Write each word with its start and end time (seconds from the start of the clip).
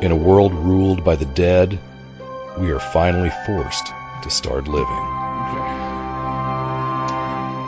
In 0.00 0.12
a 0.12 0.16
world 0.16 0.54
ruled 0.54 1.02
by 1.02 1.16
the 1.16 1.24
dead, 1.24 1.76
we 2.56 2.70
are 2.70 2.78
finally 2.78 3.32
forced 3.44 3.88
to 4.22 4.30
start 4.30 4.68
living. 4.68 4.86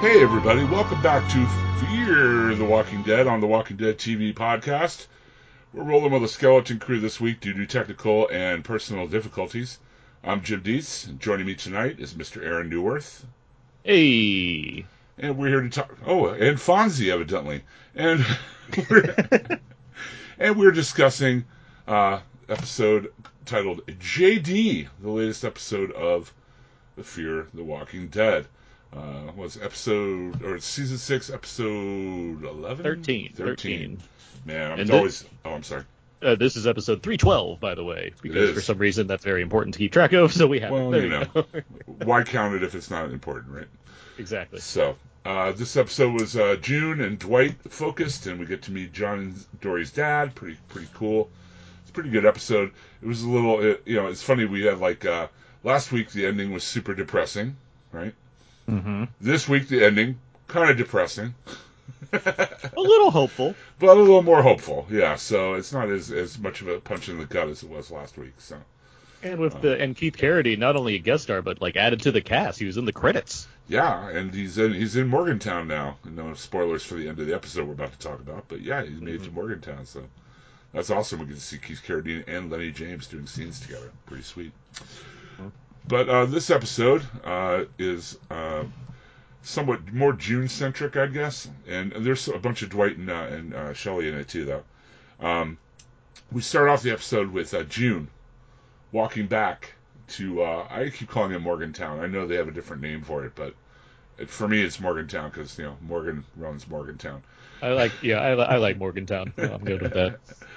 Hey, 0.00 0.22
everybody, 0.22 0.62
welcome 0.62 1.02
back 1.02 1.28
to 1.32 1.46
Fear 1.80 2.54
the 2.54 2.64
Walking 2.64 3.02
Dead 3.02 3.26
on 3.26 3.40
the 3.40 3.48
Walking 3.48 3.76
Dead 3.76 3.98
TV 3.98 4.32
podcast. 4.32 5.08
We're 5.72 5.82
rolling 5.82 6.12
with 6.12 6.22
a 6.22 6.28
skeleton 6.28 6.78
crew 6.78 7.00
this 7.00 7.20
week 7.20 7.40
due 7.40 7.52
to 7.52 7.66
technical 7.66 8.28
and 8.28 8.62
personal 8.62 9.08
difficulties. 9.08 9.80
I'm 10.22 10.44
Jim 10.44 10.62
Dietz, 10.62 11.08
and 11.08 11.18
joining 11.18 11.46
me 11.46 11.56
tonight 11.56 11.98
is 11.98 12.14
Mr. 12.14 12.44
Aaron 12.44 12.70
Neuwirth. 12.70 13.24
Hey! 13.82 14.86
And 15.18 15.36
we're 15.36 15.48
here 15.48 15.62
to 15.62 15.68
talk. 15.68 15.98
Oh, 16.06 16.28
and 16.28 16.58
Fonzie, 16.58 17.12
evidently. 17.12 17.64
And 17.96 18.24
we're, 18.88 19.16
and 20.38 20.56
we're 20.56 20.70
discussing 20.70 21.44
uh, 21.90 22.20
episode 22.50 23.12
titled 23.46 23.86
JD, 23.86 24.88
the 25.00 25.10
latest 25.10 25.44
episode 25.44 25.92
of 25.92 26.32
The 26.96 27.04
Fear 27.04 27.46
the 27.54 27.64
Walking 27.64 28.08
Dead. 28.08 28.46
Uh, 28.92 29.30
was 29.36 29.56
episode 29.56 30.42
or 30.42 30.58
season 30.58 30.98
six, 30.98 31.30
episode 31.30 32.44
11? 32.44 32.82
13. 32.82 33.32
13. 33.34 33.98
Man, 34.44 34.80
I'm 34.80 34.90
always. 34.90 35.24
Oh, 35.44 35.52
I'm 35.52 35.62
sorry. 35.62 35.84
Uh, 36.20 36.34
this 36.34 36.56
is 36.56 36.66
episode 36.66 37.02
312, 37.02 37.60
by 37.60 37.74
the 37.74 37.84
way, 37.84 38.12
because 38.20 38.52
for 38.52 38.60
some 38.60 38.78
reason 38.78 39.06
that's 39.06 39.24
very 39.24 39.42
important 39.42 39.74
to 39.74 39.78
keep 39.78 39.92
track 39.92 40.12
of, 40.12 40.32
so 40.32 40.46
we 40.46 40.58
have 40.60 40.72
Well, 40.72 40.94
you 40.94 41.08
know. 41.08 41.24
Why 42.04 42.24
count 42.24 42.56
it 42.56 42.62
if 42.62 42.74
it's 42.74 42.90
not 42.90 43.10
important, 43.10 43.54
right? 43.54 43.68
exactly. 44.18 44.58
So, 44.58 44.96
uh, 45.24 45.52
this 45.52 45.76
episode 45.76 46.20
was 46.20 46.36
uh, 46.36 46.56
June 46.60 47.00
and 47.00 47.18
Dwight 47.18 47.54
focused, 47.70 48.26
and 48.26 48.38
we 48.38 48.44
get 48.44 48.62
to 48.62 48.72
meet 48.72 48.92
John 48.92 49.18
and 49.18 49.60
Dorie's 49.60 49.92
dad. 49.92 50.34
Pretty, 50.34 50.58
pretty 50.68 50.88
cool. 50.94 51.30
It's 51.90 51.98
a 51.98 52.02
pretty 52.02 52.10
good 52.10 52.24
episode. 52.24 52.70
It 53.02 53.08
was 53.08 53.22
a 53.22 53.28
little, 53.28 53.60
it, 53.60 53.82
you 53.84 53.96
know, 53.96 54.06
it's 54.06 54.22
funny. 54.22 54.44
We 54.44 54.62
had 54.62 54.78
like 54.78 55.04
uh, 55.04 55.26
last 55.64 55.90
week 55.90 56.12
the 56.12 56.24
ending 56.24 56.52
was 56.52 56.62
super 56.62 56.94
depressing, 56.94 57.56
right? 57.90 58.14
Mm-hmm. 58.68 59.04
This 59.20 59.48
week 59.48 59.66
the 59.66 59.84
ending 59.84 60.20
kind 60.46 60.70
of 60.70 60.76
depressing, 60.76 61.34
A 62.12 62.60
little 62.76 63.10
hopeful. 63.10 63.56
but 63.80 63.88
a 63.88 63.94
little 63.94 64.22
more 64.22 64.40
hopeful. 64.40 64.86
Yeah, 64.88 65.16
so 65.16 65.54
it's 65.54 65.72
not 65.72 65.90
as 65.90 66.12
as 66.12 66.38
much 66.38 66.60
of 66.60 66.68
a 66.68 66.78
punch 66.78 67.08
in 67.08 67.18
the 67.18 67.24
gut 67.24 67.48
as 67.48 67.64
it 67.64 67.68
was 67.68 67.90
last 67.90 68.16
week. 68.16 68.34
So. 68.38 68.56
And 69.24 69.40
with 69.40 69.60
the 69.60 69.76
and 69.76 69.96
Keith 69.96 70.16
Carradine, 70.16 70.58
not 70.58 70.76
only 70.76 70.94
a 70.94 71.00
guest 71.00 71.24
star, 71.24 71.42
but 71.42 71.60
like 71.60 71.74
added 71.74 72.02
to 72.02 72.12
the 72.12 72.20
cast. 72.20 72.60
He 72.60 72.66
was 72.66 72.76
in 72.76 72.84
the 72.84 72.92
credits. 72.92 73.48
Yeah, 73.66 74.08
and 74.10 74.32
he's 74.32 74.58
in 74.58 74.74
he's 74.74 74.94
in 74.94 75.08
Morgantown 75.08 75.66
now. 75.66 75.96
No 76.04 76.34
spoilers 76.34 76.84
for 76.84 76.94
the 76.94 77.08
end 77.08 77.18
of 77.18 77.26
the 77.26 77.34
episode 77.34 77.66
we're 77.66 77.74
about 77.74 77.92
to 77.92 77.98
talk 77.98 78.20
about, 78.20 78.44
but 78.46 78.60
yeah, 78.60 78.84
he's 78.84 79.00
made 79.00 79.16
it 79.16 79.24
to 79.24 79.32
Morgantown, 79.32 79.86
so 79.86 80.04
that's 80.72 80.90
awesome. 80.90 81.20
We 81.20 81.26
get 81.26 81.36
to 81.36 81.40
see 81.40 81.58
Keith 81.58 81.82
Carradine 81.86 82.24
and 82.28 82.50
Lenny 82.50 82.70
James 82.70 83.06
doing 83.06 83.26
scenes 83.26 83.60
together. 83.60 83.90
Pretty 84.06 84.22
sweet. 84.22 84.52
But 85.88 86.08
uh, 86.08 86.26
this 86.26 86.50
episode 86.50 87.02
uh, 87.24 87.64
is 87.78 88.18
uh, 88.30 88.64
somewhat 89.42 89.92
more 89.92 90.12
June 90.12 90.48
centric, 90.48 90.96
I 90.96 91.06
guess, 91.06 91.48
and 91.66 91.92
there's 91.92 92.28
a 92.28 92.38
bunch 92.38 92.62
of 92.62 92.70
Dwight 92.70 92.96
and, 92.96 93.10
uh, 93.10 93.26
and 93.30 93.54
uh, 93.54 93.72
Shelley 93.72 94.08
in 94.08 94.14
it 94.14 94.28
too, 94.28 94.44
though. 94.44 94.62
Um, 95.26 95.58
we 96.30 96.42
start 96.42 96.68
off 96.68 96.82
the 96.82 96.92
episode 96.92 97.32
with 97.32 97.52
uh, 97.54 97.64
June 97.64 98.08
walking 98.92 99.26
back 99.26 99.72
to 100.08 100.42
uh, 100.42 100.66
I 100.70 100.90
keep 100.90 101.08
calling 101.08 101.32
it 101.32 101.40
Morgantown. 101.40 102.00
I 102.00 102.06
know 102.06 102.26
they 102.26 102.36
have 102.36 102.48
a 102.48 102.52
different 102.52 102.82
name 102.82 103.02
for 103.02 103.24
it, 103.24 103.32
but 103.34 103.54
it, 104.18 104.28
for 104.28 104.46
me 104.46 104.62
it's 104.62 104.80
Morgantown 104.80 105.30
because 105.30 105.58
you 105.58 105.64
know 105.64 105.76
Morgan 105.80 106.24
runs 106.36 106.68
Morgantown. 106.68 107.22
I 107.62 107.70
like, 107.72 107.92
yeah, 108.02 108.20
I, 108.20 108.30
I 108.30 108.56
like 108.56 108.78
Morgantown. 108.78 109.32
I'm 109.36 109.64
good 109.64 109.82
with 109.82 109.92
that. 109.94 110.20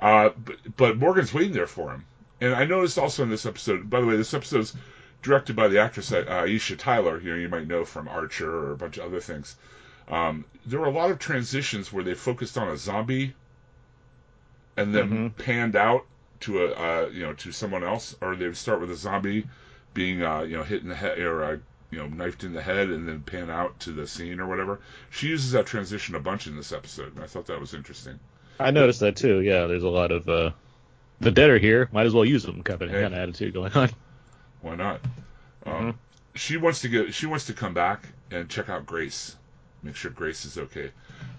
Uh, 0.00 0.30
but, 0.44 0.56
but 0.76 0.96
Morgan's 0.96 1.34
waiting 1.34 1.52
there 1.52 1.66
for 1.66 1.90
him, 1.90 2.04
and 2.40 2.54
I 2.54 2.64
noticed 2.64 2.98
also 2.98 3.22
in 3.22 3.30
this 3.30 3.46
episode. 3.46 3.90
By 3.90 4.00
the 4.00 4.06
way, 4.06 4.16
this 4.16 4.34
episode's 4.34 4.74
directed 5.22 5.56
by 5.56 5.68
the 5.68 5.80
actress 5.80 6.12
uh, 6.12 6.24
Aisha 6.24 6.78
Tyler. 6.78 7.20
You 7.20 7.30
know, 7.30 7.36
you 7.36 7.48
might 7.48 7.66
know 7.66 7.84
from 7.84 8.08
Archer 8.08 8.50
or 8.50 8.72
a 8.72 8.76
bunch 8.76 8.98
of 8.98 9.04
other 9.04 9.20
things. 9.20 9.56
Um, 10.08 10.44
there 10.64 10.80
were 10.80 10.86
a 10.86 10.90
lot 10.90 11.10
of 11.10 11.18
transitions 11.18 11.92
where 11.92 12.04
they 12.04 12.14
focused 12.14 12.56
on 12.56 12.68
a 12.68 12.76
zombie, 12.76 13.34
and 14.76 14.94
then 14.94 15.30
panned 15.30 15.76
out 15.76 16.06
to 16.40 16.64
a 16.64 16.72
uh, 16.72 17.08
you 17.08 17.24
know 17.24 17.34
to 17.34 17.52
someone 17.52 17.84
else, 17.84 18.14
or 18.20 18.36
they 18.36 18.46
would 18.46 18.56
start 18.56 18.80
with 18.80 18.90
a 18.90 18.96
zombie 18.96 19.46
being 19.94 20.22
uh, 20.22 20.42
you 20.42 20.56
know 20.56 20.62
hit 20.62 20.82
in 20.82 20.88
the 20.88 20.94
head 20.94 21.18
or 21.18 21.44
uh, 21.44 21.56
you 21.90 21.98
know 21.98 22.06
knifed 22.06 22.44
in 22.44 22.52
the 22.52 22.62
head, 22.62 22.88
and 22.88 23.08
then 23.08 23.20
pan 23.20 23.50
out 23.50 23.80
to 23.80 23.92
the 23.92 24.06
scene 24.06 24.40
or 24.40 24.46
whatever. 24.46 24.80
She 25.10 25.28
uses 25.28 25.52
that 25.52 25.66
transition 25.66 26.14
a 26.14 26.20
bunch 26.20 26.46
in 26.46 26.56
this 26.56 26.72
episode, 26.72 27.14
and 27.14 27.24
I 27.24 27.26
thought 27.26 27.46
that 27.46 27.60
was 27.60 27.74
interesting. 27.74 28.18
I 28.58 28.70
noticed 28.70 29.00
that 29.00 29.16
too. 29.16 29.40
Yeah, 29.40 29.66
there's 29.66 29.82
a 29.84 29.88
lot 29.88 30.10
of 30.12 30.28
uh, 30.28 30.50
the 31.20 31.30
dead 31.30 31.50
are 31.50 31.58
here. 31.58 31.88
Might 31.92 32.06
as 32.06 32.14
well 32.14 32.24
use 32.24 32.42
them. 32.42 32.62
Kind 32.62 32.82
of, 32.82 32.90
Hey. 32.90 33.02
kind 33.02 33.14
of 33.14 33.20
attitude 33.20 33.54
going 33.54 33.72
on. 33.72 33.90
Why 34.60 34.74
not? 34.74 35.00
Um, 35.64 35.98
she 36.34 36.56
wants 36.56 36.80
to 36.82 36.88
get. 36.88 37.14
She 37.14 37.26
wants 37.26 37.46
to 37.46 37.52
come 37.52 37.74
back 37.74 38.06
and 38.30 38.48
check 38.48 38.68
out 38.68 38.86
Grace, 38.86 39.36
make 39.82 39.96
sure 39.96 40.10
Grace 40.10 40.44
is 40.44 40.58
okay. 40.58 40.90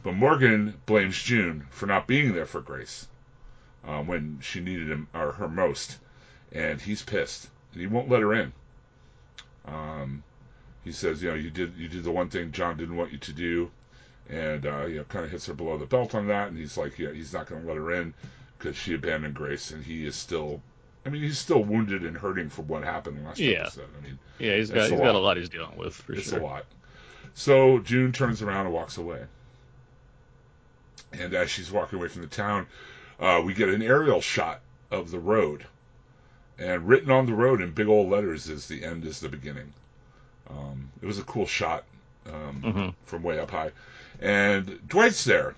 But 0.03 0.13
Morgan 0.13 0.80
blames 0.85 1.22
June 1.22 1.68
for 1.72 1.85
not 1.85 2.07
being 2.07 2.34
there 2.34 2.46
for 2.46 2.62
Grace 2.62 3.07
uh, 3.86 4.01
when 4.01 4.40
she 4.41 4.59
needed 4.62 4.90
him 4.90 5.07
or 5.13 5.34
her 5.34 5.47
most, 5.47 5.97
and 6.51 6.80
he's 6.81 7.01
pissed. 7.01 7.50
And 7.74 7.81
he 7.81 7.88
won't 7.88 8.09
let 8.09 8.22
her 8.22 8.34
in. 8.34 8.53
Um, 9.66 10.24
he 10.84 10.91
says, 10.91 11.22
you 11.22 11.30
know, 11.30 11.36
you 11.36 11.50
did 11.50 11.75
you 11.78 11.88
did 11.90 12.03
the 12.03 12.12
one 12.12 12.30
thing 12.30 12.51
John 12.51 12.78
didn't 12.78 12.96
want 12.96 13.12
you 13.12 13.18
to 13.19 13.34
do, 13.34 13.72
and 14.30 14.66
uh, 14.66 14.86
you 14.86 14.98
know, 14.98 15.04
kind 15.06 15.26
of 15.26 15.32
hits 15.32 15.46
her 15.48 15.54
below 15.54 15.78
the 15.78 15.86
belt 15.86 16.16
on 16.16 16.28
that. 16.28 16.50
And 16.50 16.58
he's 16.58 16.78
like, 16.78 16.98
yeah, 17.00 17.12
he's 17.12 17.34
not 17.34 17.48
going 17.48 17.62
to 17.62 17.68
let 17.68 17.78
her 17.78 17.92
in 17.94 18.14
because 18.58 18.76
she 18.76 18.94
abandoned 18.94 19.34
Grace, 19.34 19.72
and 19.72 19.84
he 19.84 20.06
is 20.06 20.16
still. 20.16 20.62
I 21.06 21.10
mean, 21.10 21.22
he's 21.24 21.40
still 21.40 21.64
wounded 21.64 22.04
and 22.04 22.16
hurting 22.16 22.50
from 22.50 22.68
what 22.68 22.84
happened 22.84 23.24
last 23.26 23.40
Yeah. 23.40 23.62
episode. 23.62 23.88
I 24.00 24.04
mean, 24.06 24.20
Yeah, 24.38 24.58
he's 24.58 24.70
got 24.70 24.88
a 24.88 24.90
he's 24.90 25.00
got 25.00 25.16
a 25.16 25.18
lot. 25.18 25.24
lot 25.24 25.38
he's 25.38 25.50
dealing 25.50 25.78
with 25.78 25.96
for 25.96 26.14
it's 26.14 26.30
sure. 26.30 26.40
a 26.40 26.44
lot. 26.44 26.66
So 27.34 27.80
June 27.80 28.12
turns 28.12 28.42
around 28.42 28.66
and 28.66 28.76
walks 28.76 28.98
away. 28.98 29.24
And 31.14 31.34
as 31.34 31.50
she's 31.50 31.72
walking 31.72 31.98
away 31.98 32.10
from 32.10 32.22
the 32.22 32.28
town, 32.28 32.68
uh, 33.20 33.42
we 33.44 33.54
get 33.54 33.70
an 33.70 33.82
aerial 33.82 34.22
shot 34.22 34.60
of 34.92 35.10
the 35.10 35.20
road. 35.20 35.66
And 36.60 36.88
written 36.88 37.10
on 37.10 37.26
the 37.26 37.34
road 37.34 37.62
in 37.62 37.72
big 37.72 37.88
old 37.88 38.10
letters 38.10 38.50
is 38.50 38.68
the 38.68 38.84
end 38.84 39.06
is 39.06 39.20
the 39.22 39.30
beginning. 39.30 39.74
Um, 40.50 40.90
it 41.02 41.06
was 41.06 41.18
a 41.18 41.24
cool 41.24 41.46
shot 41.46 41.86
um, 42.34 42.62
Mhm. 42.64 42.94
from 43.06 43.24
way 43.24 43.40
up 43.40 43.52
high. 43.52 43.72
And 44.22 44.80
Dwight's 44.88 45.24
there. 45.24 45.56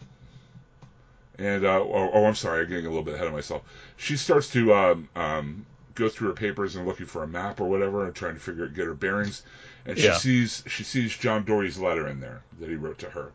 And, 1.38 1.66
uh, 1.66 1.80
oh, 1.80 2.12
oh, 2.14 2.26
I'm 2.26 2.36
sorry, 2.36 2.62
I'm 2.64 2.70
getting 2.70 2.86
a 2.86 2.90
little 2.90 3.04
bit 3.04 3.16
ahead 3.16 3.28
of 3.28 3.34
myself. 3.34 3.64
She 3.98 4.16
starts 4.16 4.50
to 4.52 4.74
um, 4.74 5.10
um, 5.16 5.66
go 5.96 6.08
through 6.10 6.28
her 6.30 6.34
papers 6.34 6.76
and 6.76 6.86
looking 6.86 7.06
for 7.08 7.24
a 7.24 7.28
map 7.28 7.60
or 7.60 7.68
whatever 7.70 8.06
and 8.06 8.14
trying 8.14 8.36
to 8.36 8.40
figure 8.40 8.66
out 8.66 8.74
get 8.74 8.86
her 8.86 8.94
bearings. 8.94 9.44
And 9.86 9.98
she 9.98 10.06
Yeah. 10.06 10.14
sees 10.18 10.64
she 10.68 10.84
sees 10.84 11.16
John 11.18 11.44
Dorie's 11.44 11.80
letter 11.80 12.08
in 12.08 12.20
there 12.20 12.44
that 12.60 12.70
he 12.70 12.76
wrote 12.76 13.00
to 13.00 13.10
her, 13.10 13.32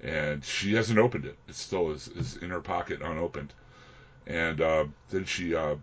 and 0.00 0.42
she 0.42 0.74
hasn't 0.74 0.98
opened 0.98 1.26
it. 1.26 1.36
It 1.46 1.54
still 1.54 1.90
is, 1.90 2.08
is 2.08 2.36
in 2.36 2.48
her 2.48 2.60
pocket 2.60 3.02
unopened. 3.02 3.52
And 4.26 4.62
uh, 4.62 4.86
then 5.10 5.26
she 5.26 5.54
uh, 5.54 5.74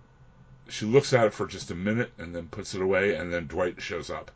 she 0.67 0.85
looks 0.85 1.13
at 1.13 1.27
it 1.27 1.33
for 1.35 1.45
just 1.45 1.69
a 1.69 1.75
minute 1.75 2.11
and 2.17 2.33
then 2.33 2.47
puts 2.47 2.73
it 2.73 2.81
away. 2.81 3.13
And 3.13 3.31
then 3.31 3.45
Dwight 3.45 3.79
shows 3.79 4.09
up. 4.09 4.31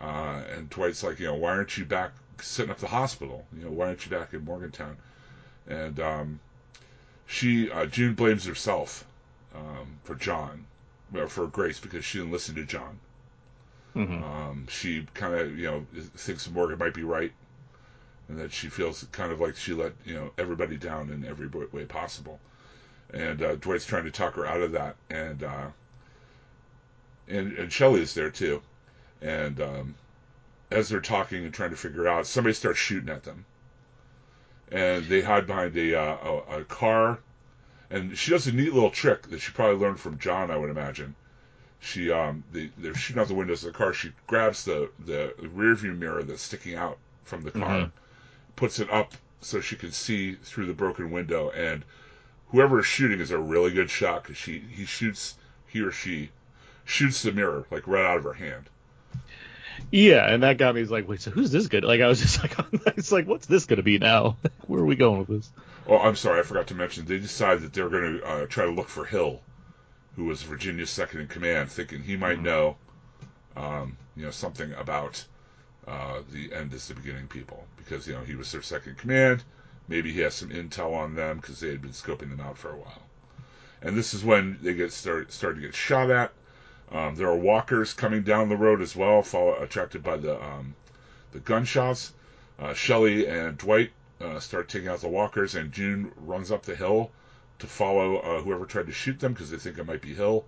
Uh, 0.00 0.42
and 0.56 0.70
Dwight's 0.70 1.02
like, 1.02 1.18
you 1.20 1.26
know, 1.26 1.34
why 1.34 1.50
aren't 1.50 1.76
you 1.76 1.84
back 1.84 2.12
setting 2.40 2.70
up 2.70 2.78
the 2.78 2.88
hospital? 2.88 3.46
You 3.56 3.64
know, 3.66 3.70
why 3.70 3.88
aren't 3.88 4.04
you 4.04 4.10
back 4.10 4.32
in 4.34 4.44
Morgantown? 4.44 4.96
And 5.68 6.00
um, 6.00 6.40
she 7.26 7.70
uh, 7.70 7.86
June 7.86 8.14
blames 8.14 8.44
herself 8.46 9.04
um, 9.54 9.98
for 10.04 10.14
John, 10.14 10.66
or 11.14 11.28
for 11.28 11.46
Grace 11.48 11.78
because 11.80 12.04
she 12.04 12.18
didn't 12.18 12.32
listen 12.32 12.54
to 12.56 12.64
John. 12.64 12.98
Mhm. 13.96 14.22
Um, 14.22 14.66
she 14.68 15.06
kind 15.14 15.34
of, 15.34 15.58
you 15.58 15.66
know, 15.66 15.86
thinks 16.16 16.48
Morgan 16.48 16.78
might 16.78 16.94
be 16.94 17.02
right, 17.02 17.32
and 18.28 18.38
that 18.38 18.52
she 18.52 18.68
feels 18.68 19.04
kind 19.12 19.32
of 19.32 19.40
like 19.40 19.56
she 19.56 19.74
let, 19.74 19.92
you 20.04 20.14
know, 20.14 20.32
everybody 20.38 20.76
down 20.76 21.10
in 21.10 21.24
every 21.24 21.46
way 21.46 21.84
possible. 21.84 22.40
And 23.12 23.42
uh, 23.42 23.56
Dwight's 23.56 23.86
trying 23.86 24.04
to 24.04 24.10
talk 24.10 24.34
her 24.34 24.46
out 24.46 24.62
of 24.62 24.72
that, 24.72 24.96
and 25.10 25.42
uh, 25.42 25.68
and 27.28 27.52
and 27.52 27.72
is 27.96 28.14
there 28.14 28.30
too. 28.30 28.62
And 29.22 29.60
um, 29.60 29.94
as 30.70 30.88
they're 30.88 31.00
talking 31.00 31.44
and 31.44 31.52
trying 31.52 31.70
to 31.70 31.76
figure 31.76 32.08
out, 32.08 32.26
somebody 32.26 32.54
starts 32.54 32.78
shooting 32.78 33.10
at 33.10 33.24
them, 33.24 33.44
and 34.72 35.04
they 35.06 35.22
hide 35.22 35.46
behind 35.46 35.76
a 35.76 35.94
uh, 35.94 36.42
a, 36.48 36.60
a 36.60 36.64
car, 36.64 37.18
and 37.90 38.16
she 38.16 38.30
does 38.30 38.46
a 38.46 38.52
neat 38.52 38.72
little 38.72 38.90
trick 38.90 39.28
that 39.28 39.40
she 39.40 39.52
probably 39.52 39.76
learned 39.78 40.00
from 40.00 40.18
John, 40.18 40.50
I 40.50 40.56
would 40.56 40.70
imagine. 40.70 41.14
She 41.80 42.10
um 42.10 42.44
they, 42.52 42.70
they're 42.78 42.94
shooting 42.94 43.20
out 43.20 43.28
the 43.28 43.34
windows 43.34 43.64
of 43.64 43.72
the 43.72 43.78
car. 43.78 43.92
She 43.92 44.12
grabs 44.26 44.64
the 44.64 44.90
the 44.98 45.34
rear 45.42 45.74
view 45.74 45.92
mirror 45.92 46.22
that's 46.22 46.42
sticking 46.42 46.74
out 46.76 46.98
from 47.24 47.42
the 47.42 47.50
car, 47.50 47.80
Mhm. 47.80 47.90
puts 48.56 48.78
it 48.78 48.90
up 48.90 49.14
so 49.40 49.60
she 49.60 49.76
can 49.76 49.92
see 49.92 50.34
through 50.34 50.66
the 50.66 50.74
broken 50.74 51.10
window, 51.10 51.50
and 51.50 51.84
whoever 52.48 52.80
is 52.80 52.86
shooting 52.86 53.20
is 53.20 53.30
a 53.30 53.38
really 53.38 53.72
good 53.72 53.90
shot 53.90 54.22
because 54.22 54.36
she 54.36 54.60
he 54.60 54.84
shoots 54.84 55.36
he 55.66 55.80
or 55.80 55.90
she 55.90 56.30
shoots 56.84 57.22
the 57.22 57.32
mirror 57.32 57.66
like 57.70 57.86
right 57.86 58.04
out 58.04 58.18
of 58.18 58.24
her 58.24 58.34
hand. 58.34 58.68
Yeah, 59.90 60.32
and 60.32 60.42
that 60.44 60.56
got 60.58 60.74
me 60.74 60.84
like, 60.84 61.08
wait, 61.08 61.20
so 61.20 61.30
who's 61.30 61.50
this 61.50 61.66
good? 61.66 61.84
Like 61.84 62.00
I 62.00 62.06
was 62.06 62.20
just 62.20 62.42
like, 62.42 62.54
it's 62.96 63.10
like, 63.10 63.26
what's 63.26 63.46
this 63.46 63.66
gonna 63.66 63.82
be 63.82 63.98
now? 63.98 64.36
Where 64.66 64.80
are 64.80 64.86
we 64.86 64.96
going 64.96 65.18
with 65.18 65.28
this? 65.28 65.50
Oh, 65.86 65.98
I'm 65.98 66.16
sorry, 66.16 66.40
I 66.40 66.42
forgot 66.42 66.68
to 66.68 66.74
mention. 66.74 67.04
They 67.04 67.18
decide 67.18 67.62
that 67.62 67.72
they're 67.72 67.88
going 67.88 68.18
to 68.18 68.24
uh, 68.24 68.46
try 68.46 68.64
to 68.64 68.70
look 68.70 68.88
for 68.88 69.04
Hill, 69.04 69.40
who 70.14 70.26
was 70.26 70.42
Virginia's 70.42 70.90
second 70.90 71.20
in 71.20 71.26
command, 71.26 71.70
thinking 71.70 72.02
he 72.02 72.16
might 72.16 72.40
know, 72.40 72.76
um, 73.56 73.96
you 74.14 74.24
know, 74.24 74.30
something 74.30 74.72
about 74.74 75.24
uh, 75.88 76.20
the 76.30 76.52
end 76.52 76.72
is 76.74 76.86
the 76.86 76.94
beginning 76.94 77.26
people, 77.26 77.66
because 77.76 78.06
you 78.06 78.12
know 78.12 78.20
he 78.20 78.36
was 78.36 78.52
their 78.52 78.62
second 78.62 78.90
in 78.90 78.98
command. 78.98 79.42
Maybe 79.88 80.12
he 80.12 80.20
has 80.20 80.34
some 80.34 80.50
intel 80.50 80.94
on 80.94 81.16
them 81.16 81.38
because 81.38 81.58
they 81.58 81.70
had 81.70 81.82
been 81.82 81.90
scoping 81.90 82.30
them 82.30 82.40
out 82.40 82.56
for 82.56 82.70
a 82.70 82.76
while. 82.76 83.02
And 83.82 83.96
this 83.96 84.14
is 84.14 84.24
when 84.24 84.58
they 84.62 84.74
get 84.74 84.92
start 84.92 85.32
start 85.32 85.56
to 85.56 85.60
get 85.60 85.74
shot 85.74 86.10
at. 86.10 86.32
Um, 86.92 87.14
there 87.14 87.28
are 87.28 87.36
walkers 87.36 87.92
coming 87.92 88.22
down 88.22 88.48
the 88.48 88.56
road 88.56 88.80
as 88.82 88.96
well, 88.96 89.22
follow, 89.22 89.62
attracted 89.62 90.02
by 90.02 90.16
the 90.16 90.42
um, 90.42 90.74
the 91.32 91.40
gunshots. 91.40 92.12
Uh, 92.58 92.74
Shelley 92.74 93.26
and 93.26 93.56
Dwight 93.56 93.92
uh, 94.20 94.40
start 94.40 94.68
taking 94.68 94.88
out 94.88 95.00
the 95.00 95.08
walkers, 95.08 95.54
and 95.54 95.72
June 95.72 96.12
runs 96.16 96.50
up 96.50 96.64
the 96.64 96.74
hill 96.74 97.10
to 97.60 97.66
follow 97.66 98.16
uh, 98.16 98.42
whoever 98.42 98.66
tried 98.66 98.86
to 98.86 98.92
shoot 98.92 99.20
them 99.20 99.32
because 99.32 99.50
they 99.50 99.56
think 99.56 99.78
it 99.78 99.86
might 99.86 100.02
be 100.02 100.14
Hill. 100.14 100.44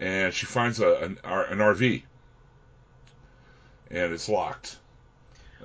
And 0.00 0.32
she 0.32 0.46
finds 0.46 0.80
a, 0.80 0.94
an, 0.96 1.18
an 1.24 1.58
RV, 1.58 2.02
and 3.90 4.12
it's 4.12 4.28
locked. 4.28 4.76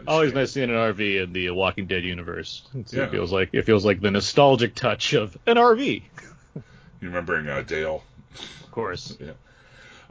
Always 0.07 0.33
nice 0.33 0.51
seeing 0.51 0.71
an 0.71 0.75
RV 0.75 1.23
in 1.23 1.33
the 1.33 1.51
Walking 1.51 1.85
Dead 1.85 2.03
universe. 2.03 2.63
Yeah. 2.89 3.03
It 3.03 3.11
feels 3.11 3.31
like 3.31 3.49
it 3.53 3.61
feels 3.61 3.85
like 3.85 4.01
the 4.01 4.09
nostalgic 4.09 4.73
touch 4.73 5.13
of 5.13 5.37
an 5.45 5.57
RV. 5.57 6.01
You 6.55 6.61
remembering 7.01 7.47
uh, 7.47 7.61
Dale? 7.61 8.03
Of 8.63 8.71
course, 8.71 9.15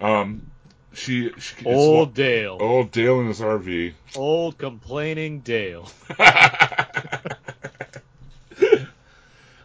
Um, 0.03 0.51
she, 0.93 1.31
she 1.39 1.65
old 1.65 1.97
lo- 1.97 2.07
Dale, 2.07 2.59
old 2.61 2.91
Dale 2.91 3.21
in 3.21 3.29
his 3.29 3.41
RV. 3.41 3.95
old 4.17 4.59
complaining 4.59 5.41
Dale. 5.41 5.89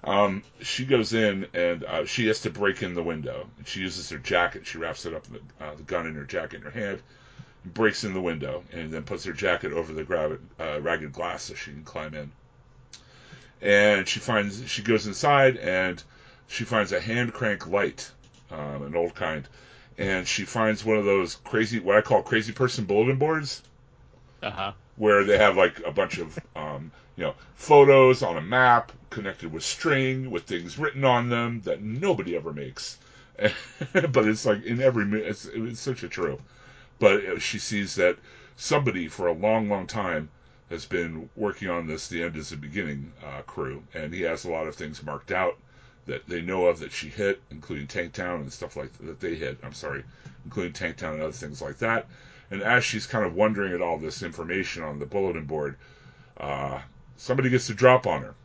um, 0.03 0.43
she 0.61 0.85
goes 0.85 1.13
in 1.13 1.47
and 1.53 1.83
uh, 1.83 2.05
she 2.05 2.27
has 2.27 2.41
to 2.41 2.51
break 2.51 2.83
in 2.83 2.93
the 2.93 3.01
window. 3.01 3.47
She 3.65 3.79
uses 3.79 4.09
her 4.11 4.19
jacket. 4.19 4.67
She 4.67 4.77
wraps 4.77 5.07
it 5.07 5.13
up 5.15 5.25
in 5.27 5.33
the, 5.33 5.65
uh, 5.65 5.73
the 5.75 5.83
gun 5.83 6.05
in 6.05 6.13
her 6.13 6.23
jacket 6.23 6.57
in 6.57 6.61
her 6.61 6.69
hand, 6.69 7.01
breaks 7.65 8.03
in 8.03 8.13
the 8.13 8.21
window, 8.21 8.63
and 8.71 8.93
then 8.93 9.03
puts 9.03 9.23
her 9.25 9.33
jacket 9.33 9.73
over 9.73 9.91
the 9.91 10.03
gra- 10.03 10.37
uh, 10.59 10.79
ragged 10.81 11.11
glass 11.13 11.43
so 11.43 11.55
she 11.55 11.71
can 11.71 11.83
climb 11.83 12.13
in. 12.13 12.31
And 13.59 14.07
she 14.07 14.19
finds 14.19 14.69
she 14.69 14.83
goes 14.83 15.07
inside 15.07 15.57
and 15.57 16.01
she 16.47 16.63
finds 16.63 16.91
a 16.91 16.99
hand 16.99 17.33
crank 17.33 17.65
light, 17.65 18.11
um, 18.51 18.83
an 18.83 18.95
old 18.95 19.15
kind, 19.15 19.47
and 19.97 20.27
she 20.27 20.43
finds 20.45 20.83
one 20.83 20.97
of 20.97 21.05
those 21.05 21.35
crazy 21.43 21.79
what 21.79 21.97
I 21.97 22.01
call 22.01 22.21
crazy 22.21 22.51
person 22.51 22.85
bulletin 22.85 23.17
boards 23.17 23.61
Uh 24.41 24.49
huh. 24.51 24.73
where 24.95 25.23
they 25.23 25.37
have 25.37 25.55
like 25.55 25.79
a 25.85 25.91
bunch 25.91 26.17
of 26.17 26.37
um, 26.55 26.91
you 27.15 27.23
know 27.23 27.35
photos 27.55 28.21
on 28.21 28.35
a 28.37 28.41
map 28.41 28.91
connected 29.09 29.51
with 29.51 29.63
string 29.63 30.29
with 30.29 30.43
things 30.43 30.77
written 30.77 31.03
on 31.05 31.29
them 31.29 31.61
that 31.63 31.81
nobody 31.81 32.35
ever 32.35 32.51
makes 32.51 32.97
but 34.09 34.25
it's 34.25 34.45
like 34.45 34.63
in 34.65 34.81
every 34.81 35.05
it's, 35.21 35.45
it's 35.45 35.79
such 35.79 36.03
a 36.03 36.07
true 36.07 36.39
but 36.99 37.23
uh, 37.25 37.39
she 37.39 37.59
sees 37.59 37.95
that 37.95 38.17
somebody 38.55 39.07
for 39.07 39.27
a 39.27 39.33
long 39.33 39.69
long 39.69 39.85
time 39.87 40.29
has 40.69 40.85
been 40.85 41.29
working 41.35 41.69
on 41.69 41.87
this 41.87 42.07
the 42.07 42.23
end 42.23 42.35
is 42.35 42.49
the 42.49 42.57
beginning 42.57 43.13
uh, 43.23 43.41
crew 43.43 43.83
and 43.93 44.13
he 44.13 44.21
has 44.21 44.43
a 44.45 44.49
lot 44.49 44.67
of 44.67 44.75
things 44.75 45.03
marked 45.03 45.31
out 45.31 45.57
that 46.07 46.27
they 46.27 46.41
know 46.41 46.65
of 46.65 46.79
that 46.79 46.91
she 46.91 47.09
hit 47.09 47.41
including 47.51 47.87
tanktown 47.87 48.41
and 48.41 48.51
stuff 48.51 48.75
like 48.75 48.91
that 48.99 49.19
they 49.19 49.35
hit 49.35 49.57
i'm 49.63 49.73
sorry 49.73 50.03
including 50.45 50.73
tanktown 50.73 51.13
and 51.13 51.23
other 51.23 51.31
things 51.31 51.61
like 51.61 51.77
that 51.77 52.07
and 52.49 52.61
as 52.61 52.83
she's 52.83 53.05
kind 53.05 53.25
of 53.25 53.35
wondering 53.35 53.73
at 53.73 53.81
all 53.81 53.97
this 53.97 54.23
information 54.23 54.83
on 54.83 54.99
the 54.99 55.05
bulletin 55.05 55.45
board, 55.45 55.75
uh, 56.37 56.79
somebody 57.17 57.49
gets 57.49 57.67
the 57.67 57.73
drop 57.73 58.07
on 58.07 58.21
her. 58.21 58.35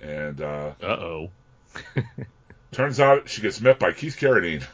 And 0.00 0.40
uh, 0.40 0.72
Uh 0.82 0.86
oh. 0.86 1.30
turns 2.72 2.98
out 2.98 3.28
she 3.28 3.40
gets 3.40 3.60
met 3.60 3.78
by 3.78 3.92
Keith 3.92 4.16
Carradine. 4.18 4.64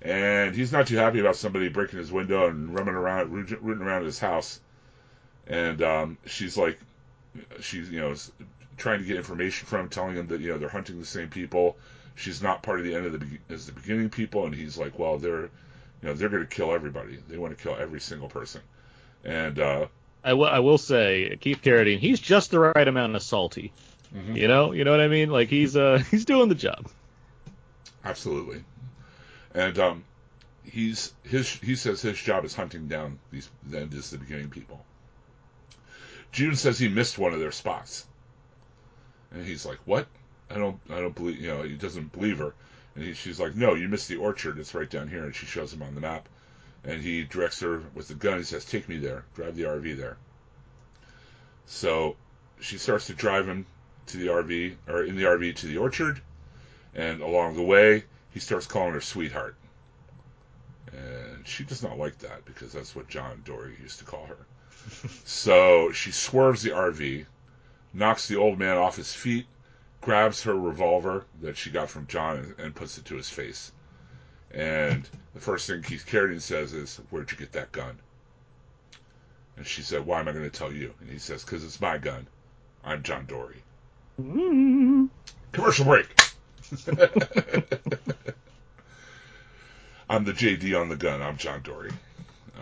And 0.00 0.54
he's 0.54 0.72
not 0.72 0.88
too 0.88 0.96
happy 0.96 1.20
about 1.20 1.36
somebody 1.36 1.68
breaking 1.68 2.00
his 2.00 2.10
window 2.10 2.48
and 2.48 2.74
running 2.74 2.94
around, 2.94 3.30
rooting 3.30 3.86
around 3.86 4.04
his 4.04 4.18
house. 4.18 4.58
And 5.46 5.80
um, 5.80 6.18
she's 6.26 6.56
like, 6.56 6.78
she's 7.60 7.90
you 7.90 8.00
know 8.00 8.14
trying 8.76 9.00
to 9.00 9.04
get 9.06 9.16
information 9.16 9.66
from 9.66 9.80
him, 9.80 9.88
telling 9.88 10.16
him 10.16 10.26
that 10.28 10.40
you 10.40 10.48
know 10.52 10.58
they're 10.58 10.68
hunting 10.68 10.98
the 10.98 11.06
same 11.06 11.28
people. 11.28 11.76
She's 12.14 12.42
not 12.42 12.62
part 12.62 12.78
of 12.78 12.84
the 12.84 12.94
end 12.94 13.06
of 13.06 13.12
the 13.12 13.18
be- 13.18 13.38
as 13.48 13.66
the 13.66 13.72
beginning 13.72 14.10
people, 14.10 14.44
and 14.46 14.54
he's 14.54 14.76
like, 14.76 14.98
well, 14.98 15.18
they're 15.18 15.42
you 15.42 15.48
know 16.02 16.14
they're 16.14 16.28
going 16.28 16.42
to 16.42 16.48
kill 16.48 16.72
everybody. 16.72 17.18
They 17.28 17.38
want 17.38 17.56
to 17.56 17.62
kill 17.62 17.76
every 17.76 18.00
single 18.00 18.28
person. 18.28 18.60
And 19.24 19.58
uh, 19.58 19.86
I, 20.24 20.30
w- 20.30 20.48
I 20.48 20.58
will 20.58 20.78
say 20.78 21.36
Keith 21.40 21.62
Carradine, 21.62 21.98
he's 21.98 22.18
just 22.20 22.50
the 22.50 22.58
right 22.60 22.86
amount 22.88 23.14
of 23.16 23.22
salty. 23.22 23.72
Mhm. 24.14 24.36
You 24.36 24.48
know, 24.48 24.72
you 24.72 24.84
know 24.84 24.90
what 24.90 25.00
I 25.00 25.08
mean? 25.08 25.30
Like 25.30 25.48
he's 25.48 25.76
uh 25.76 26.02
he's 26.10 26.24
doing 26.24 26.48
the 26.48 26.54
job. 26.54 26.88
Absolutely. 28.04 28.64
And 29.54 29.78
um, 29.78 30.04
he's 30.64 31.12
his 31.22 31.48
he 31.50 31.76
says 31.76 32.02
his 32.02 32.18
job 32.18 32.44
is 32.44 32.54
hunting 32.54 32.88
down 32.88 33.18
these 33.30 33.48
the 33.64 33.80
end 33.80 33.94
is 33.94 34.10
the 34.10 34.18
beginning 34.18 34.50
people. 34.50 34.84
June 36.32 36.56
says 36.56 36.78
he 36.78 36.88
missed 36.88 37.18
one 37.18 37.34
of 37.34 37.40
their 37.40 37.52
spots. 37.52 38.06
And 39.30 39.46
he's 39.46 39.66
like, 39.66 39.78
"What? 39.84 40.06
I 40.50 40.54
don't 40.54 40.80
I 40.90 41.00
don't 41.00 41.14
believe, 41.14 41.38
you 41.38 41.48
know, 41.48 41.62
he 41.62 41.76
doesn't 41.76 42.12
believe 42.12 42.38
her." 42.38 42.54
And 42.94 43.04
he, 43.04 43.14
she's 43.14 43.38
like, 43.38 43.54
"No, 43.54 43.74
you 43.74 43.88
missed 43.88 44.08
the 44.08 44.16
orchard. 44.16 44.58
It's 44.58 44.74
right 44.74 44.88
down 44.88 45.08
here." 45.08 45.24
And 45.24 45.34
she 45.36 45.46
shows 45.46 45.72
him 45.72 45.82
on 45.82 45.94
the 45.94 46.00
map. 46.00 46.28
And 46.84 47.00
he 47.00 47.24
directs 47.24 47.60
her 47.60 47.82
with 47.94 48.08
the 48.08 48.14
gun. 48.14 48.38
He 48.38 48.44
says, 48.44 48.64
"Take 48.64 48.88
me 48.88 48.98
there. 48.98 49.24
Drive 49.34 49.56
the 49.56 49.64
RV 49.64 49.96
there." 49.96 50.16
So 51.66 52.16
she 52.60 52.78
starts 52.78 53.06
to 53.06 53.14
drive 53.14 53.46
him 53.46 53.66
to 54.06 54.16
the 54.16 54.28
RV 54.28 54.76
or 54.88 55.04
in 55.04 55.16
the 55.16 55.24
RV 55.24 55.56
to 55.56 55.66
the 55.66 55.78
orchard. 55.78 56.20
And 56.94 57.20
along 57.22 57.56
the 57.56 57.62
way, 57.62 58.04
he 58.30 58.40
starts 58.40 58.66
calling 58.66 58.94
her 58.94 59.00
sweetheart. 59.00 59.54
And 60.92 61.46
she 61.46 61.64
does 61.64 61.82
not 61.82 61.98
like 61.98 62.18
that 62.18 62.44
because 62.44 62.72
that's 62.72 62.94
what 62.94 63.08
John 63.08 63.42
Dorie 63.44 63.76
used 63.82 63.98
to 64.00 64.04
call 64.04 64.26
her. 64.26 64.36
So 65.24 65.92
she 65.92 66.12
swerves 66.12 66.62
the 66.62 66.70
RV, 66.70 67.26
knocks 67.92 68.28
the 68.28 68.36
old 68.36 68.58
man 68.58 68.76
off 68.76 68.96
his 68.96 69.12
feet, 69.12 69.46
grabs 70.00 70.42
her 70.42 70.54
revolver 70.54 71.24
that 71.40 71.56
she 71.56 71.70
got 71.70 71.90
from 71.90 72.06
John 72.06 72.54
and, 72.58 72.74
puts 72.74 72.98
it 72.98 73.04
to 73.06 73.16
his 73.16 73.28
face. 73.30 73.72
And 74.50 75.08
the 75.34 75.40
first 75.40 75.66
thing 75.66 75.82
Keith 75.82 76.06
Carradine 76.06 76.40
says 76.40 76.72
is, 76.72 77.00
Where'd 77.10 77.30
you 77.30 77.38
get 77.38 77.52
that 77.52 77.72
gun? 77.72 77.98
And 79.56 79.66
she 79.66 79.82
said, 79.82 80.04
Why 80.06 80.20
am 80.20 80.28
I 80.28 80.32
going 80.32 80.48
to 80.48 80.58
tell 80.58 80.72
you? 80.72 80.94
And 81.00 81.08
he 81.08 81.18
says, 81.18 81.44
Because 81.44 81.64
it's 81.64 81.80
my 81.80 81.98
gun. 81.98 82.26
I'm 82.84 83.02
John 83.02 83.26
Dorie. 83.26 83.62
Commercial 85.52 85.84
break. 85.84 86.06
I'm 90.08 90.24
the 90.24 90.32
JD 90.32 90.78
on 90.78 90.88
the 90.88 90.96
gun. 90.96 91.22
I'm 91.22 91.36
John 91.36 91.62
Dorie. 91.62 91.92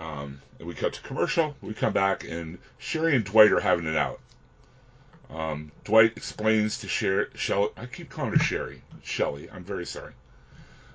Um, 0.01 0.41
and 0.59 0.67
we 0.67 0.75
cut 0.75 0.95
to 0.95 1.03
commercial. 1.03 1.55
We 1.61 1.75
come 1.75 1.93
back, 1.93 2.25
and 2.25 2.59
Sherry 2.79 3.15
and 3.15 3.25
Dwight 3.25 3.53
are 3.53 3.61
having 3.61 3.87
it 3.87 3.97
out. 3.97 4.19
Um, 5.29 5.71
Dwight 5.85 6.15
explains 6.17 6.79
to 6.79 6.89
Sherry. 6.89 7.27
I 7.77 7.87
keep 7.87 8.09
calling 8.09 8.33
her 8.33 8.39
Sherry. 8.39 8.83
Shelley. 9.03 9.51
I'm 9.51 9.63
very 9.63 9.87
sorry. 9.87 10.13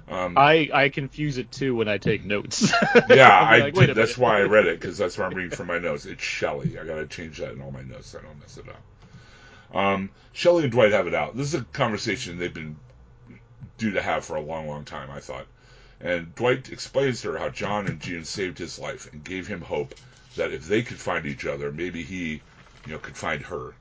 Um, 0.08 0.38
I 0.38 0.70
I 0.72 0.90
confuse 0.90 1.38
it 1.38 1.52
too 1.52 1.76
when 1.76 1.88
I 1.88 1.98
take 1.98 2.26
notes. 2.26 2.72
yeah, 3.10 3.30
I 3.30 3.60
like, 3.60 3.74
did. 3.74 3.96
That's 3.96 4.18
why 4.18 4.40
I 4.40 4.44
read 4.44 4.68
it 4.68 4.80
because 4.80 4.98
that's 4.98 5.18
what 5.18 5.26
I'm 5.26 5.34
reading 5.36 5.56
from 5.56 5.68
my 5.68 5.80
notes. 5.80 6.06
It's 6.06 6.22
Shelley. 6.22 6.78
I 6.78 6.84
got 6.84 6.96
to 6.96 7.08
change 7.08 7.40
that 7.40 7.54
in 7.54 7.62
all 7.62 7.72
my 7.72 7.82
notes 7.82 8.10
so 8.10 8.20
I 8.20 8.22
don't 8.24 8.40
mess 8.40 8.58
it 8.58 8.66
up. 8.70 9.76
Um, 9.76 10.10
Shelley 10.34 10.64
and 10.64 10.72
Dwight 10.72 10.92
have 10.92 11.08
it 11.08 11.16
out. 11.16 11.36
This 11.36 11.54
is 11.54 11.62
a 11.62 11.64
conversation 11.64 12.38
they've 12.38 12.54
been 12.54 12.76
due 13.78 13.92
to 13.92 14.02
have 14.02 14.26
for 14.26 14.36
a 14.36 14.42
long, 14.42 14.68
long 14.68 14.86
time. 14.86 15.10
I 15.12 15.20
thought. 15.20 15.48
And 16.02 16.36
Dwight 16.36 16.72
explains 16.72 17.22
to 17.22 17.32
her 17.32 17.38
how 17.38 17.50
John 17.50 17.88
and 17.88 18.00
June 18.00 18.26
saved 18.26 18.58
his 18.58 18.78
life 18.78 19.12
and 19.12 19.24
gave 19.24 19.48
him 19.48 19.62
hope 19.62 19.96
that 20.36 20.52
if 20.52 20.68
they 20.68 20.84
could 20.84 21.00
find 21.00 21.26
each 21.26 21.46
other, 21.46 21.72
maybe 21.72 22.04
he, 22.04 22.42
you 22.86 22.94
know, 22.94 23.00
could 23.00 23.18
find 23.18 23.42
her. 23.44 23.74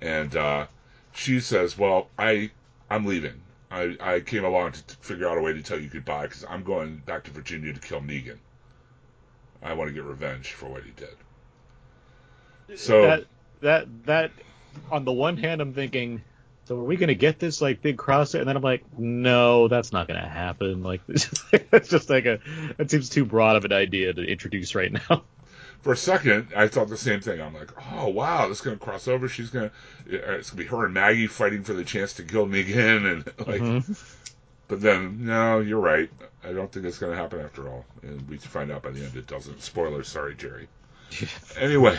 And 0.00 0.34
uh, 0.34 0.66
she 1.12 1.40
says, 1.40 1.76
"Well, 1.76 2.08
I, 2.18 2.50
I'm 2.88 3.04
leaving. 3.04 3.42
I, 3.70 3.96
I 4.00 4.20
came 4.20 4.44
along 4.44 4.72
to 4.72 4.82
t- 4.82 4.94
figure 5.02 5.28
out 5.28 5.38
a 5.38 5.42
way 5.42 5.52
to 5.52 5.62
tell 5.62 5.78
you 5.78 5.88
goodbye 5.88 6.26
because 6.26 6.44
I'm 6.48 6.64
going 6.64 6.96
back 7.06 7.24
to 7.24 7.30
Virginia 7.30 7.72
to 7.72 7.80
kill 7.80 8.00
Negan. 8.00 8.38
I 9.62 9.74
want 9.74 9.88
to 9.88 9.94
get 9.94 10.04
revenge 10.04 10.52
for 10.52 10.66
what 10.66 10.82
he 10.84 10.90
did." 10.92 11.16
So 12.78 13.02
that 13.02 13.24
that 13.60 14.06
that 14.06 14.30
on 14.90 15.04
the 15.04 15.12
one 15.12 15.36
hand, 15.36 15.60
I'm 15.60 15.74
thinking, 15.74 16.22
so 16.70 16.78
are 16.78 16.84
we 16.84 16.96
going 16.96 17.08
to 17.08 17.16
get 17.16 17.40
this 17.40 17.60
like 17.60 17.82
big 17.82 17.98
cross? 17.98 18.34
And 18.34 18.46
then 18.46 18.56
I'm 18.56 18.62
like, 18.62 18.84
no, 18.96 19.66
that's 19.66 19.92
not 19.92 20.06
going 20.06 20.20
to 20.22 20.28
happen. 20.28 20.84
Like, 20.90 21.00
it's 21.08 21.88
just 21.88 22.08
like 22.08 22.26
a, 22.26 22.38
that 22.76 22.88
seems 22.92 23.08
too 23.08 23.24
broad 23.24 23.56
of 23.56 23.64
an 23.64 23.72
idea 23.72 24.12
to 24.12 24.22
introduce 24.22 24.76
right 24.76 24.92
now. 24.92 25.24
For 25.82 25.94
a 25.94 25.96
second, 25.96 26.48
I 26.54 26.68
thought 26.68 26.88
the 26.88 26.96
same 26.96 27.22
thing. 27.22 27.40
I'm 27.40 27.54
like, 27.54 27.70
oh 27.92 28.08
wow, 28.08 28.46
this 28.46 28.58
is 28.58 28.64
gonna 28.64 28.76
cross 28.76 29.08
over. 29.08 29.28
She's 29.28 29.50
gonna, 29.50 29.72
it's 30.06 30.50
gonna 30.50 30.62
be 30.62 30.68
her 30.68 30.84
and 30.84 30.94
Maggie 30.94 31.26
fighting 31.26 31.64
for 31.64 31.72
the 31.72 31.82
chance 31.82 32.12
to 32.14 32.22
kill 32.22 32.46
Negan, 32.46 33.10
and 33.10 33.26
like, 33.48 33.62
Mm-hmm. 33.62 33.92
but 34.68 34.80
then 34.80 35.24
no, 35.24 35.58
you're 35.58 35.80
right. 35.80 36.08
I 36.44 36.52
don't 36.52 36.70
think 36.70 36.86
it's 36.86 36.98
gonna 36.98 37.16
happen 37.16 37.40
after 37.40 37.68
all, 37.68 37.84
and 38.02 38.28
we 38.28 38.36
find 38.36 38.70
out 38.70 38.82
by 38.82 38.90
the 38.90 39.02
end 39.02 39.16
it 39.16 39.26
doesn't. 39.26 39.62
Spoilers, 39.62 40.06
sorry, 40.06 40.34
Jerry. 40.36 40.68
Anyway, 41.58 41.98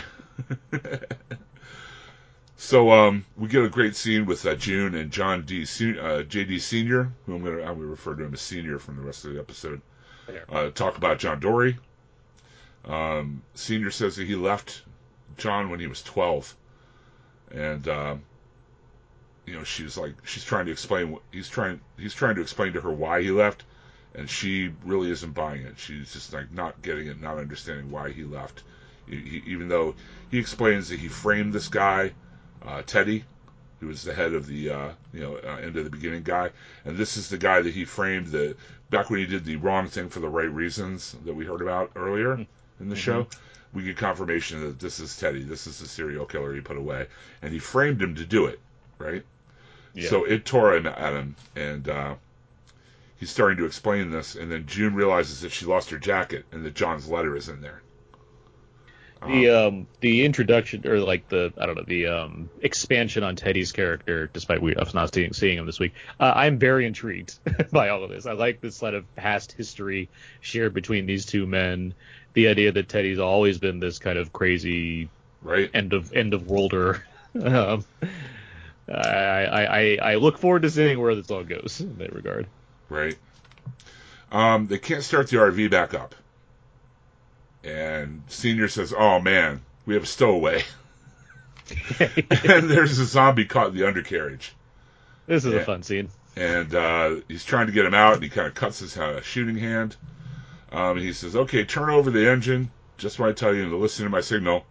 so 2.62 2.92
um, 2.92 3.26
we 3.36 3.48
get 3.48 3.64
a 3.64 3.68
great 3.68 3.96
scene 3.96 4.24
with 4.24 4.46
uh, 4.46 4.54
June 4.54 4.94
and 4.94 5.10
John 5.10 5.42
D. 5.42 5.64
Se- 5.64 5.98
uh, 5.98 6.22
J.D. 6.22 6.60
Senior, 6.60 7.10
who 7.26 7.34
I'm 7.34 7.42
gonna 7.42 7.60
I'm 7.60 7.74
gonna 7.74 7.86
refer 7.86 8.14
to 8.14 8.22
him 8.22 8.32
as 8.32 8.40
Senior 8.40 8.78
from 8.78 8.94
the 8.94 9.02
rest 9.02 9.24
of 9.24 9.34
the 9.34 9.40
episode. 9.40 9.82
Uh, 10.48 10.70
talk 10.70 10.96
about 10.96 11.18
John 11.18 11.40
Dorie. 11.40 11.76
Um, 12.84 13.42
Senior 13.54 13.90
says 13.90 14.14
that 14.14 14.28
he 14.28 14.36
left 14.36 14.82
John 15.38 15.70
when 15.70 15.80
he 15.80 15.88
was 15.88 16.04
12, 16.04 16.54
and 17.50 17.88
uh, 17.88 18.14
you 19.44 19.54
know 19.54 19.64
she's 19.64 19.98
like 19.98 20.14
she's 20.24 20.44
trying 20.44 20.66
to 20.66 20.72
explain 20.72 21.10
what 21.10 21.22
he's 21.32 21.48
trying 21.48 21.80
he's 21.98 22.14
trying 22.14 22.36
to 22.36 22.42
explain 22.42 22.74
to 22.74 22.80
her 22.80 22.92
why 22.92 23.22
he 23.22 23.32
left, 23.32 23.64
and 24.14 24.30
she 24.30 24.72
really 24.84 25.10
isn't 25.10 25.34
buying 25.34 25.62
it. 25.62 25.80
She's 25.80 26.12
just 26.12 26.32
like 26.32 26.52
not 26.52 26.80
getting 26.80 27.08
it, 27.08 27.20
not 27.20 27.38
understanding 27.38 27.90
why 27.90 28.12
he 28.12 28.22
left. 28.22 28.62
He, 29.08 29.16
he, 29.16 29.42
even 29.46 29.66
though 29.66 29.96
he 30.30 30.38
explains 30.38 30.90
that 30.90 31.00
he 31.00 31.08
framed 31.08 31.52
this 31.52 31.66
guy, 31.66 32.12
uh, 32.66 32.82
Teddy, 32.82 33.24
who 33.80 33.88
was 33.88 34.02
the 34.02 34.14
head 34.14 34.32
of 34.34 34.46
the 34.46 34.70
uh, 34.70 34.88
you 35.12 35.20
know 35.20 35.36
uh, 35.36 35.56
end 35.56 35.76
of 35.76 35.84
the 35.84 35.90
beginning 35.90 36.22
guy, 36.22 36.50
and 36.84 36.96
this 36.96 37.16
is 37.16 37.28
the 37.28 37.38
guy 37.38 37.60
that 37.60 37.74
he 37.74 37.84
framed 37.84 38.28
the 38.28 38.56
back 38.90 39.10
when 39.10 39.20
he 39.20 39.26
did 39.26 39.44
the 39.44 39.56
wrong 39.56 39.88
thing 39.88 40.08
for 40.08 40.20
the 40.20 40.28
right 40.28 40.50
reasons 40.52 41.16
that 41.24 41.34
we 41.34 41.44
heard 41.44 41.62
about 41.62 41.90
earlier 41.96 42.46
in 42.80 42.88
the 42.88 42.96
show. 42.96 43.26
We 43.72 43.84
get 43.84 43.96
confirmation 43.96 44.60
that 44.60 44.78
this 44.78 45.00
is 45.00 45.16
Teddy, 45.16 45.44
this 45.44 45.66
is 45.66 45.78
the 45.78 45.88
serial 45.88 46.26
killer 46.26 46.54
he 46.54 46.60
put 46.60 46.76
away, 46.76 47.06
and 47.40 47.52
he 47.52 47.58
framed 47.58 48.02
him 48.02 48.14
to 48.16 48.24
do 48.24 48.46
it, 48.46 48.60
right? 48.98 49.24
Yeah. 49.94 50.08
So 50.08 50.24
it 50.24 50.44
tore 50.44 50.74
him 50.74 50.86
at 50.86 51.12
him, 51.12 51.36
and 51.56 51.88
uh, 51.88 52.14
he's 53.16 53.30
starting 53.30 53.58
to 53.58 53.66
explain 53.66 54.10
this, 54.10 54.34
and 54.34 54.50
then 54.50 54.66
June 54.66 54.94
realizes 54.94 55.40
that 55.40 55.52
she 55.52 55.64
lost 55.64 55.90
her 55.90 55.98
jacket 55.98 56.44
and 56.52 56.64
that 56.64 56.74
John's 56.74 57.08
letter 57.08 57.36
is 57.36 57.48
in 57.48 57.60
there. 57.60 57.81
The 59.26 59.50
um 59.50 59.86
the 60.00 60.24
introduction 60.24 60.86
or 60.86 60.98
like 60.98 61.28
the 61.28 61.52
I 61.56 61.66
don't 61.66 61.76
know 61.76 61.84
the 61.86 62.06
um 62.08 62.50
expansion 62.60 63.22
on 63.22 63.36
Teddy's 63.36 63.72
character, 63.72 64.28
despite 64.32 64.60
we 64.60 64.74
us 64.74 64.94
not 64.94 65.14
seeing 65.14 65.32
seeing 65.32 65.58
him 65.58 65.66
this 65.66 65.78
week, 65.78 65.94
uh, 66.18 66.32
I'm 66.34 66.58
very 66.58 66.86
intrigued 66.86 67.38
by 67.72 67.90
all 67.90 68.02
of 68.02 68.10
this. 68.10 68.26
I 68.26 68.32
like 68.32 68.60
this 68.60 68.76
sort 68.76 68.94
of 68.94 69.14
past 69.14 69.52
history 69.52 70.08
shared 70.40 70.74
between 70.74 71.06
these 71.06 71.26
two 71.26 71.46
men. 71.46 71.94
The 72.34 72.48
idea 72.48 72.72
that 72.72 72.88
Teddy's 72.88 73.18
always 73.18 73.58
been 73.58 73.78
this 73.78 73.98
kind 73.98 74.18
of 74.18 74.32
crazy 74.32 75.08
right? 75.42 75.70
end 75.72 75.92
of 75.92 76.12
end 76.12 76.34
of 76.34 76.48
worlder. 76.48 77.04
um, 77.42 77.84
I, 78.88 79.44
I 79.44 79.64
I 79.64 79.98
I 80.02 80.14
look 80.16 80.38
forward 80.38 80.62
to 80.62 80.70
seeing 80.70 81.00
where 81.00 81.14
this 81.14 81.30
all 81.30 81.44
goes 81.44 81.80
in 81.80 81.98
that 81.98 82.12
regard. 82.12 82.46
Right. 82.88 83.16
Um, 84.32 84.66
they 84.66 84.78
can't 84.78 85.04
start 85.04 85.28
the 85.28 85.36
RV 85.36 85.70
back 85.70 85.94
up. 85.94 86.14
And 87.64 88.22
Senior 88.28 88.68
says, 88.68 88.92
Oh 88.96 89.20
man, 89.20 89.62
we 89.86 89.94
have 89.94 90.02
a 90.02 90.06
stowaway. 90.06 90.62
and 92.00 92.68
there's 92.68 92.98
a 92.98 93.04
zombie 93.06 93.44
caught 93.44 93.68
in 93.68 93.74
the 93.74 93.86
undercarriage. 93.86 94.52
This 95.26 95.44
is 95.44 95.54
Yeah. 95.54 95.60
a 95.60 95.64
fun 95.64 95.82
scene. 95.82 96.08
And 96.36 96.74
uh, 96.74 97.16
he's 97.28 97.44
trying 97.44 97.66
to 97.66 97.72
get 97.72 97.84
him 97.84 97.94
out, 97.94 98.14
and 98.14 98.22
he 98.22 98.28
kind 98.30 98.46
of 98.46 98.54
cuts 98.54 98.78
his 98.80 98.96
uh, 98.96 99.20
shooting 99.20 99.56
hand. 99.56 99.96
Um, 100.72 100.96
and 100.96 101.00
he 101.00 101.12
says, 101.12 101.36
Okay, 101.36 101.64
turn 101.64 101.90
over 101.90 102.10
the 102.10 102.28
engine. 102.30 102.70
Just 102.98 103.18
when 103.18 103.28
I 103.28 103.32
tell 103.32 103.54
you 103.54 103.68
to 103.68 103.76
listen 103.76 104.04
to 104.04 104.10
my 104.10 104.20
signal. 104.20 104.64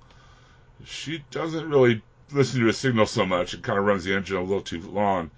She 0.86 1.24
doesn't 1.32 1.70
really 1.70 2.02
listen 2.32 2.60
to 2.62 2.66
his 2.68 2.78
signal 2.78 3.06
so 3.06 3.26
much. 3.26 3.54
It 3.54 3.62
kind 3.62 3.78
of 3.78 3.86
runs 3.86 4.04
the 4.04 4.16
engine 4.16 4.38
a 4.38 4.42
little 4.42 4.62
too 4.62 4.82
long. 4.82 5.30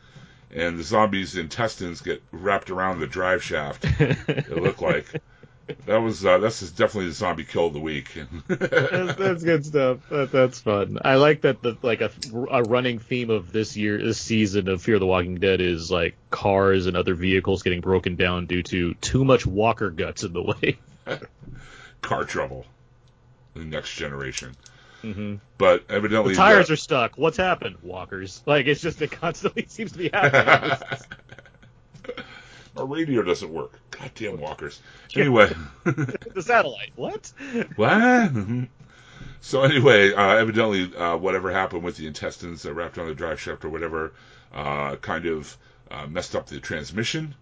And 0.51 0.77
the 0.79 0.83
zombie's 0.83 1.36
intestines 1.36 2.01
get 2.01 2.22
wrapped 2.31 2.69
around 2.69 3.00
the 3.00 3.07
drive 3.07 3.43
shaft. 3.43 3.83
it 4.00 4.50
looked 4.51 4.81
like. 4.81 5.05
That 5.86 5.98
was 5.98 6.25
uh, 6.25 6.39
that's 6.39 6.60
just 6.60 6.75
definitely 6.77 7.08
the 7.08 7.13
zombie 7.13 7.46
kill 7.46 7.67
of 7.67 7.74
the 7.74 7.79
week. 7.79 8.13
that's, 8.48 9.15
that's 9.15 9.43
good 9.43 9.65
stuff. 9.65 10.00
That, 10.10 10.32
that's 10.32 10.60
fun. 10.60 11.00
I 11.03 11.15
like 11.15 11.41
that 11.41 11.62
the 11.62 11.77
like 11.82 12.01
a, 12.01 12.12
a 12.51 12.63
running 12.63 13.00
theme 13.00 13.29
of 13.29 13.53
this 13.53 13.77
year, 13.77 13.98
this 13.98 14.20
season 14.20 14.67
of 14.67 14.82
Fear 14.82 15.00
the 15.00 15.05
Walking 15.05 15.36
Dead 15.36 15.62
is 15.62 15.89
like 15.89 16.17
cars 16.29 16.86
and 16.86 16.98
other 16.98 17.13
vehicles 17.15 17.63
getting 17.63 17.79
broken 17.79 18.17
down 18.17 18.46
due 18.46 18.63
to 18.63 18.93
too 18.96 19.24
much 19.24 19.46
walker 19.46 19.89
guts 19.89 20.24
in 20.24 20.34
the 20.34 20.41
way. 20.62 20.77
Car 22.01 22.25
trouble. 22.25 22.65
The 23.53 23.63
next 23.63 23.96
generation. 23.96 24.55
Mhm. 25.01 25.39
But 25.58 25.86
evidently 25.89 26.34
The 26.34 26.38
tires 26.38 26.72
are 26.72 26.75
stuck. 26.75 27.17
What's 27.17 27.38
happened? 27.38 27.77
Walkers. 27.84 28.41
Like 28.46 28.67
it's 28.67 28.82
just 28.82 29.01
it 29.01 29.12
constantly 29.12 29.65
seems 29.70 29.93
to 29.93 29.98
be 29.98 30.10
happening. 30.12 30.77
Our 32.75 32.85
radio 32.85 33.21
doesn't 33.21 33.51
work. 33.51 33.79
Goddamn 33.91 34.39
walkers. 34.39 34.81
Anyway, 35.15 35.53
the 35.83 36.41
satellite. 36.41 36.91
What? 36.95 37.31
what? 37.75 38.31
So 39.45 39.63
anyway, 39.63 40.13
uh, 40.13 40.37
evidently, 40.37 40.95
uh, 40.95 41.17
whatever 41.17 41.51
happened 41.51 41.83
with 41.83 41.97
the 41.97 42.07
intestines 42.07 42.61
that 42.61 42.73
wrapped 42.73 42.97
on 42.97 43.07
the 43.07 43.13
drive 43.13 43.41
shaft 43.41 43.65
or 43.65 43.69
whatever, 43.69 44.13
uh, 44.53 44.95
kind 44.95 45.25
of 45.25 45.57
uh, 45.91 46.07
messed 46.07 46.33
up 46.33 46.47
the 46.47 46.61
transmission, 46.61 47.35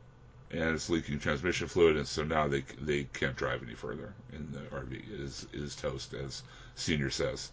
and 0.49 0.73
it's 0.73 0.89
leaking 0.89 1.19
transmission 1.19 1.67
fluid, 1.67 1.97
and 1.97 2.07
so 2.07 2.23
now 2.23 2.47
they 2.47 2.65
they 2.81 3.03
can't 3.03 3.35
drive 3.35 3.61
any 3.61 3.75
further 3.75 4.15
in 4.33 4.51
the 4.51 4.61
RV. 4.75 4.93
It 4.93 5.19
is 5.19 5.45
is 5.53 5.75
toast, 5.75 6.15
as 6.15 6.41
Senior 6.73 7.11
says. 7.11 7.51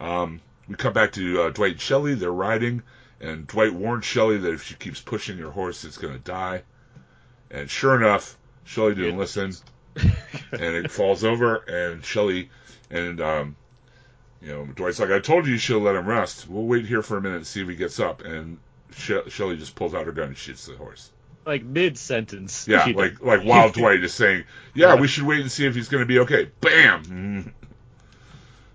Um, 0.00 0.40
we 0.66 0.76
come 0.76 0.94
back 0.94 1.12
to 1.12 1.42
uh, 1.42 1.50
Dwight 1.50 1.72
and 1.72 1.80
Shelley. 1.82 2.14
They're 2.14 2.32
riding, 2.32 2.82
and 3.20 3.46
Dwight 3.46 3.72
warns 3.74 4.04
Shelley 4.04 4.38
that 4.38 4.52
if 4.52 4.62
she 4.64 4.74
keeps 4.74 5.00
pushing 5.00 5.38
her 5.38 5.50
horse, 5.50 5.84
it's 5.84 5.98
going 5.98 6.14
to 6.14 6.20
die. 6.20 6.62
And 7.50 7.68
sure 7.70 7.96
enough, 7.96 8.36
Shelley 8.64 8.94
didn't 8.94 9.12
Yeah. 9.14 9.18
listen, 9.18 9.52
and 9.96 10.62
it 10.62 10.90
falls 10.90 11.24
over. 11.24 11.56
And 11.56 12.04
Shelley 12.04 12.50
and 12.90 13.20
um, 13.20 13.56
you 14.42 14.48
know 14.48 14.66
Dwight's 14.66 15.00
like, 15.00 15.10
"I 15.10 15.18
told 15.18 15.46
you 15.46 15.52
you 15.52 15.58
should 15.58 15.82
let 15.82 15.96
him 15.96 16.06
rest. 16.06 16.48
We'll 16.48 16.64
wait 16.66 16.86
here 16.86 17.02
for 17.02 17.16
a 17.16 17.20
minute 17.20 17.36
and 17.38 17.46
see 17.46 17.62
if 17.62 17.68
he 17.68 17.74
gets 17.76 17.98
up." 17.98 18.22
And 18.24 18.58
she- 18.94 19.28
Shelley 19.28 19.56
just 19.56 19.74
pulls 19.74 19.94
out 19.94 20.06
her 20.06 20.12
gun 20.12 20.28
and 20.28 20.36
shoots 20.36 20.66
the 20.66 20.76
horse. 20.76 21.10
Like 21.46 21.62
mid 21.64 21.96
sentence. 21.96 22.68
Yeah, 22.68 22.84
like 22.94 23.20
like 23.22 23.42
while 23.42 23.70
Dwight 23.72 24.04
is 24.04 24.12
saying, 24.12 24.44
"Yeah, 24.74 24.94
we 24.96 25.08
should 25.08 25.24
wait 25.24 25.40
and 25.40 25.50
see 25.50 25.66
if 25.66 25.74
he's 25.74 25.88
going 25.88 26.02
to 26.02 26.06
be 26.06 26.18
okay." 26.20 26.50
Bam. 26.60 27.54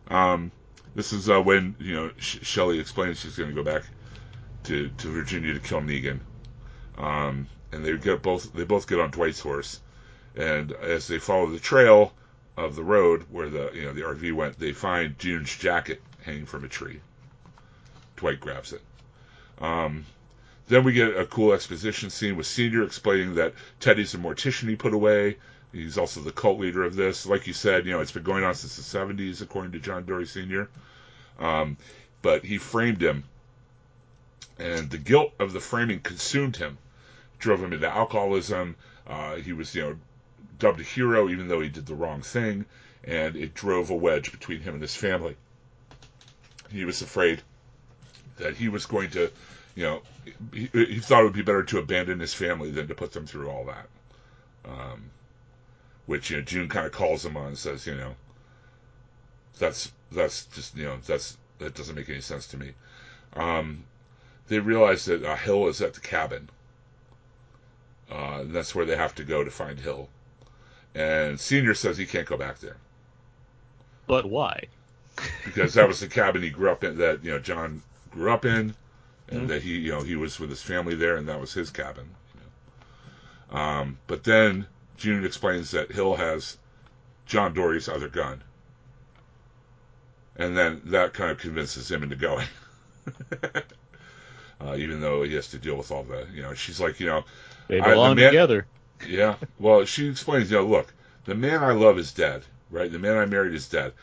Um, 0.09 0.51
this 0.95 1.13
is 1.13 1.29
uh, 1.29 1.41
when 1.41 1.75
you 1.79 1.95
know 1.95 2.11
Sh- 2.17 2.39
Shelley 2.41 2.79
explains 2.79 3.19
she's 3.19 3.35
going 3.35 3.49
to 3.49 3.55
go 3.55 3.63
back 3.63 3.83
to 4.63 4.89
to 4.89 5.07
Virginia 5.11 5.53
to 5.53 5.59
kill 5.59 5.81
Negan. 5.81 6.19
Um, 6.97 7.47
and 7.71 7.83
they 7.83 7.97
get 7.97 8.21
both 8.21 8.53
they 8.53 8.63
both 8.63 8.87
get 8.87 8.99
on 8.99 9.11
Dwight's 9.11 9.39
horse, 9.39 9.79
and 10.35 10.71
as 10.71 11.07
they 11.07 11.19
follow 11.19 11.49
the 11.49 11.59
trail 11.59 12.13
of 12.55 12.75
the 12.75 12.83
road 12.83 13.25
where 13.31 13.49
the 13.49 13.71
you 13.73 13.83
know 13.83 13.93
the 13.93 14.01
RV 14.01 14.33
went, 14.33 14.59
they 14.59 14.73
find 14.73 15.17
June's 15.17 15.55
jacket 15.55 16.01
hanging 16.23 16.45
from 16.45 16.63
a 16.63 16.67
tree. 16.67 16.99
Dwight 18.15 18.39
grabs 18.39 18.73
it. 18.73 18.81
Um, 19.59 20.05
then 20.67 20.83
we 20.83 20.93
get 20.93 21.17
a 21.17 21.25
cool 21.25 21.53
exposition 21.53 22.09
scene 22.09 22.35
with 22.35 22.47
Senior 22.47 22.83
explaining 22.83 23.35
that 23.35 23.53
Teddy's 23.79 24.13
a 24.13 24.17
mortician 24.17 24.69
he 24.69 24.75
put 24.75 24.93
away. 24.93 25.37
He's 25.71 25.97
also 25.97 26.21
the 26.21 26.31
cult 26.31 26.59
leader 26.59 26.83
of 26.83 26.95
this. 26.95 27.25
Like 27.25 27.47
you 27.47 27.53
said, 27.53 27.85
you 27.85 27.91
know, 27.91 27.99
it's 27.99 28.11
been 28.11 28.23
going 28.23 28.43
on 28.43 28.53
since 28.53 28.75
the 28.75 28.97
70s, 28.97 29.41
according 29.41 29.71
to 29.71 29.79
John 29.79 30.05
Dorie 30.05 30.27
Sr. 30.27 30.69
Um, 31.39 31.77
but 32.21 32.45
he 32.45 32.59
framed 32.59 33.01
him, 33.01 33.23
and 34.57 34.89
the 34.89 34.97
guilt 34.97 35.33
of 35.39 35.53
the 35.53 35.59
framing 35.59 35.99
consumed 35.99 36.57
him, 36.57 36.77
drove 37.39 37.61
him 37.61 37.73
into 37.73 37.87
alcoholism. 37.87 38.75
Uh, 39.07 39.35
he 39.35 39.53
was, 39.53 39.73
you 39.75 39.81
know, 39.81 39.95
dubbed 40.59 40.79
a 40.79 40.83
hero 40.83 41.29
even 41.29 41.47
though 41.47 41.59
he 41.59 41.69
did 41.69 41.85
the 41.85 41.95
wrong 41.95 42.21
thing, 42.21 42.65
and 43.03 43.35
it 43.35 43.53
drove 43.53 43.89
a 43.89 43.95
wedge 43.95 44.31
between 44.31 44.59
him 44.61 44.73
and 44.73 44.81
his 44.81 44.95
family. 44.95 45.35
He 46.71 46.85
was 46.85 47.01
afraid 47.01 47.41
that 48.37 48.55
he 48.55 48.69
was 48.69 48.85
going 48.85 49.11
to, 49.11 49.31
you 49.75 49.83
know, 49.83 50.01
he, 50.53 50.69
he 50.73 50.99
thought 50.99 51.21
it 51.21 51.25
would 51.25 51.33
be 51.33 51.41
better 51.41 51.63
to 51.63 51.79
abandon 51.79 52.19
his 52.19 52.33
family 52.33 52.71
than 52.71 52.87
to 52.87 52.95
put 52.95 53.11
them 53.11 53.27
through 53.27 53.49
all 53.49 53.65
that. 53.65 53.87
Um, 54.65 55.11
which 56.05 56.29
you 56.29 56.37
know, 56.37 56.43
June 56.43 56.69
kind 56.69 56.85
of 56.85 56.91
calls 56.91 57.25
him 57.25 57.37
on 57.37 57.47
and 57.47 57.57
says, 57.57 57.85
you 57.85 57.95
know, 57.95 58.15
that's 59.59 59.91
that's 60.11 60.45
just 60.47 60.75
you 60.75 60.85
know 60.85 60.97
that's 61.05 61.37
that 61.59 61.75
doesn't 61.75 61.95
make 61.95 62.09
any 62.09 62.21
sense 62.21 62.47
to 62.47 62.57
me. 62.57 62.71
Um, 63.33 63.83
they 64.53 64.59
realize 64.59 65.05
that 65.05 65.23
uh, 65.23 65.35
Hill 65.35 65.67
is 65.67 65.81
at 65.81 65.95
the 65.95 65.99
cabin, 65.99 66.49
uh, 68.09 68.39
and 68.41 68.51
that's 68.55 68.75
where 68.75 68.85
they 68.85 68.95
have 68.95 69.15
to 69.15 69.23
go 69.25 69.43
to 69.43 69.51
find 69.51 69.79
Hill. 69.79 70.09
And 70.95 71.39
Senior 71.39 71.75
says 71.75 71.97
he 71.97 72.05
can't 72.05 72.27
go 72.27 72.37
back 72.37 72.59
there. 72.59 72.77
But 74.07 74.25
why? 74.25 74.69
because 75.45 75.73
that 75.75 75.87
was 75.87 75.99
the 75.99 76.07
cabin 76.07 76.41
he 76.43 76.49
grew 76.49 76.71
up 76.71 76.83
in. 76.83 76.97
That 76.97 77.23
you 77.23 77.31
know 77.31 77.39
John 77.39 77.83
grew 78.11 78.31
up 78.31 78.45
in, 78.45 78.75
and 79.29 79.45
Mhm. 79.45 79.47
that 79.47 79.63
he 79.63 79.77
you 79.79 79.91
know 79.91 80.03
he 80.03 80.15
was 80.15 80.39
with 80.39 80.49
his 80.49 80.61
family 80.61 80.95
there, 80.95 81.15
and 81.17 81.27
that 81.27 81.39
was 81.39 81.53
his 81.53 81.69
cabin. 81.71 82.15
You 82.35 82.41
know. 83.51 83.57
Um, 83.59 83.99
but 84.07 84.23
then 84.23 84.67
June 84.97 85.25
explains 85.25 85.71
that 85.71 85.91
Hill 85.91 86.15
has 86.15 86.57
John 87.25 87.53
Dorie's 87.53 87.89
other 87.89 88.07
gun, 88.09 88.43
and 90.35 90.57
then 90.57 90.81
that 90.85 91.13
kind 91.13 91.31
of 91.31 91.37
convinces 91.39 91.89
him 91.91 92.03
into 92.03 92.15
going. 92.15 92.47
uh, 94.65 94.75
even 94.75 95.01
though 95.01 95.23
he 95.23 95.33
has 95.35 95.49
to 95.49 95.57
deal 95.57 95.75
with 95.75 95.91
all 95.91 96.03
the, 96.03 96.25
you 96.33 96.41
know, 96.41 96.53
she's 96.53 96.79
like, 96.79 96.99
you 96.99 97.07
know, 97.07 97.23
They 97.67 97.79
I- 97.79 97.89
the 97.89 97.95
belong 97.95 98.15
man- 98.15 98.27
together. 98.31 98.65
yeah. 99.07 99.35
Well, 99.59 99.85
she 99.85 100.09
explains, 100.09 100.51
you 100.51 100.57
know, 100.57 100.65
look, 100.65 100.93
the 101.25 101.35
man 101.35 101.63
I 101.63 101.71
love 101.73 101.97
is 101.97 102.13
dead, 102.13 102.43
right? 102.71 102.91
The 102.91 102.99
man 102.99 103.17
I 103.17 103.25
married 103.25 103.53
is 103.53 103.67
dead. 103.69 103.93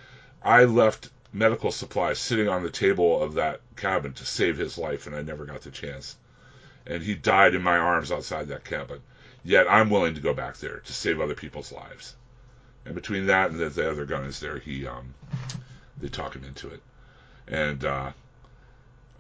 I 0.42 0.64
left 0.64 1.10
medical 1.32 1.70
supplies 1.70 2.18
sitting 2.18 2.48
on 2.48 2.62
the 2.62 2.70
table 2.70 3.22
of 3.22 3.34
that 3.34 3.60
cabin 3.76 4.12
to 4.14 4.24
save 4.26 4.56
his 4.58 4.76
life, 4.78 5.06
and 5.06 5.14
I 5.14 5.22
never 5.22 5.44
got 5.44 5.60
the 5.62 5.70
chance. 5.70 6.16
And 6.86 7.02
he 7.02 7.14
died 7.14 7.54
in 7.54 7.62
my 7.62 7.76
arms 7.76 8.10
outside 8.10 8.48
that 8.48 8.64
cabin. 8.64 9.00
Yet 9.44 9.66
I'm 9.70 9.90
willing 9.90 10.14
to 10.14 10.20
go 10.20 10.34
back 10.34 10.56
there 10.58 10.78
to 10.80 10.92
save 10.92 11.20
other 11.20 11.34
people's 11.34 11.72
lives. 11.72 12.14
And 12.84 12.94
between 12.94 13.26
that 13.26 13.50
and 13.50 13.60
the, 13.60 13.68
the 13.68 13.90
other 13.90 14.06
gun 14.06 14.24
is 14.24 14.40
there, 14.40 14.58
he 14.58 14.86
um, 14.86 15.14
they 16.00 16.08
talk 16.08 16.34
him 16.34 16.44
into 16.44 16.68
it. 16.68 16.80
And 17.46 17.84
uh, 17.84 18.10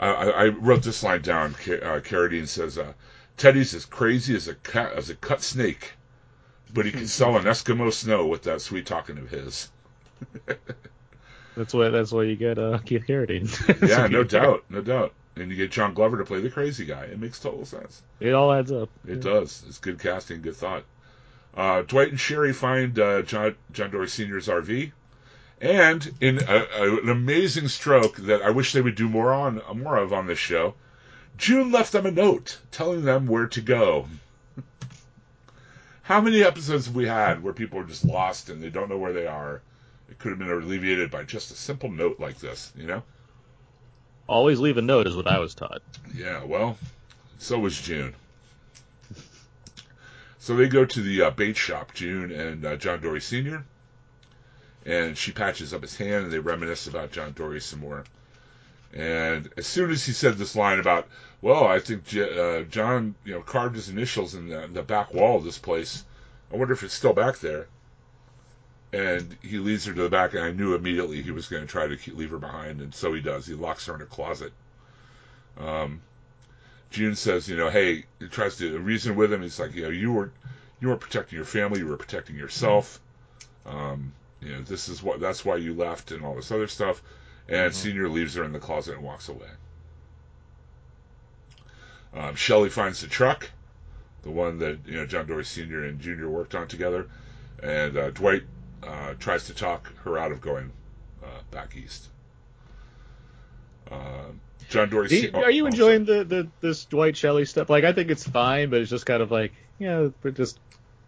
I, 0.00 0.08
I 0.08 0.28
I 0.28 0.48
wrote 0.48 0.82
this 0.82 1.02
line 1.02 1.22
down. 1.22 1.54
Uh, 1.54 2.00
Carradine 2.00 2.48
says, 2.48 2.78
uh, 2.78 2.94
"Teddy's 3.36 3.74
as 3.74 3.84
crazy 3.84 4.34
as 4.34 4.48
a 4.48 4.54
cat 4.54 4.94
as 4.94 5.10
a 5.10 5.14
cut 5.14 5.42
snake, 5.42 5.92
but 6.72 6.86
he 6.86 6.90
can 6.90 7.06
sell 7.18 7.36
an 7.36 7.44
Eskimo 7.44 7.92
snow 7.92 8.26
with 8.26 8.42
that 8.44 8.62
sweet 8.62 8.86
talking 8.86 9.18
of 9.18 9.30
his." 9.30 9.70
That's 11.56 11.74
why. 11.74 11.90
That's 11.90 12.12
why 12.12 12.22
you 12.22 12.36
get 12.36 12.58
uh, 12.58 12.78
Keith 12.78 13.04
Carradine. 13.06 13.48
Yeah, 13.88 14.06
no 14.06 14.24
doubt, 14.24 14.64
no 14.70 14.80
doubt. 14.80 15.12
And 15.36 15.50
you 15.50 15.56
get 15.56 15.70
John 15.70 15.94
Glover 15.94 16.18
to 16.18 16.24
play 16.24 16.40
the 16.40 16.50
crazy 16.50 16.84
guy. 16.84 17.04
It 17.04 17.18
makes 17.18 17.38
total 17.38 17.64
sense. 17.64 18.02
It 18.18 18.32
all 18.32 18.52
adds 18.52 18.72
up. 18.72 18.90
It 19.06 19.20
does. 19.20 19.62
It's 19.68 19.78
good 19.78 19.98
casting, 19.98 20.42
good 20.42 20.56
thought. 20.56 20.84
Uh, 21.54 21.82
Dwight 21.82 22.08
and 22.10 22.20
Sherry 22.20 22.52
find 22.52 22.98
uh, 22.98 23.22
John, 23.22 23.56
John 23.72 23.90
Dorie 23.90 24.08
Sr.'s 24.08 24.48
RV, 24.48 24.92
and 25.60 26.14
in 26.20 26.38
a, 26.42 26.66
a, 26.76 27.02
an 27.02 27.08
amazing 27.08 27.68
stroke 27.68 28.16
that 28.16 28.42
I 28.42 28.50
wish 28.50 28.72
they 28.72 28.80
would 28.80 28.94
do 28.94 29.08
more 29.08 29.32
on 29.32 29.60
more 29.74 29.96
of 29.96 30.12
on 30.12 30.26
this 30.26 30.38
show, 30.38 30.74
June 31.36 31.70
left 31.70 31.92
them 31.92 32.06
a 32.06 32.10
note 32.10 32.58
telling 32.70 33.04
them 33.04 33.26
where 33.26 33.46
to 33.48 33.60
go. 33.60 34.06
How 36.02 36.20
many 36.20 36.42
episodes 36.42 36.86
have 36.86 36.94
we 36.94 37.06
had 37.06 37.42
where 37.42 37.52
people 37.52 37.78
are 37.78 37.84
just 37.84 38.04
lost 38.04 38.50
and 38.50 38.62
they 38.62 38.70
don't 38.70 38.88
know 38.88 38.98
where 38.98 39.12
they 39.12 39.26
are? 39.26 39.62
It 40.08 40.18
could 40.18 40.30
have 40.30 40.38
been 40.38 40.50
alleviated 40.50 41.10
by 41.10 41.22
just 41.22 41.52
a 41.52 41.54
simple 41.54 41.90
note 41.90 42.18
like 42.18 42.38
this, 42.40 42.72
you 42.76 42.86
know? 42.86 43.02
Always 44.26 44.58
leave 44.58 44.76
a 44.76 44.82
note 44.82 45.06
is 45.06 45.14
what 45.14 45.28
I 45.28 45.38
was 45.38 45.54
taught. 45.54 45.82
Yeah, 46.14 46.44
well, 46.44 46.78
so 47.38 47.58
was 47.58 47.80
June. 47.80 48.14
So 50.40 50.56
they 50.56 50.68
go 50.68 50.84
to 50.84 51.00
the 51.00 51.22
uh, 51.22 51.30
bait 51.30 51.56
shop, 51.56 51.94
June 51.94 52.32
and 52.32 52.64
uh, 52.64 52.76
John 52.76 53.00
Dorie 53.00 53.20
Sr., 53.20 53.64
and 54.86 55.16
she 55.16 55.32
patches 55.32 55.74
up 55.74 55.82
his 55.82 55.96
hand, 55.96 56.24
and 56.24 56.32
they 56.32 56.38
reminisce 56.38 56.86
about 56.86 57.12
John 57.12 57.32
Dorie 57.32 57.60
some 57.60 57.80
more. 57.80 58.04
And 58.92 59.48
as 59.56 59.66
soon 59.66 59.90
as 59.90 60.04
he 60.04 60.12
said 60.12 60.36
this 60.36 60.56
line 60.56 60.80
about, 60.80 61.08
well, 61.42 61.66
I 61.66 61.78
think 61.78 62.04
J- 62.06 62.60
uh, 62.60 62.62
John, 62.64 63.14
you 63.24 63.32
know, 63.32 63.42
carved 63.42 63.76
his 63.76 63.88
initials 63.88 64.34
in 64.34 64.48
the, 64.48 64.68
the 64.72 64.82
back 64.82 65.14
wall 65.14 65.36
of 65.36 65.44
this 65.44 65.58
place. 65.58 66.04
I 66.52 66.56
wonder 66.56 66.72
if 66.72 66.82
it's 66.82 66.94
still 66.94 67.12
back 67.12 67.38
there. 67.38 67.68
And 68.92 69.36
he 69.40 69.58
leads 69.58 69.84
her 69.84 69.94
to 69.94 70.02
the 70.02 70.08
back, 70.08 70.34
and 70.34 70.42
I 70.42 70.50
knew 70.50 70.74
immediately 70.74 71.22
he 71.22 71.30
was 71.30 71.46
going 71.46 71.62
to 71.62 71.68
try 71.68 71.86
to 71.86 71.96
keep, 71.96 72.16
leave 72.16 72.30
her 72.30 72.38
behind, 72.38 72.80
and 72.80 72.92
so 72.92 73.12
he 73.12 73.20
does. 73.20 73.46
He 73.46 73.54
locks 73.54 73.86
her 73.86 73.94
in 73.94 74.00
a 74.00 74.06
closet. 74.06 74.52
Um, 75.56 76.00
June 76.90 77.14
says, 77.14 77.48
you 77.48 77.56
know, 77.56 77.70
hey, 77.70 78.04
he 78.18 78.26
tries 78.26 78.56
to 78.56 78.78
reason 78.80 79.14
with 79.14 79.32
him. 79.32 79.42
He's 79.42 79.60
like, 79.60 79.74
you 79.76 79.82
know, 79.82 79.90
you 79.90 80.12
were 80.12 80.32
you 80.80 80.88
weren't 80.88 81.00
protecting 81.00 81.36
your 81.36 81.44
family, 81.44 81.80
you 81.80 81.86
were 81.86 81.96
protecting 81.96 82.36
yourself. 82.36 82.98
Um, 83.66 84.12
you 84.40 84.52
know, 84.52 84.62
this 84.62 84.88
is 84.88 85.02
what 85.02 85.20
that's 85.20 85.44
why 85.44 85.56
you 85.56 85.74
left 85.74 86.12
and 86.12 86.24
all 86.24 86.34
this 86.34 86.50
other 86.50 86.66
stuff. 86.68 87.02
And 87.48 87.74
Senior 87.74 88.08
leaves 88.08 88.34
her 88.34 88.44
in 88.44 88.52
the 88.52 88.60
closet 88.60 88.94
and 88.94 89.02
walks 89.02 89.28
away. 89.28 89.48
Um, 92.14 92.34
Shelley 92.36 92.70
finds 92.70 93.00
the 93.00 93.06
truck, 93.08 93.50
the 94.22 94.30
one 94.30 94.58
that 94.58 94.78
you 94.86 94.94
know 94.94 95.06
John 95.06 95.26
Dorie 95.26 95.44
Senior 95.44 95.84
and 95.84 96.00
Junior 96.00 96.28
worked 96.28 96.54
on 96.54 96.68
together, 96.68 97.08
and 97.62 97.96
uh, 97.96 98.10
Dwight 98.10 98.42
uh, 98.82 99.14
tries 99.18 99.46
to 99.46 99.54
talk 99.54 99.92
her 100.04 100.16
out 100.18 100.32
of 100.32 100.40
going 100.40 100.70
uh, 101.22 101.40
back 101.50 101.76
east. 101.76 102.08
Um 103.90 104.40
John 104.70 104.88
Dorie. 104.88 105.08
Do 105.08 105.16
you- 105.16 105.30
oh, 105.34 105.42
are 105.42 105.50
you 105.50 105.64
oh, 105.64 105.66
enjoying 105.66 106.04
the, 106.04 106.24
the 106.24 106.48
this 106.60 106.84
Dwight 106.84 107.16
Shelley 107.16 107.44
stuff? 107.44 107.68
Like, 107.68 107.84
I 107.84 107.92
think 107.92 108.10
it's 108.10 108.26
fine, 108.26 108.70
but 108.70 108.80
it's 108.80 108.90
just 108.90 109.04
kind 109.04 109.20
of 109.20 109.30
like, 109.30 109.52
yeah, 109.78 110.08
but 110.22 110.34
just 110.34 110.60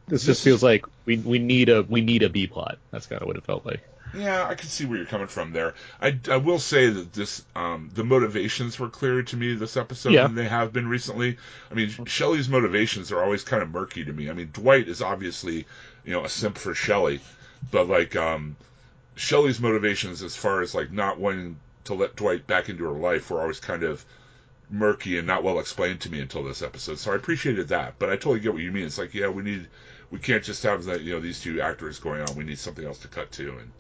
this 0.09 0.25
just 0.25 0.43
feels 0.43 0.63
like 0.63 0.85
we 1.05 1.19
we 1.19 1.39
need 1.39 1.69
a 1.69 1.83
we 1.83 2.01
need 2.01 2.23
a 2.23 2.29
B 2.29 2.47
plot. 2.47 2.79
That's 2.91 3.07
kind 3.07 3.21
of 3.23 3.29
what 3.29 3.37
it 3.37 3.45
felt 3.45 3.65
like. 3.65 3.81
Yeah, 4.15 4.47
I 4.47 4.55
can 4.57 4.69
see 4.69 4.85
where 4.85 4.99
you're 4.99 5.07
coming 5.07 5.27
from 5.27 5.53
there. 5.53 5.73
I, 5.99 6.19
I 6.31 6.37
will 6.37 6.59
say 6.59 6.91
that 6.91 7.15
this 7.15 7.43
um, 7.57 7.91
the 7.95 8.05
motivations 8.05 8.79
were 8.79 8.91
clearer 8.91 9.23
to 9.23 9.37
me 9.37 9.55
this 9.55 9.77
episode 9.77 10.13
Yeah. 10.13 10.25
than 10.27 10.35
they 10.35 10.49
have 10.49 10.71
been 10.73 10.87
recently. 10.87 11.39
I 11.71 11.75
mean, 11.75 11.89
Shelley's 12.05 12.49
motivations 12.49 13.11
are 13.11 13.23
always 13.23 13.43
kind 13.43 13.63
of 13.63 13.71
murky 13.71 14.05
to 14.05 14.13
me. 14.13 14.29
I 14.29 14.35
mean, 14.35 14.51
Dwight 14.53 14.87
is 14.89 15.01
obviously 15.01 15.67
you 16.05 16.13
know 16.13 16.25
a 16.25 16.29
simp 16.29 16.59
for 16.59 16.75
Shelley, 16.75 17.21
but 17.71 17.89
like 17.89 18.15
um, 18.15 18.57
Shelley's 19.15 19.61
motivations 19.61 20.23
as 20.23 20.37
far 20.37 20.61
as 20.61 20.75
like 20.75 20.93
not 20.93 21.19
wanting 21.19 21.57
to 21.85 21.95
let 21.95 22.15
Dwight 22.15 22.47
back 22.47 22.69
into 22.69 22.85
her 22.85 22.91
life 22.91 23.31
were 23.31 23.41
always 23.41 23.61
kind 23.61 23.83
of 23.83 24.05
murky 24.73 25.19
and 25.19 25.27
not 25.27 25.45
well 25.45 25.61
explained 25.61 26.01
to 26.01 26.11
me 26.11 26.21
until 26.21 26.43
this 26.43 26.63
episode. 26.63 26.99
So 26.99 27.13
I 27.13 27.17
appreciated 27.17 27.69
that, 27.69 27.95
but 27.99 28.09
I 28.09 28.15
totally 28.15 28.41
get 28.41 28.55
what 28.55 28.63
you 28.63 28.73
mean. 28.73 28.87
It's 28.87 28.99
like 28.99 29.15
yeah, 29.15 29.29
we 29.29 29.43
need 29.43 29.69
we 30.11 30.19
can't 30.19 30.43
just 30.43 30.63
have 30.65 30.85
that 30.85 31.03
you 31.03 31.15
know 31.15 31.21
these 31.21 31.41
two 31.41 31.61
actors 31.61 31.99
going 31.99 32.23
on. 32.23 32.35
We 32.35 32.45
need 32.45 32.59
something 32.59 32.85
else 32.85 32.99
to 33.01 33.09
cut 33.09 33.31
to 33.33 33.51
and. 33.59 33.71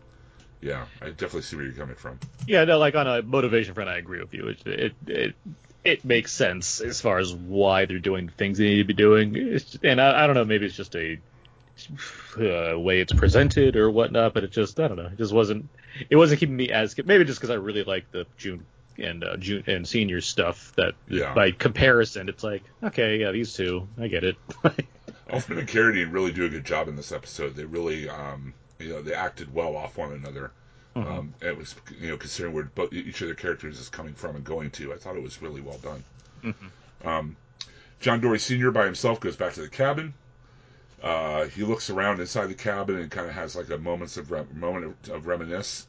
Yeah, 0.64 0.84
I 1.00 1.06
definitely 1.06 1.42
see 1.42 1.56
where 1.56 1.64
you're 1.64 1.74
coming 1.74 1.96
from. 1.96 2.20
Yeah, 2.46 2.64
no, 2.64 2.78
like 2.78 2.94
on 2.94 3.08
a 3.08 3.20
motivation 3.20 3.74
front, 3.74 3.90
I 3.90 3.96
agree 3.96 4.20
with 4.20 4.32
you. 4.32 4.46
It 4.46 4.64
it 4.64 4.92
it, 5.08 5.34
it 5.82 6.04
makes 6.04 6.30
sense 6.30 6.80
as 6.80 7.00
far 7.00 7.18
as 7.18 7.34
why 7.34 7.86
they're 7.86 7.98
doing 7.98 8.26
the 8.26 8.32
things 8.32 8.58
they 8.58 8.66
need 8.66 8.76
to 8.76 8.84
be 8.84 8.94
doing. 8.94 9.34
It's, 9.34 9.76
and 9.82 10.00
I, 10.00 10.22
I 10.22 10.26
don't 10.28 10.36
know, 10.36 10.44
maybe 10.44 10.66
it's 10.66 10.76
just 10.76 10.94
a 10.94 11.18
uh, 12.38 12.78
way 12.78 13.00
it's 13.00 13.12
presented 13.12 13.76
or 13.76 13.90
whatnot, 13.90 14.34
but 14.34 14.44
it 14.44 14.52
just 14.52 14.78
I 14.78 14.86
don't 14.86 14.96
know, 14.96 15.06
it 15.06 15.18
just 15.18 15.32
wasn't 15.32 15.68
it 16.08 16.16
wasn't 16.16 16.38
keeping 16.38 16.56
me 16.56 16.70
as 16.70 16.96
maybe 17.04 17.24
just 17.24 17.40
because 17.40 17.50
I 17.50 17.54
really 17.54 17.82
like 17.82 18.10
the 18.12 18.26
June 18.38 18.64
and 18.98 19.24
uh, 19.24 19.36
June 19.36 19.64
and 19.66 19.86
senior 19.86 20.20
stuff 20.20 20.72
that 20.76 20.94
Yeah. 21.08 21.34
by 21.34 21.50
comparison, 21.52 22.28
it's 22.28 22.44
like 22.44 22.62
okay, 22.82 23.18
yeah, 23.18 23.30
these 23.32 23.52
two, 23.54 23.86
I 24.00 24.08
get 24.08 24.24
it. 24.24 24.36
Elfman 25.28 25.58
and 25.60 25.68
Carradine 25.68 26.12
really 26.12 26.32
do 26.32 26.44
a 26.44 26.48
good 26.48 26.64
job 26.64 26.88
in 26.88 26.96
this 26.96 27.10
episode. 27.12 27.54
They 27.56 27.64
really, 27.64 28.08
um, 28.08 28.52
you 28.78 28.90
know, 28.90 29.02
they 29.02 29.14
acted 29.14 29.52
well 29.54 29.76
off 29.76 29.96
one 29.96 30.12
another. 30.12 30.50
Um, 30.94 31.32
it 31.40 31.56
was, 31.56 31.74
you 31.98 32.08
know, 32.10 32.18
considering 32.18 32.54
where 32.54 32.64
both, 32.64 32.92
each 32.92 33.22
of 33.22 33.28
their 33.28 33.34
characters 33.34 33.78
is 33.80 33.88
coming 33.88 34.12
from 34.12 34.36
and 34.36 34.44
going 34.44 34.70
to. 34.72 34.92
I 34.92 34.96
thought 34.96 35.16
it 35.16 35.22
was 35.22 35.40
really 35.40 35.62
well 35.62 35.78
done. 35.78 36.54
Um, 37.02 37.36
John 38.00 38.20
Dorie 38.20 38.38
Sr. 38.38 38.70
by 38.72 38.84
himself 38.84 39.18
goes 39.18 39.34
back 39.36 39.54
to 39.54 39.62
the 39.62 39.68
cabin. 39.70 40.12
Uh, 41.02 41.46
he 41.46 41.62
looks 41.62 41.88
around 41.88 42.20
inside 42.20 42.46
the 42.48 42.54
cabin 42.54 42.96
and 42.96 43.10
kind 43.10 43.26
of 43.26 43.32
has 43.34 43.56
like 43.56 43.70
a 43.70 43.78
moments 43.78 44.18
of 44.18 44.30
re- 44.30 44.44
moment 44.54 44.94
of, 45.06 45.10
of 45.14 45.26
reminisce. 45.26 45.86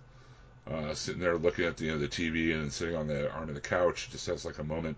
Uh, 0.69 0.93
sitting 0.93 1.19
there 1.19 1.38
looking 1.38 1.65
at 1.65 1.78
the, 1.78 1.86
you 1.86 1.91
know, 1.91 1.97
the 1.97 2.08
TV 2.08 2.54
and 2.54 2.71
sitting 2.71 2.95
on 2.95 3.08
the 3.08 3.32
arm 3.32 3.49
of 3.49 3.56
the 3.56 3.62
couch, 3.62 4.10
just 4.12 4.28
has 4.28 4.45
like 4.45 4.60
a 4.60 4.63
moment. 4.63 4.95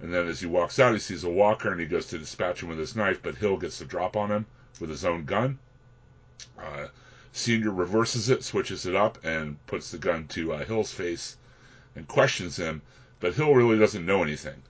And 0.00 0.12
then 0.12 0.26
as 0.26 0.40
he 0.40 0.46
walks 0.46 0.78
out, 0.78 0.92
he 0.92 0.98
sees 0.98 1.24
a 1.24 1.30
walker 1.30 1.70
and 1.70 1.80
he 1.80 1.86
goes 1.86 2.06
to 2.08 2.18
dispatch 2.18 2.62
him 2.62 2.68
with 2.68 2.78
his 2.78 2.96
knife, 2.96 3.22
but 3.22 3.36
Hill 3.36 3.56
gets 3.56 3.78
the 3.78 3.84
drop 3.84 4.16
on 4.16 4.30
him 4.30 4.46
with 4.80 4.90
his 4.90 5.04
own 5.04 5.24
gun. 5.24 5.58
Uh, 6.58 6.88
Senior 7.32 7.70
reverses 7.70 8.28
it, 8.28 8.44
switches 8.44 8.84
it 8.84 8.94
up, 8.94 9.24
and 9.24 9.64
puts 9.66 9.90
the 9.90 9.98
gun 9.98 10.26
to 10.28 10.52
uh, 10.52 10.64
Hill's 10.64 10.92
face 10.92 11.36
and 11.94 12.06
questions 12.06 12.56
him, 12.56 12.82
but 13.20 13.34
Hill 13.34 13.54
really 13.54 13.78
doesn't 13.78 14.04
know 14.04 14.22
anything. 14.22 14.60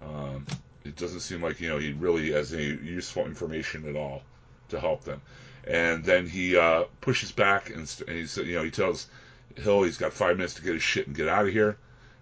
Um, 0.00 0.46
it 0.84 0.94
doesn't 0.96 1.20
seem 1.20 1.42
like 1.42 1.60
you 1.60 1.68
know 1.68 1.78
he 1.78 1.92
really 1.92 2.30
has 2.32 2.52
any 2.52 2.66
useful 2.66 3.26
information 3.26 3.88
at 3.88 3.96
all 3.96 4.22
to 4.68 4.78
help 4.78 5.04
them. 5.04 5.20
And 5.66 6.04
then 6.04 6.28
he 6.28 6.56
uh, 6.56 6.84
pushes 7.00 7.32
back 7.32 7.70
and, 7.70 7.88
st- 7.88 8.08
and 8.08 8.18
he's 8.18 8.36
you 8.36 8.54
know 8.54 8.62
he 8.62 8.70
tells 8.70 9.08
Hill 9.56 9.82
he's 9.82 9.98
got 9.98 10.12
five 10.12 10.36
minutes 10.36 10.54
to 10.54 10.62
get 10.62 10.74
his 10.74 10.82
shit 10.82 11.06
and 11.06 11.16
get 11.16 11.28
out 11.28 11.46
of 11.46 11.52
here. 11.52 11.76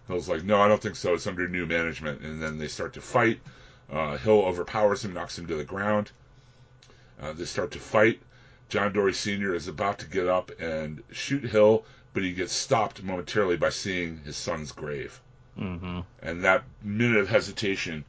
Hill's 0.09 0.29
like, 0.29 0.45
no, 0.45 0.61
I 0.61 0.69
don't 0.69 0.81
think 0.81 0.97
so. 0.97 1.15
It's 1.15 1.27
under 1.27 1.49
new 1.49 1.67
management. 1.67 2.21
And 2.21 2.43
then 2.43 2.59
they 2.59 2.69
start 2.69 2.95
to 2.95 3.01
fight. 3.01 3.41
Uh, 3.91 4.17
Hill 4.17 4.43
overpowers 4.45 5.05
him, 5.05 5.15
knocks 5.15 5.39
him 5.39 5.47
to 5.47 5.57
the 5.57 5.65
ground. 5.65 6.11
Uh, 7.21 7.33
they 7.33 7.45
start 7.45 7.71
to 7.73 7.79
fight. 7.79 8.21
John 8.69 8.93
Dorie 8.93 9.13
Sr. 9.15 9.55
is 9.55 9.69
about 9.69 9.99
to 10.01 10.07
get 10.07 10.27
up 10.27 10.51
and 10.61 11.03
shoot 11.13 11.45
Hill, 11.45 11.85
but 12.13 12.23
he 12.23 12.33
gets 12.33 12.53
stopped 12.53 13.03
momentarily 13.03 13.57
by 13.57 13.71
seeing 13.71 14.19
his 14.25 14.37
son's 14.37 14.73
grave. 14.73 15.21
mm-hmm. 15.59 16.01
And 16.23 16.45
that 16.45 16.65
minute 16.83 17.19
of 17.19 17.29
hesitation 17.29 18.05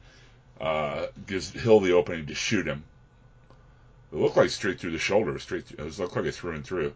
uh, 0.60 1.06
gives 1.26 1.50
Hill 1.50 1.80
the 1.80 1.92
opening 1.92 2.26
to 2.26 2.34
shoot 2.34 2.66
him. 2.66 2.84
It 4.12 4.16
looked 4.16 4.36
like 4.36 4.50
straight 4.50 4.78
through 4.80 4.92
the 4.92 4.98
shoulder, 4.98 5.38
straight. 5.38 5.66
Through, 5.66 5.86
it 5.86 5.98
looked 5.98 6.16
like 6.16 6.24
it 6.26 6.34
through 6.34 6.52
and 6.52 6.64
through. 6.64 6.94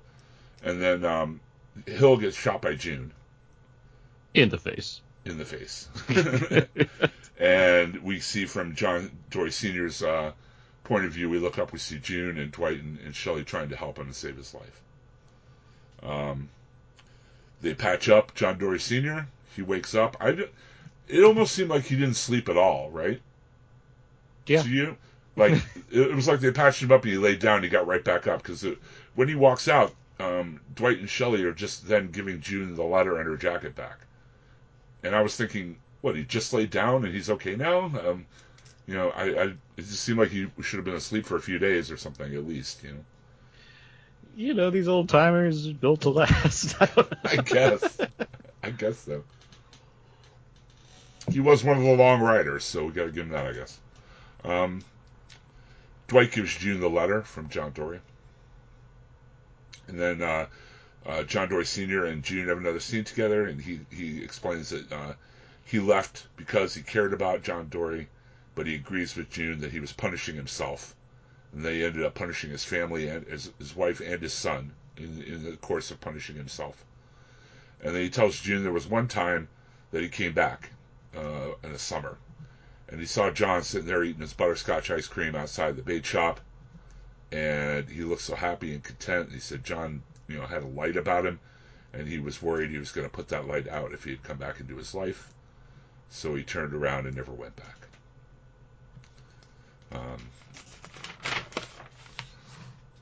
And 0.63 0.81
then 0.81 1.05
um, 1.05 1.41
Hill 1.87 2.17
gets 2.17 2.37
shot 2.37 2.63
by 2.63 2.75
June 2.75 3.13
In 4.35 4.49
the 4.49 4.59
face. 4.59 5.01
in 5.25 5.39
the 5.39 5.45
face. 5.45 5.89
and 7.39 8.03
we 8.03 8.21
see 8.21 8.47
from 8.47 8.75
John 8.75 9.11
Dorie 9.31 9.51
Sr.'s 9.51 10.03
uh, 10.03 10.33
point 10.85 11.05
of 11.05 11.13
view, 11.13 11.29
we 11.31 11.39
look 11.39 11.59
up, 11.59 11.73
we 11.73 11.79
see 11.79 11.99
June 11.99 12.39
and 12.39 12.53
Dwight 12.53 12.81
and, 12.81 12.99
and 13.01 13.15
Shelley 13.15 13.45
trying 13.45 13.71
to 13.71 13.77
help 13.77 13.99
him 13.99 14.07
and 14.07 14.15
save 14.15 14.37
his 14.37 14.55
life. 14.55 14.81
Um, 16.03 16.49
they 17.61 17.75
patch 17.75 18.09
up 18.09 18.35
John 18.35 18.59
Dorie 18.59 18.79
Sr. 18.81 19.27
He 19.55 19.63
wakes 19.63 19.95
up. 19.95 20.17
I, 20.21 20.37
it 21.09 21.25
almost 21.25 21.55
seemed 21.55 21.71
like 21.71 21.85
he 21.85 21.97
didn't 21.97 22.15
sleep 22.15 22.49
at 22.49 22.57
all, 22.57 22.91
right? 22.91 23.21
Yeah. 24.47 24.63
To 24.63 24.69
you? 24.69 24.97
Like, 25.41 25.63
it, 25.91 26.15
was 26.15 26.29
like 26.29 26.41
they 26.41 26.53
patched 26.53 26.83
him 26.83 26.93
up 26.93 27.03
and 27.03 27.13
he 27.13 27.19
laid 27.19 27.41
down 27.41 27.57
and 27.57 27.65
he 27.65 27.71
got 27.71 27.87
right 27.87 28.05
back 28.05 28.27
up. 28.27 28.43
Because 28.43 28.65
when 29.15 29.29
he 29.29 29.35
walks 29.35 29.67
out, 29.69 29.95
um, 30.21 30.61
Dwight 30.75 30.99
and 30.99 31.09
Shelley 31.09 31.43
are 31.45 31.53
just 31.53 31.89
then 31.89 32.11
giving 32.11 32.41
June 32.41 32.75
the 32.77 32.85
letter 32.85 33.19
and 33.19 33.27
her 33.27 33.37
jacket 33.37 33.75
back. 33.75 33.99
And 35.03 35.17
I 35.17 35.23
was 35.23 35.35
thinking, 35.35 35.79
what, 36.03 36.15
he 36.15 36.25
just 36.25 36.53
laid 36.53 36.71
down 36.71 37.05
and 37.05 37.15
he's 37.15 37.31
okay 37.31 37.57
now? 37.57 37.85
Um, 37.85 38.27
you 38.87 38.95
know, 38.95 39.11
I, 39.11 39.23
I 39.23 39.43
it 39.45 39.57
just 39.77 40.01
seemed 40.01 40.19
like 40.19 40.31
he 40.31 40.49
should 40.63 40.77
have 40.77 40.85
been 40.85 40.95
asleep 40.95 41.25
for 41.25 41.37
a 41.37 41.41
few 41.41 41.59
days 41.59 41.91
or 41.91 41.97
something 41.97 42.35
at 42.35 42.47
least, 42.47 42.83
you 42.83 42.91
know. 42.91 43.05
You 44.37 44.55
know, 44.55 44.71
these 44.71 44.89
old 44.89 45.09
timers 45.09 45.67
built 45.73 46.03
to 46.03 46.11
last. 46.11 46.77
I. 46.81 46.89
I 47.25 47.37
guess. 47.37 47.99
I 48.63 48.71
guess 48.71 48.99
so. 48.99 49.25
He 51.31 51.41
was 51.41 51.63
one 51.63 51.77
of 51.77 51.83
the 51.83 51.95
long 51.95 52.21
riders, 52.21 52.65
so 52.65 52.85
we 52.85 52.93
got 52.93 53.05
to 53.05 53.13
give 53.13 53.27
him 53.27 53.33
that, 53.33 53.47
I 53.47 53.53
guess. 53.53 53.79
Um, 54.45 54.83
Dwight 56.11 56.33
gives 56.33 56.57
June 56.57 56.81
the 56.81 56.91
letter 56.91 57.23
from 57.23 57.49
John 57.49 57.71
Dorie. 57.71 58.01
And 59.87 59.97
then 59.97 60.21
uh, 60.21 60.47
uh, 61.07 61.23
John 61.23 61.49
Dorie 61.49 61.65
Sr. 61.65 62.05
and 62.05 62.25
June 62.25 62.49
have 62.49 62.59
another 62.59 62.81
scene 62.81 63.05
together, 63.05 63.47
and 63.47 63.61
he, 63.61 63.79
he 63.93 64.21
explains 64.21 64.71
that 64.71 64.91
uh, 64.93 65.15
he 65.65 65.79
left 65.79 66.27
because 66.37 66.75
he 66.75 66.83
cared 66.83 67.13
about 67.13 67.45
John 67.45 67.69
Dorie, 67.69 68.09
but 68.57 68.67
he 68.67 68.75
agrees 68.75 69.15
with 69.15 69.31
June 69.31 69.61
that 69.61 69.71
he 69.71 69.79
was 69.79 69.93
punishing 69.93 70.35
himself. 70.35 70.97
And 71.53 71.65
they 71.65 71.85
ended 71.85 72.03
up 72.03 72.15
punishing 72.15 72.51
his 72.51 72.65
family 72.65 73.07
and 73.07 73.25
his, 73.29 73.53
his 73.61 73.77
wife 73.77 74.01
and 74.01 74.21
his 74.21 74.33
son 74.33 74.73
in, 74.97 75.23
in 75.23 75.45
the 75.45 75.57
course 75.59 75.93
of 75.93 76.01
punishing 76.01 76.35
himself. 76.35 76.85
And 77.85 77.95
then 77.95 78.03
he 78.03 78.11
tells 78.11 78.41
June 78.41 78.65
there 78.65 78.73
was 78.73 78.89
one 78.89 79.07
time 79.07 79.47
that 79.93 80.03
he 80.03 80.09
came 80.09 80.33
back 80.33 80.71
uh, 81.17 81.53
in 81.63 81.73
the 81.73 81.79
summer, 81.79 82.19
and 82.91 83.01
he 83.01 83.07
saw 83.07 83.31
John 83.31 83.63
sitting 83.63 83.87
there 83.87 84.03
eating 84.03 84.21
his 84.21 84.33
butterscotch 84.33 84.91
ice 84.91 85.07
cream 85.07 85.35
outside 85.35 85.77
the 85.77 85.83
bait 85.83 86.05
shop, 86.05 86.41
and 87.33 87.89
he 87.89 88.03
looked 88.03 88.23
so 88.23 88.35
happy 88.35 88.75
and 88.75 88.83
content. 88.83 89.31
He 89.33 89.39
said 89.41 89.65
John, 89.65 90.03
you 90.29 90.37
know, 90.37 90.47
had 90.47 90.63
a 90.63 90.67
light 90.67 90.97
about 90.97 91.25
him, 91.27 91.39
and 91.93 92.07
he 92.09 92.19
was 92.19 92.43
worried 92.43 92.71
he 92.71 92.79
was 92.79 92.93
going 92.93 93.07
to 93.07 93.13
put 93.13 93.29
that 93.29 93.47
light 93.47 93.69
out 93.69 93.93
if 93.93 94.05
he 94.05 94.11
had 94.11 94.23
come 94.23 94.39
back 94.39 94.61
into 94.61 94.77
his 94.77 94.95
life. 94.95 95.33
So 96.09 96.35
he 96.35 96.43
turned 96.43 96.75
around 96.75 97.07
and 97.07 97.17
never 97.17 97.33
went 97.33 97.55
back. 97.57 97.77
Um, 99.93 100.19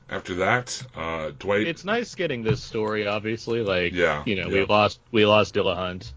after 0.09 0.35
that, 0.35 0.81
uh, 0.95 1.31
Dwight. 1.37 1.67
it's 1.67 1.85
nice 1.85 2.15
getting 2.15 2.43
this 2.43 2.61
story. 2.63 3.07
Obviously, 3.07 3.61
like 3.61 3.93
Yeah, 3.93 4.23
you 4.25 4.35
know, 4.35 4.47
yeah. 4.47 4.61
we 4.61 4.65
lost 4.65 4.99
we 5.11 5.25
lost 5.25 5.53
Dillahunt, 5.55 6.11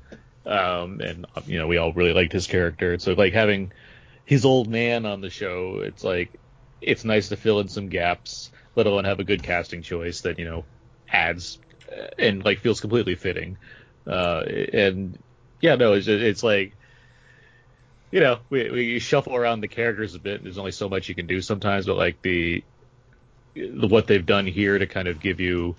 um, 0.46 1.00
and 1.00 1.26
you 1.46 1.58
know 1.58 1.66
we 1.66 1.76
all 1.76 1.92
really 1.92 2.12
liked 2.12 2.32
his 2.32 2.46
character. 2.46 2.98
So 2.98 3.12
like 3.12 3.32
having 3.32 3.72
his 4.24 4.44
old 4.44 4.68
man 4.68 5.06
on 5.06 5.20
the 5.20 5.30
show, 5.30 5.80
it's 5.82 6.04
like 6.04 6.38
it's 6.80 7.04
nice 7.04 7.28
to 7.28 7.36
fill 7.36 7.60
in 7.60 7.68
some 7.68 7.88
gaps, 7.88 8.50
let 8.74 8.86
alone 8.86 9.04
have 9.04 9.20
a 9.20 9.24
good 9.24 9.42
casting 9.42 9.82
choice 9.82 10.22
that 10.22 10.38
you 10.38 10.44
know 10.44 10.64
adds 11.08 11.58
uh, 11.90 12.08
and 12.18 12.44
like 12.44 12.60
feels 12.60 12.80
completely 12.80 13.14
fitting. 13.14 13.58
Uh, 14.06 14.42
and 14.72 15.18
yeah, 15.60 15.76
no, 15.76 15.92
it's 15.94 16.08
it's 16.08 16.42
like. 16.42 16.74
You 18.10 18.20
know, 18.20 18.40
we, 18.50 18.70
we 18.70 18.98
shuffle 18.98 19.34
around 19.34 19.62
the 19.62 19.68
characters 19.68 20.14
a 20.14 20.18
bit. 20.18 20.42
There's 20.42 20.58
only 20.58 20.72
so 20.72 20.86
much 20.90 21.08
you 21.08 21.14
can 21.14 21.26
do 21.26 21.40
sometimes, 21.40 21.86
but 21.86 21.96
like 21.96 22.20
the, 22.20 22.62
the 23.54 23.86
what 23.86 24.06
they've 24.06 24.26
done 24.26 24.46
here 24.46 24.78
to 24.78 24.86
kind 24.86 25.08
of 25.08 25.18
give 25.18 25.40
you 25.40 25.76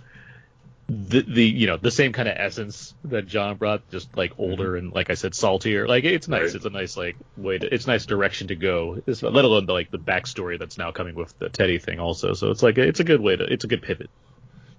the 0.94 1.22
the 1.22 1.44
you 1.44 1.68
know 1.68 1.78
the 1.78 1.92
same 1.92 2.14
kind 2.14 2.28
of 2.28 2.36
essence 2.38 2.94
that 3.06 3.28
John 3.28 3.58
brought, 3.58 3.90
just 3.90 4.16
like 4.16 4.34
older 4.38 4.76
and 4.76 4.94
like 4.94 5.10
I 5.10 5.16
said, 5.16 5.34
saltier. 5.36 5.88
Like 5.88 6.04
it's 6.04 6.28
nice. 6.28 6.42
Right. 6.42 6.56
It's 6.56 6.66
a 6.66 6.70
nice 6.70 6.98
like 6.98 7.16
way 7.38 7.58
to. 7.58 7.74
It's 7.74 7.88
nice 7.88 8.06
direction 8.06 8.48
to 8.50 8.56
go. 8.56 9.02
It's, 9.08 9.24
let 9.24 9.46
alone 9.46 9.66
the 9.66 9.74
like 9.74 9.92
the 9.92 10.00
backstory 10.00 10.60
that's 10.60 10.78
now 10.78 10.92
coming 10.92 11.16
with 11.16 11.38
the 11.40 11.50
Teddy 11.50 11.80
thing 11.80 12.00
also. 12.00 12.34
So 12.34 12.52
it's 12.52 12.64
like 12.64 12.78
it's 12.78 13.00
a 13.00 13.04
good 13.04 13.22
way 13.22 13.36
to. 13.36 13.44
It's 13.44 13.64
a 13.64 13.68
good 13.68 13.82
pivot. 13.82 14.10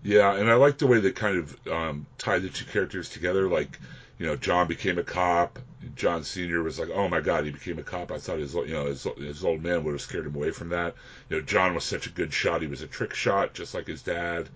Yeah, 0.02 0.34
and 0.34 0.50
I 0.50 0.54
like 0.54 0.78
the 0.78 0.86
way 0.86 1.00
they 1.00 1.12
kind 1.12 1.38
of 1.38 1.66
um, 1.66 2.06
tie 2.18 2.38
the 2.38 2.50
two 2.50 2.66
characters 2.66 3.08
together. 3.08 3.48
Like, 3.48 3.80
you 4.18 4.26
know, 4.26 4.36
John 4.36 4.68
became 4.68 4.98
a 4.98 5.02
cop. 5.02 5.58
John 5.96 6.24
Senior 6.24 6.62
was 6.62 6.78
like, 6.78 6.90
"Oh 6.90 7.08
my 7.08 7.20
God, 7.20 7.44
he 7.44 7.50
became 7.50 7.78
a 7.78 7.82
cop." 7.82 8.12
I 8.12 8.18
thought 8.18 8.38
his, 8.38 8.54
you 8.54 8.68
know, 8.68 8.86
his, 8.86 9.06
his 9.16 9.44
old 9.44 9.62
man 9.62 9.82
would 9.84 9.92
have 9.92 10.00
scared 10.02 10.26
him 10.26 10.34
away 10.34 10.50
from 10.50 10.70
that. 10.70 10.94
You 11.30 11.38
know, 11.38 11.42
John 11.42 11.74
was 11.74 11.84
such 11.84 12.06
a 12.06 12.10
good 12.10 12.32
shot. 12.32 12.60
He 12.60 12.68
was 12.68 12.82
a 12.82 12.86
trick 12.86 13.14
shot, 13.14 13.54
just 13.54 13.74
like 13.74 13.86
his 13.86 14.02
dad. 14.02 14.48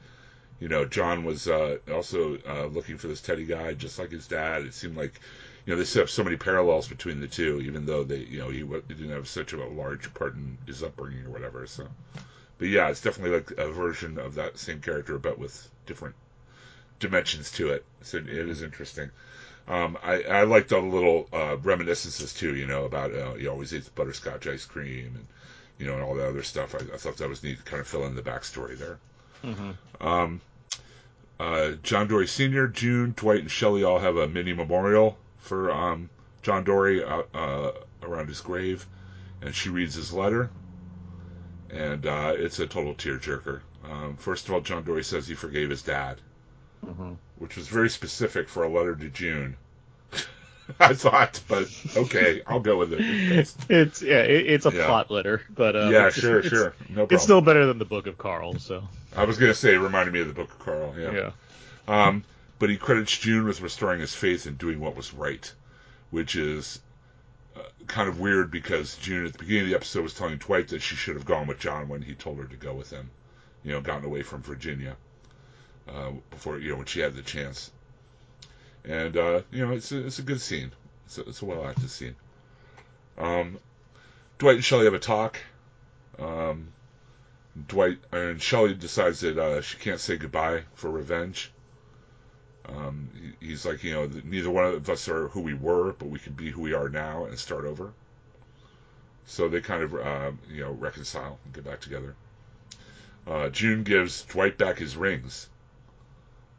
You 0.61 0.69
know, 0.69 0.85
John 0.85 1.25
was 1.25 1.47
uh, 1.47 1.79
also 1.93 2.39
uh, 2.47 2.67
looking 2.67 2.99
for 2.99 3.07
this 3.07 3.21
Teddy 3.21 3.45
guy, 3.45 3.75
just 3.75 3.99
like 3.99 4.11
his 4.11 4.27
dad. 4.27 4.63
It 4.63 4.75
seemed 4.75 4.97
like, 4.97 5.21
you 5.65 5.73
know, 5.73 5.79
they 5.79 5.85
set 5.85 6.03
up 6.03 6.09
so 6.09 6.25
many 6.25 6.37
parallels 6.37 6.89
between 6.89 7.21
the 7.21 7.29
two, 7.29 7.61
even 7.61 7.87
though 7.87 8.03
they, 8.03 8.19
you 8.19 8.39
know, 8.39 8.49
he, 8.49 8.59
he 8.61 8.95
didn't 8.95 9.11
have 9.11 9.29
such 9.29 9.53
a 9.53 9.65
large 9.65 10.13
part 10.15 10.35
in 10.35 10.59
his 10.67 10.83
upbringing 10.83 11.25
or 11.25 11.31
whatever. 11.31 11.67
So, 11.67 11.87
but 12.59 12.69
yeah, 12.69 12.89
it's 12.89 13.01
definitely 13.01 13.37
like 13.37 13.53
a 13.53 13.71
version 13.71 14.19
of 14.19 14.35
that 14.35 14.59
same 14.59 14.81
character, 14.81 15.19
but 15.19 15.39
with 15.39 15.69
different 15.87 16.17
dimensions 16.99 17.53
to 17.53 17.71
it. 17.71 17.85
So 18.03 18.19
it 18.19 18.29
is 18.29 18.63
interesting. 18.63 19.11
Um, 19.69 19.99
I, 20.03 20.23
I 20.23 20.43
liked 20.45 20.73
all 20.73 20.81
the 20.81 20.89
little 20.89 21.29
uh, 21.33 21.57
reminiscences 21.59 22.33
too, 22.33 22.57
you 22.57 22.67
know, 22.67 22.85
about 22.85 23.15
uh, 23.15 23.35
he 23.35 23.47
always 23.47 23.75
eats 23.75 23.89
butterscotch 23.91 24.47
ice 24.47 24.65
cream 24.65 25.13
and 25.15 25.27
you 25.79 25.87
know 25.87 25.95
and 25.95 26.03
all 26.03 26.15
the 26.15 26.27
other 26.27 26.43
stuff. 26.43 26.75
I, 26.75 26.79
I 26.95 26.97
thought 26.97 27.19
that 27.19 27.29
was 27.29 27.45
neat 27.45 27.59
to 27.59 27.65
kind 27.65 27.81
of 27.81 27.87
fill 27.87 28.07
in 28.07 28.15
the 28.15 28.23
backstory 28.23 28.79
there. 28.79 28.99
Um, 30.01 30.41
uh, 31.41 31.73
John 31.83 32.09
Dorie 32.09 32.27
Sr., 32.27 32.67
June, 32.69 33.15
Dwight, 33.17 33.41
and 33.41 33.51
Shelley 33.51 33.85
all 33.85 33.99
have 33.99 34.17
a 34.17 34.27
mini 34.29 34.53
memorial 34.53 35.17
for 35.39 35.71
um, 35.71 36.11
John 36.43 36.65
Dorie 36.65 37.05
uh, 37.05 37.23
uh, 37.35 37.73
around 38.03 38.29
his 38.29 38.41
grave, 38.41 38.87
and 39.41 39.55
she 39.55 39.69
reads 39.69 39.95
his 39.95 40.13
letter, 40.13 40.51
and 41.71 42.07
uh, 42.07 42.33
it's 42.37 42.59
a 42.59 42.67
total 42.67 42.95
tearjerker. 42.95 43.61
Um, 43.85 44.17
first 44.17 44.49
of 44.49 44.55
all, 44.55 44.61
John 44.61 44.83
Dorie 44.85 45.05
says 45.05 45.27
he 45.29 45.35
forgave 45.35 45.71
his 45.71 45.83
dad, 45.83 46.21
which 47.39 47.57
was 47.57 47.69
very 47.69 47.89
specific 47.91 48.49
for 48.49 48.65
a 48.65 48.69
letter 48.69 48.95
to 48.97 49.09
June. 49.09 49.57
I 50.81 50.95
thought, 50.95 51.41
but 51.49 51.69
okay, 51.97 52.43
I'll 52.47 52.61
go 52.61 52.77
with 52.77 52.93
it. 52.93 53.01
It's- 53.01 53.57
It's 53.69 54.03
yeah, 54.03 54.21
it, 54.23 54.47
it's 54.47 54.67
a 54.67 54.71
Yeah. 54.73 54.87
plot 54.87 55.11
letter, 55.11 55.43
but 55.51 55.75
um, 55.77 55.91
yeah, 55.93 56.09
it's- 56.09 56.15
sure, 56.21 56.41
it's, 56.41 56.49
sure, 56.49 56.75
no 56.89 56.95
problem. 56.95 57.09
It's 57.13 57.23
still 57.23 57.41
better 57.41 57.67
than 57.67 57.79
the 57.79 57.85
Book 57.85 58.07
of 58.07 58.19
Carl. 58.19 58.59
So 58.59 58.83
I 59.17 59.25
was 59.25 59.39
gonna 59.39 59.55
say 59.55 59.75
it 59.75 59.79
reminded 59.79 60.13
me 60.13 60.21
of 60.21 60.29
the 60.29 60.35
Book 60.35 60.51
of 60.51 60.59
Carl. 60.59 60.95
Yeah. 60.99 61.13
yeah. 61.13 61.31
Um, 62.07 62.25
but 62.59 62.69
he 62.71 62.77
credits 62.77 63.17
June 63.17 63.47
with 63.47 63.61
restoring 63.61 64.01
his 64.01 64.15
faith 64.15 64.47
and 64.47 64.59
doing 64.59 64.79
what 64.81 64.95
was 64.97 65.15
right, 65.15 65.51
which 66.11 66.37
is 66.37 66.81
uh, 67.57 67.61
kind 67.87 68.09
of 68.09 68.21
weird 68.21 68.51
because 68.51 68.97
June 68.97 69.25
at 69.27 69.33
the 69.33 69.39
beginning 69.39 69.63
of 69.65 69.69
the 69.71 69.77
episode 69.77 70.03
was 70.03 70.13
telling 70.15 70.37
Dwight 70.39 70.69
that 70.69 70.83
she 70.83 70.97
should 70.97 71.15
have 71.17 71.25
gone 71.25 71.47
with 71.47 71.59
John 71.61 71.89
when 71.89 72.03
he 72.03 72.15
told 72.15 72.39
her 72.39 72.45
to 72.45 72.57
go 72.57 72.75
with 72.75 72.91
him, 72.91 73.11
you 73.63 73.73
know, 73.73 73.81
gotten 73.81 74.05
away 74.05 74.23
from 74.23 74.43
Virginia 74.43 74.97
uh, 75.89 76.11
before 76.31 76.59
you 76.59 76.71
know 76.71 76.77
when 76.77 76.87
she 76.87 77.01
had 77.01 77.15
the 77.15 77.23
chance. 77.23 77.71
And 78.85 79.17
uh, 79.17 79.43
you 79.51 79.67
know, 79.67 79.73
it's 79.73 79.93
a, 79.93 80.07
it's 80.07 80.19
a 80.19 80.23
good 80.23 80.41
scene. 80.41 80.73
It's 81.07 81.19
a, 81.19 81.23
it's 81.23 81.43
a 81.43 81.45
well 81.45 81.67
acted 81.67 81.91
scene. 81.91 82.17
Um, 83.17 83.59
Dwight 84.39 84.57
and 84.57 84.65
Shelley 84.65 84.85
have 84.85 84.95
a 84.95 84.99
talk. 84.99 85.39
Um, 86.19 86.69
Dwight 87.67 87.99
and 88.13 88.41
Shelley 88.41 88.75
decides 88.75 89.21
that 89.21 89.37
uh, 89.39 89.61
she 89.61 89.79
can't 89.79 90.01
say 90.01 90.17
goodbye 90.17 90.63
for 90.75 90.91
revenge. 90.91 91.51
Um, 92.67 93.09
he- 93.41 93.49
he's 93.49 93.65
like, 93.67 93.83
you 93.83 93.95
know, 93.95 94.11
neither 94.25 94.51
one 94.51 94.67
of 94.67 94.89
us 94.91 95.09
are 95.09 95.29
who 95.29 95.41
we 95.41 95.55
were, 95.55 95.93
but 95.93 96.09
we 96.09 96.19
can 96.19 96.35
be 96.35 96.51
who 96.51 96.61
we 96.61 96.75
are 96.75 96.89
now 96.89 97.25
and 97.25 97.39
start 97.39 97.65
over. 97.65 97.93
So 99.27 99.49
they 99.49 99.61
kind 99.61 99.83
of, 99.83 99.95
uh, 99.95 100.33
you 100.51 100.63
know, 100.63 100.73
reconcile 100.73 101.39
and 101.45 101.55
get 101.55 101.65
back 101.65 101.81
together. 101.81 102.15
Uh, 103.27 103.49
June 103.49 103.83
gives 103.83 104.23
Dwight 104.23 104.57
back 104.57 104.79
his 104.79 104.97
rings. 104.97 105.49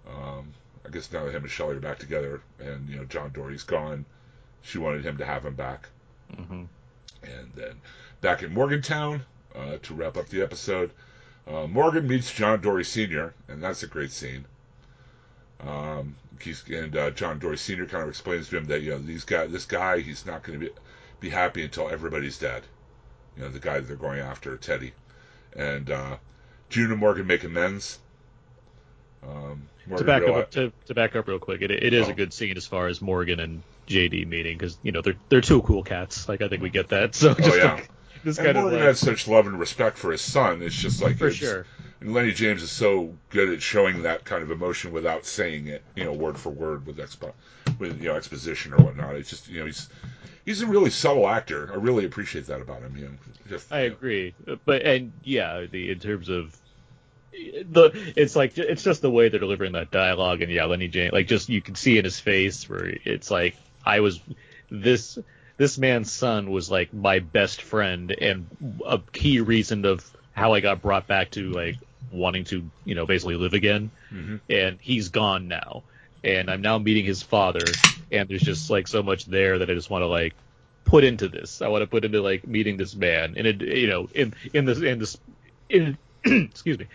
Um, 0.08 0.54
I 0.90 0.92
guess 0.92 1.14
now 1.14 1.26
that 1.26 1.36
him 1.36 1.44
and 1.44 1.52
Shelley 1.52 1.78
are 1.78 1.82
back 1.82 2.00
together, 2.00 2.42
and 2.60 2.90
you 2.90 2.98
know 2.98 3.06
John 3.06 3.32
Dorie's 3.32 3.64
gone, 3.64 4.06
she 4.62 4.80
wanted 4.80 5.06
him 5.06 5.18
to 5.18 5.26
have 5.26 5.46
him 5.46 5.56
back. 5.56 5.90
hmm 6.38 6.64
And 7.24 7.54
then 7.56 7.82
back 8.22 8.44
in 8.44 8.54
Morgantown, 8.54 9.26
uh, 9.56 9.78
to 9.84 9.94
wrap 9.94 10.18
up 10.18 10.30
the 10.30 10.42
episode, 10.42 10.92
uh, 11.48 11.68
Morgan 11.68 12.08
meets 12.08 12.32
John 12.34 12.62
Dorie 12.62 12.84
Sr., 12.86 13.34
and 13.48 13.64
that's 13.64 13.84
a 13.84 13.88
great 13.88 14.12
scene. 14.12 14.48
Um, 15.62 16.18
he's, 16.42 16.64
and 16.70 16.96
uh, 16.96 17.12
John 17.12 17.40
Dorie 17.40 17.58
Sr. 17.58 17.86
kind 17.86 18.04
of 18.04 18.10
explains 18.10 18.50
to 18.50 18.58
him 18.58 18.66
that 18.66 18.82
you 18.82 18.92
know 18.92 19.00
these 19.00 19.24
guy, 19.26 19.48
this 19.48 19.66
guy, 19.66 20.00
he's 20.00 20.26
not 20.26 20.44
going 20.44 20.60
to 20.60 20.66
be 20.68 20.72
be 21.20 21.30
happy 21.30 21.64
until 21.64 21.90
everybody's 21.90 22.38
dead. 22.38 22.68
You 23.36 23.44
know 23.44 23.50
the 23.50 23.60
guy 23.60 23.80
that 23.80 23.88
they're 23.88 23.98
going 23.98 24.20
after, 24.20 24.58
Teddy, 24.58 24.94
and 25.56 25.90
uh, 25.92 26.18
June 26.70 26.92
and 26.92 27.00
Morgan 27.00 27.28
make 27.28 27.44
amends. 27.44 28.00
Um, 29.28 29.64
to 29.98 30.04
back 30.04 30.24
up 30.24 30.52
to, 30.52 30.72
to 30.86 30.94
back 30.94 31.16
up 31.16 31.28
real 31.28 31.40
quick, 31.40 31.62
it, 31.62 31.72
it 31.72 31.94
is 31.94 32.08
Oh. 32.08 32.12
a 32.12 32.14
good 32.14 32.34
scene 32.34 32.56
as 32.58 32.66
far 32.66 32.88
as 32.88 33.02
Morgan 33.02 33.40
and 33.40 33.64
JD 33.88 34.28
meeting 34.28 34.58
because 34.58 34.78
you 34.84 34.92
know 34.92 35.02
they're 35.02 35.16
they're 35.30 35.42
two 35.42 35.62
cool 35.64 35.84
cats. 35.84 36.30
Like 36.30 36.42
I 36.42 36.48
think 36.48 36.62
we 36.62 36.70
get 36.70 36.90
that. 36.90 37.16
So 37.16 37.34
just 37.34 37.50
Oh 37.50 37.56
yeah. 37.56 37.74
like, 37.76 37.90
this 38.24 38.38
And 38.38 38.46
kind 38.46 38.58
of 38.58 38.64
Morgan 38.64 38.80
like, 38.80 38.88
has 38.88 39.00
such 39.00 39.28
love 39.28 39.48
and 39.48 39.60
respect 39.60 39.98
for 39.98 40.12
his 40.12 40.22
son. 40.22 40.62
It's 40.62 40.76
just 40.76 41.02
like 41.02 41.18
for 41.18 41.28
it's, 41.28 41.38
sure. 41.38 41.66
And 42.02 42.14
Lenny 42.14 42.32
James 42.32 42.62
is 42.64 42.72
so 42.72 43.14
good 43.30 43.50
at 43.50 43.62
showing 43.62 44.04
that 44.04 44.24
kind 44.26 44.42
of 44.44 44.52
emotion 44.52 44.92
without 44.94 45.26
saying 45.26 45.68
it, 45.68 45.84
you 45.96 46.04
know, 46.06 46.14
word 46.14 46.38
for 46.38 46.50
word 46.50 46.86
with 46.86 46.98
expo- 46.98 47.34
with 47.78 48.02
you 48.02 48.10
know 48.10 48.16
exposition 48.16 48.74
or 48.74 48.78
whatnot. 48.84 49.16
It's 49.16 49.30
just 49.30 49.48
you 49.50 49.60
know 49.60 49.66
he's 49.66 49.90
he's 50.46 50.62
a 50.62 50.68
really 50.68 50.92
subtle 50.92 51.28
actor. 51.28 51.70
I 51.74 51.76
really 51.76 52.06
appreciate 52.06 52.46
that 52.48 52.62
about 52.62 52.82
him. 52.82 52.96
You 52.96 53.06
know, 53.06 53.12
just, 53.50 53.72
I 53.74 53.80
agree, 53.82 54.34
but 54.66 54.84
and 54.84 55.12
yeah, 55.24 55.66
the 55.70 55.90
in 55.92 56.00
terms 56.00 56.30
of 56.30 56.56
the 57.32 58.14
it's 58.16 58.36
like 58.36 58.58
it's 58.58 58.84
just 58.84 59.02
the 59.02 59.10
way 59.12 59.30
they're 59.30 59.40
delivering 59.40 59.74
that 59.74 59.92
dialogue 59.92 60.42
and 60.42 60.52
yeah, 60.52 60.66
Lenny 60.66 60.88
James 60.88 61.14
like 61.14 61.28
just 61.28 61.50
you 61.50 61.62
can 61.62 61.76
see 61.76 61.98
in 61.98 62.04
his 62.06 62.20
face 62.20 62.70
where 62.70 62.86
it's 62.86 63.30
like 63.32 63.56
I 63.86 64.00
was 64.00 64.20
this 64.70 65.18
this 65.58 65.78
man's 65.78 66.12
son 66.12 66.52
was 66.52 66.72
like 66.72 66.94
my 66.94 67.20
best 67.20 67.62
friend 67.62 68.12
and 68.12 68.48
a 68.86 69.00
key 69.12 69.40
reason 69.42 69.86
of 69.86 70.10
how 70.34 70.54
I 70.54 70.62
got 70.62 70.82
brought 70.82 71.08
back 71.08 71.32
to 71.32 71.52
like 71.52 71.76
wanting 72.12 72.46
to 72.46 72.70
you 72.86 72.96
know 72.96 73.06
basically 73.06 73.36
live 73.36 73.54
again. 73.54 73.92
Mhm. 74.14 74.40
and 74.50 74.80
he's 74.82 75.10
gone 75.10 75.48
now. 75.48 75.84
And 76.24 76.50
I'm 76.50 76.62
now 76.62 76.78
meeting 76.80 77.06
his 77.06 77.22
father. 77.24 77.62
And 78.12 78.28
there's 78.28 78.42
just 78.42 78.70
like 78.70 78.88
so 78.88 79.04
much 79.04 79.26
there 79.26 79.60
that 79.60 79.70
I 79.70 79.74
just 79.74 79.90
want 79.90 80.02
to 80.02 80.08
like 80.08 80.34
put 80.84 81.04
into 81.04 81.28
this. 81.30 81.62
I 81.62 81.68
want 81.68 81.84
to 81.84 81.88
put 81.88 82.04
into 82.06 82.22
like 82.22 82.48
meeting 82.48 82.76
this 82.78 82.96
man. 82.96 83.36
And 83.38 83.46
it, 83.46 83.62
you 83.62 83.88
know 83.88 84.10
in 84.16 84.34
in 84.54 84.66
this 84.66 84.80
in 84.82 85.00
this 85.00 85.18
in 85.70 85.98
excuse 86.26 86.80
me 86.80 86.88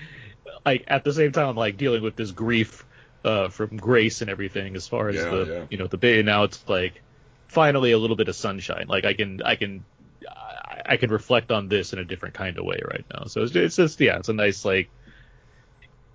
like 0.67 0.85
at 0.89 1.05
the 1.05 1.13
same 1.13 1.33
time 1.33 1.49
I'm 1.49 1.57
like 1.57 1.77
dealing 1.77 2.03
with 2.03 2.17
this 2.17 2.33
grief 2.33 2.87
uh 3.25 3.49
from 3.49 3.77
Grace 3.77 4.21
and 4.21 4.31
everything 4.31 4.77
as 4.77 4.89
far 4.89 5.09
as 5.09 5.27
Yeah, 5.27 5.27
the 5.27 5.51
yeah. 5.51 5.67
you 5.69 5.79
know 5.79 5.87
the 5.89 5.99
bay 5.99 6.23
now 6.23 6.45
it's 6.45 6.69
like 6.69 7.03
finally 7.49 7.93
a 7.93 7.99
little 7.99 8.17
bit 8.17 8.29
of 8.29 8.37
sunshine 8.37 8.87
like 8.89 9.05
I 9.05 9.15
can 9.15 9.43
I 9.43 9.57
can 9.57 9.87
I, 10.29 10.83
I 10.87 10.97
can 10.97 11.11
reflect 11.11 11.53
on 11.53 11.69
this 11.69 11.93
in 11.93 11.99
a 11.99 12.05
different 12.05 12.35
kind 12.35 12.59
of 12.59 12.65
way 12.65 12.81
right 12.91 13.05
now 13.15 13.25
so 13.27 13.43
it's, 13.43 13.55
it's 13.57 13.77
just 13.77 14.01
yeah 14.01 14.19
it's 14.19 14.29
a 14.29 14.33
nice 14.35 14.65
like 14.65 14.93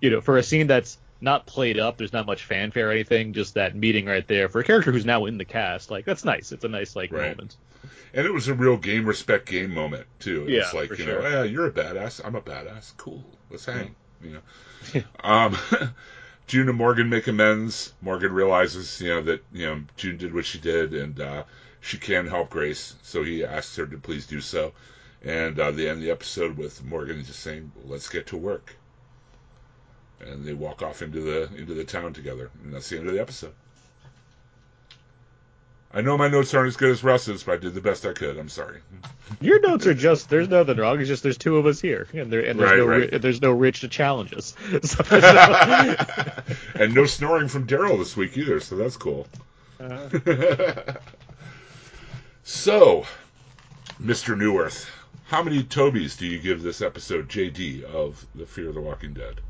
you 0.00 0.10
know 0.10 0.20
for 0.20 0.38
a 0.38 0.42
scene 0.42 0.66
that's 0.66 0.98
not 1.20 1.46
played 1.46 1.78
up 1.78 1.98
there's 1.98 2.12
not 2.12 2.26
much 2.26 2.44
fanfare 2.44 2.88
or 2.88 2.92
anything 2.92 3.32
just 3.32 3.54
that 3.54 3.76
meeting 3.76 4.06
right 4.06 4.26
there 4.28 4.48
for 4.48 4.60
a 4.60 4.64
character 4.64 4.90
who's 4.92 5.04
now 5.04 5.26
in 5.26 5.36
the 5.38 5.44
cast 5.44 5.90
like 5.90 6.04
that's 6.04 6.24
nice 6.24 6.52
it's 6.52 6.64
a 6.64 6.68
nice 6.68 6.96
like 6.96 7.12
Right. 7.12 7.36
moment 7.36 7.56
And 8.14 8.26
it 8.26 8.32
was 8.34 8.48
a 8.48 8.54
real 8.54 8.76
game 8.78 9.06
respect 9.06 9.48
game 9.48 9.72
moment 9.74 10.08
too. 10.20 10.48
It 10.48 10.52
Yeah, 10.52 10.56
was 10.56 10.74
like 10.74 10.98
you 10.98 11.04
sure. 11.04 11.22
know, 11.22 11.28
yeah, 11.28 11.44
you're 11.44 11.66
a 11.66 11.72
badass. 11.72 12.20
I'm 12.24 12.36
a 12.36 12.42
badass. 12.42 12.96
Cool. 12.96 13.38
Let's 13.50 13.66
hang. 13.66 13.96
You 14.22 14.42
know. 14.94 15.02
um, 15.22 15.56
June 16.46 16.68
and 16.68 16.76
Morgan 16.76 17.08
make 17.08 17.28
amends. 17.28 17.92
Morgan 18.00 18.32
realizes 18.32 19.00
you 19.00 19.08
know 19.08 19.22
that 19.22 19.40
you 19.52 19.66
know 19.66 19.82
June 19.96 20.16
did 20.16 20.34
what 20.34 20.44
she 20.44 20.58
did 20.58 20.92
and 20.92 21.20
uh, 21.20 21.44
she 21.80 21.96
can 21.96 22.26
help 22.26 22.50
Grace, 22.50 22.96
so 23.02 23.22
he 23.22 23.44
asks 23.44 23.76
her 23.76 23.86
to 23.86 23.98
please 23.98 24.26
do 24.26 24.40
so. 24.40 24.72
And 25.22 25.58
uh, 25.60 25.70
they 25.70 25.88
end 25.88 26.02
the 26.02 26.10
episode 26.10 26.56
with 26.56 26.82
Morgan 26.82 27.24
just 27.24 27.40
saying, 27.40 27.70
"Let's 27.84 28.08
get 28.08 28.26
to 28.28 28.36
work." 28.36 28.74
And 30.20 30.44
they 30.44 30.54
walk 30.54 30.82
off 30.82 31.02
into 31.02 31.20
the 31.20 31.48
into 31.56 31.74
the 31.74 31.84
town 31.84 32.12
together, 32.12 32.50
and 32.62 32.72
that's 32.74 32.88
the 32.88 32.98
end 32.98 33.06
of 33.06 33.14
the 33.14 33.20
episode. 33.20 33.54
I 35.92 36.02
know 36.02 36.16
my 36.16 36.28
notes 36.28 36.54
aren't 36.54 36.68
as 36.68 36.76
good 36.76 36.90
as 36.92 37.02
Russ's, 37.02 37.42
but 37.42 37.52
I 37.52 37.56
did 37.56 37.74
the 37.74 37.80
best 37.80 38.06
I 38.06 38.12
could. 38.12 38.38
I'm 38.38 38.48
sorry. 38.48 38.80
Your 39.40 39.60
notes 39.60 39.86
are 39.88 39.94
just 39.94 40.30
there's 40.30 40.48
nothing 40.48 40.76
wrong. 40.76 41.00
It's 41.00 41.08
just 41.08 41.22
there's 41.24 41.36
two 41.38 41.56
of 41.56 41.66
us 41.66 41.80
here, 41.80 42.06
and 42.14 42.32
there 42.32 42.40
and 42.46 42.58
there's 42.60 42.70
Right, 42.70 42.78
no 42.78 42.86
right. 42.86 43.10
Ri- 43.12 43.18
there's 43.18 43.42
no 43.42 43.50
Rich 43.50 43.80
to 43.80 43.88
challenge 43.88 44.32
us. 44.34 44.54
So 44.84 45.02
no- 45.10 45.96
and 46.76 46.94
no 46.94 47.06
snoring 47.06 47.48
from 47.48 47.66
Daryl 47.66 47.98
this 47.98 48.16
week 48.16 48.36
either, 48.38 48.60
so 48.60 48.76
that's 48.76 48.96
cool. 48.96 49.26
Uh-huh. 49.80 50.08
so, 52.44 53.04
Mr. 54.00 54.36
Neuwirth, 54.36 54.88
how 55.26 55.42
many 55.42 55.62
Tobys 55.64 56.16
do 56.18 56.26
you 56.26 56.38
give 56.38 56.62
this 56.62 56.82
episode, 56.82 57.28
JD, 57.28 57.82
of 57.84 58.24
The 58.34 58.46
Fear 58.46 58.68
of 58.68 58.74
the 58.74 58.80
Walking 58.80 59.14
Dead? 59.14 59.40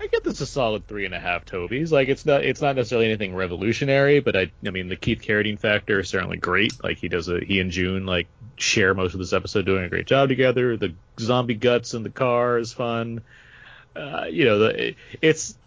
I 0.00 0.06
get 0.06 0.24
this 0.24 0.40
a 0.40 0.46
solid 0.46 0.86
three 0.86 1.04
and 1.04 1.14
a 1.14 1.20
half 1.20 1.44
Tobies. 1.44 1.92
Like 1.92 2.08
it's 2.08 2.24
not 2.24 2.42
it's 2.42 2.62
not 2.62 2.74
necessarily 2.74 3.06
anything 3.06 3.34
revolutionary, 3.34 4.20
but 4.20 4.34
I 4.34 4.50
I 4.66 4.70
mean 4.70 4.88
the 4.88 4.96
Keith 4.96 5.20
Carradine 5.20 5.58
factor 5.58 6.00
is 6.00 6.08
certainly 6.08 6.38
great. 6.38 6.72
Like 6.82 6.96
he 6.96 7.08
does 7.08 7.28
a 7.28 7.40
he 7.40 7.60
and 7.60 7.70
June 7.70 8.06
like 8.06 8.26
share 8.56 8.94
most 8.94 9.12
of 9.12 9.20
this 9.20 9.34
episode 9.34 9.66
doing 9.66 9.84
a 9.84 9.88
great 9.90 10.06
job 10.06 10.30
together. 10.30 10.78
The 10.78 10.94
zombie 11.18 11.54
guts 11.54 11.92
in 11.92 12.02
the 12.02 12.10
car 12.10 12.58
is 12.58 12.72
fun. 12.72 13.20
Uh, 13.94 14.24
you 14.30 14.46
know 14.46 14.58
the 14.60 14.88
it, 14.88 14.96
it's 15.20 15.58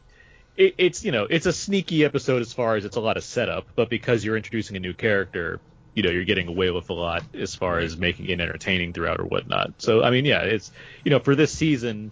it, 0.57 0.73
it's 0.79 1.05
you 1.05 1.11
know 1.11 1.27
it's 1.29 1.45
a 1.45 1.53
sneaky 1.53 2.03
episode 2.03 2.41
as 2.41 2.51
far 2.51 2.75
as 2.75 2.85
it's 2.85 2.95
a 2.95 3.01
lot 3.01 3.17
of 3.17 3.23
setup, 3.23 3.67
but 3.75 3.87
because 3.87 4.25
you're 4.25 4.37
introducing 4.37 4.75
a 4.75 4.79
new 4.79 4.93
character, 4.93 5.59
you 5.93 6.01
know 6.01 6.09
you're 6.09 6.25
getting 6.25 6.47
away 6.47 6.71
with 6.71 6.89
a 6.89 6.93
lot 6.93 7.23
as 7.35 7.53
far 7.53 7.77
as 7.77 7.97
making 7.97 8.29
it 8.29 8.41
entertaining 8.41 8.93
throughout 8.93 9.19
or 9.19 9.25
whatnot. 9.25 9.73
So 9.77 10.01
I 10.01 10.09
mean 10.09 10.25
yeah, 10.25 10.39
it's 10.39 10.71
you 11.03 11.11
know 11.11 11.19
for 11.19 11.35
this 11.35 11.51
season 11.51 12.11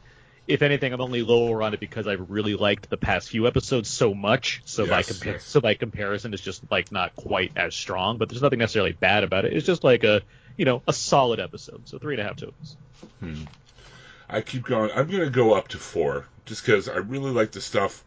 if 0.52 0.62
anything, 0.62 0.94
I'm 0.94 1.02
only 1.02 1.22
lower 1.24 1.62
on 1.64 1.74
it 1.74 1.80
because 1.80 2.08
I 2.08 2.14
really 2.14 2.56
liked 2.56 2.90
the 2.90 2.98
past 2.98 3.30
few 3.30 3.48
episodes 3.48 3.90
so 3.90 4.14
much. 4.14 4.62
So 4.66 4.86
by 4.86 5.02
compa- 5.02 5.26
yes. 5.26 5.46
so 5.46 5.62
by 5.62 5.74
comparison, 5.74 6.34
it's 6.34 6.44
just 6.44 6.64
like 6.70 6.92
not 6.92 7.16
quite 7.16 7.54
as 7.56 7.76
strong. 7.76 8.18
But 8.18 8.30
there's 8.30 8.42
nothing 8.42 8.60
necessarily 8.60 8.92
bad 8.92 9.24
about 9.24 9.46
it. 9.46 9.54
It's 9.54 9.66
just 9.66 9.84
like 9.84 10.04
a 10.04 10.22
you 10.58 10.66
know 10.66 10.82
a 10.88 10.94
solid 10.94 11.40
episode. 11.40 11.88
So 11.88 11.98
three 11.98 12.16
and 12.16 12.22
a 12.22 12.26
half 12.26 12.38
tokens. 12.38 12.78
I 14.30 14.42
keep 14.42 14.64
going. 14.64 14.92
I'm 14.92 15.08
going 15.08 15.24
to 15.24 15.30
go 15.30 15.54
up 15.54 15.70
to 15.70 15.78
four, 15.78 16.26
just 16.46 16.66
because 16.66 16.88
I 16.88 16.98
really 16.98 17.32
like 17.32 17.52
the 17.52 17.62
stuff 17.62 18.04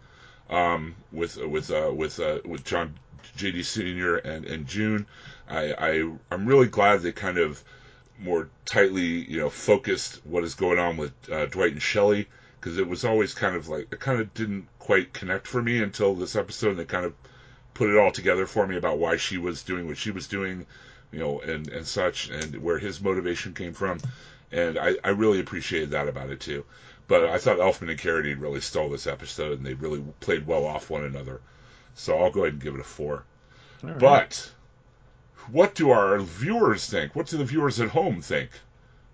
um, 0.49 0.95
with 1.13 1.37
with 1.37 1.71
uh, 1.71 1.93
with 1.95 2.19
uh, 2.21 2.39
with 2.45 2.65
John 2.65 2.95
JD 3.37 3.65
Senior 3.65 4.17
and 4.17 4.45
and 4.45 4.67
June. 4.67 5.07
I, 5.49 5.73
I 5.73 6.13
I'm 6.31 6.47
really 6.47 6.69
glad 6.69 7.03
they 7.03 7.13
kind 7.13 7.39
of 7.39 7.63
more 8.19 8.49
tightly 8.65 9.29
you 9.31 9.39
know 9.39 9.51
focused 9.51 10.21
what 10.25 10.45
is 10.45 10.55
going 10.55 10.79
on 10.79 10.97
with 10.97 11.13
uh, 11.31 11.47
Dwight 11.47 11.73
and 11.73 11.83
Shelley 11.83 12.29
because 12.65 12.79
it 12.79 12.89
was 12.89 13.05
always 13.05 13.35
kind 13.35 13.55
of 13.57 13.69
like 13.69 13.89
it 13.93 14.01
kind 14.01 14.19
of 14.19 14.33
didn't 14.33 14.67
quite 14.79 15.13
connect 15.13 15.47
for 15.47 15.61
me 15.61 15.83
until 15.83 16.15
this 16.15 16.35
episode. 16.35 16.71
And 16.71 16.79
they 16.79 16.87
kind 16.87 17.05
of 17.05 17.13
put 17.75 17.91
it 17.91 17.99
all 17.99 18.11
together 18.11 18.47
for 18.47 18.67
me 18.67 18.77
about 18.77 18.97
why 18.97 19.17
she 19.17 19.37
was 19.37 19.63
doing 19.63 19.87
what 19.87 19.99
she 19.99 20.11
was 20.11 20.29
doing, 20.29 20.65
you 21.13 21.19
know, 21.19 21.41
and 21.41 21.69
and 21.69 21.87
such, 21.87 22.31
and 22.31 22.57
where 22.63 22.79
his 22.79 23.03
motivation 23.03 23.53
came 23.53 23.75
from, 23.75 24.01
and 24.51 24.79
I 24.79 24.97
I 25.05 25.11
really 25.11 25.41
appreciated 25.41 25.91
that 25.91 26.09
about 26.09 26.31
it 26.31 26.41
too. 26.41 26.65
But 27.07 27.25
I 27.25 27.37
thought 27.37 27.59
Elfman 27.59 27.91
and 27.91 28.01
Carradine 28.01 28.41
really 28.41 28.63
stole 28.63 28.89
this 28.89 29.07
episode, 29.07 29.59
and 29.59 29.67
they 29.67 29.75
really 29.75 30.03
played 30.21 30.47
well 30.47 30.65
off 30.65 30.89
one 30.89 31.05
another. 31.05 31.43
So 31.95 32.19
I'll 32.19 32.31
go 32.31 32.45
ahead 32.45 32.55
and 32.55 32.63
give 32.63 32.75
it 32.75 32.81
a 32.81 32.85
four. 32.85 33.25
But 33.99 34.51
what 35.51 35.75
do 35.75 35.91
our 35.91 36.19
viewers 36.19 36.89
think? 36.89 37.15
What 37.15 37.27
do 37.27 37.37
the 37.37 37.45
viewers 37.45 37.81
at 37.81 37.89
home 37.91 38.23
think? 38.23 38.51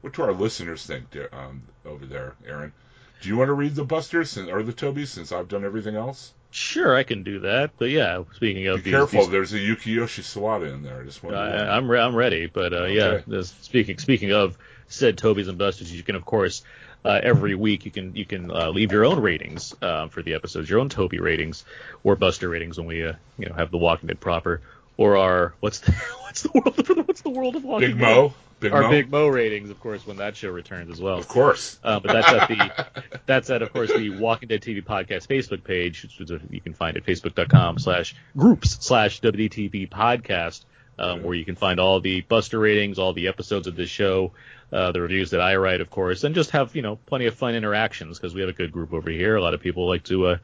What 0.01 0.15
do 0.15 0.23
our 0.23 0.33
listeners 0.33 0.87
think 0.87 1.17
um, 1.33 1.63
over 1.85 2.07
there, 2.07 2.35
Aaron? 2.47 2.73
Do 3.21 3.29
you 3.29 3.37
want 3.37 3.49
to 3.49 3.53
read 3.55 3.75
the 3.75 3.85
Busters 3.85 4.39
or 4.39 4.63
the 4.63 4.73
Toby 4.73 5.05
since 5.05 5.31
I've 5.33 5.49
done 5.49 5.65
everything 5.65 5.95
else? 5.97 6.33
Sure, 6.53 6.97
I 6.97 7.03
can 7.03 7.23
do 7.23 7.41
that. 7.41 7.73
But 7.79 7.91
yeah, 7.91 8.23
speaking 8.35 8.67
of 8.69 8.77
Be 8.79 8.83
these, 8.85 8.93
careful. 8.93 9.21
these- 9.21 9.31
There's 9.31 9.53
a 9.53 9.59
Yukiyoshi 9.59 10.23
Sawada 10.23 10.73
in 10.73 10.83
there. 10.83 11.01
I 11.01 11.05
just 11.05 11.23
want 11.23 11.37
to 11.37 11.41
I, 11.41 11.77
I'm 11.77 11.89
re- 11.91 12.01
I'm 12.01 12.15
ready, 12.15 12.47
but 12.47 12.73
uh, 12.73 12.85
yeah. 12.87 13.21
This, 13.27 13.55
speaking 13.61 13.99
speaking 13.99 14.33
of 14.33 14.57
said 14.89 15.19
Toby's 15.19 15.49
and 15.49 15.59
Busters, 15.59 15.95
you 15.95 16.03
can 16.03 16.17
of 16.17 16.25
course 16.25 16.65
uh, 17.05 17.21
every 17.23 17.55
week 17.55 17.85
you 17.85 17.91
can 17.93 18.17
you 18.17 18.25
can 18.25 18.51
uh, 18.51 18.71
leave 18.71 18.91
your 18.91 19.05
own 19.05 19.21
ratings 19.21 19.75
uh, 19.83 20.09
for 20.09 20.23
the 20.23 20.35
episodes, 20.35 20.69
your 20.69 20.81
own 20.81 20.89
Toby 20.89 21.21
ratings 21.21 21.65
or 22.03 22.17
Buster 22.17 22.49
ratings 22.49 22.79
when 22.79 22.87
we 22.89 23.05
uh, 23.05 23.13
you 23.39 23.47
know 23.49 23.55
have 23.55 23.71
the 23.71 23.79
Walking 23.79 24.09
Dead 24.09 24.19
proper 24.19 24.61
or 25.01 25.17
our 25.17 25.55
what's 25.61 25.81
the 25.81 25.93
what's 26.23 26.43
the 26.43 26.51
world 26.53 26.79
of, 26.79 26.89
what's 27.09 27.23
the 27.23 27.31
world 27.31 27.57
of 27.57 27.65
Walking 27.65 27.93
Big 27.93 27.99
Dead? 27.99 28.17
Mo. 28.17 28.35
Big 28.61 28.73
Our 28.73 28.83
Mo. 28.83 28.91
Big 28.91 29.11
Mo 29.11 29.29
ratings, 29.29 29.71
of 29.71 29.81
course, 29.81 30.07
when 30.07 30.19
that 30.19 30.37
show 30.37 30.51
returns 30.51 30.91
as 30.91 31.01
well. 31.01 31.17
Of 31.17 31.27
course. 31.27 31.81
Uh, 31.83 31.99
but 31.99 32.13
that's 32.13 32.29
at 32.29 32.49
the 32.49 33.13
that's 33.27 33.49
at 33.49 33.63
of 33.63 33.73
course 33.73 33.91
the 33.91 34.11
Walking 34.11 34.49
Dead 34.49 34.61
TV 34.61 34.85
podcast 34.85 35.27
Facebook 35.27 35.65
page, 35.65 36.03
which 36.03 36.21
is 36.21 36.31
a, 36.31 36.41
you 36.51 36.61
can 36.61 36.75
find 36.75 36.99
at 36.99 37.05
facebook.com 37.05 37.79
slash 37.79 38.15
groups 38.37 38.77
slash 38.83 39.23
WDTV 39.23 39.89
podcast, 39.89 40.65
um, 40.99 41.23
where 41.23 41.35
you 41.35 41.47
can 41.47 41.57
find 41.57 41.81
all 41.81 42.01
the 42.01 42.21
Buster 42.21 42.59
ratings, 42.59 42.99
all 42.99 43.15
the 43.15 43.29
episodes 43.29 43.67
of 43.67 43.77
this 43.77 43.89
show, 43.89 44.33
uh, 44.73 44.93
the 44.93 45.01
reviews 45.01 45.31
that 45.31 45.41
I 45.41 45.57
write, 45.57 45.81
of 45.81 45.91
course, 45.91 46.25
and 46.25 46.35
just 46.35 46.51
have 46.51 46.75
you 46.77 46.83
know 46.83 46.97
plenty 47.07 47.27
of 47.27 47.35
fun 47.35 47.55
interactions 47.55 48.19
because 48.19 48.35
we 48.35 48.41
have 48.41 48.51
a 48.51 48.55
good 48.55 48.73
group 48.73 48.93
over 48.93 49.11
here. 49.11 49.37
A 49.37 49.43
lot 49.43 49.55
of 49.55 49.61
people 49.61 49.89
like 49.89 50.05
to 50.05 50.27
uh, 50.27 50.37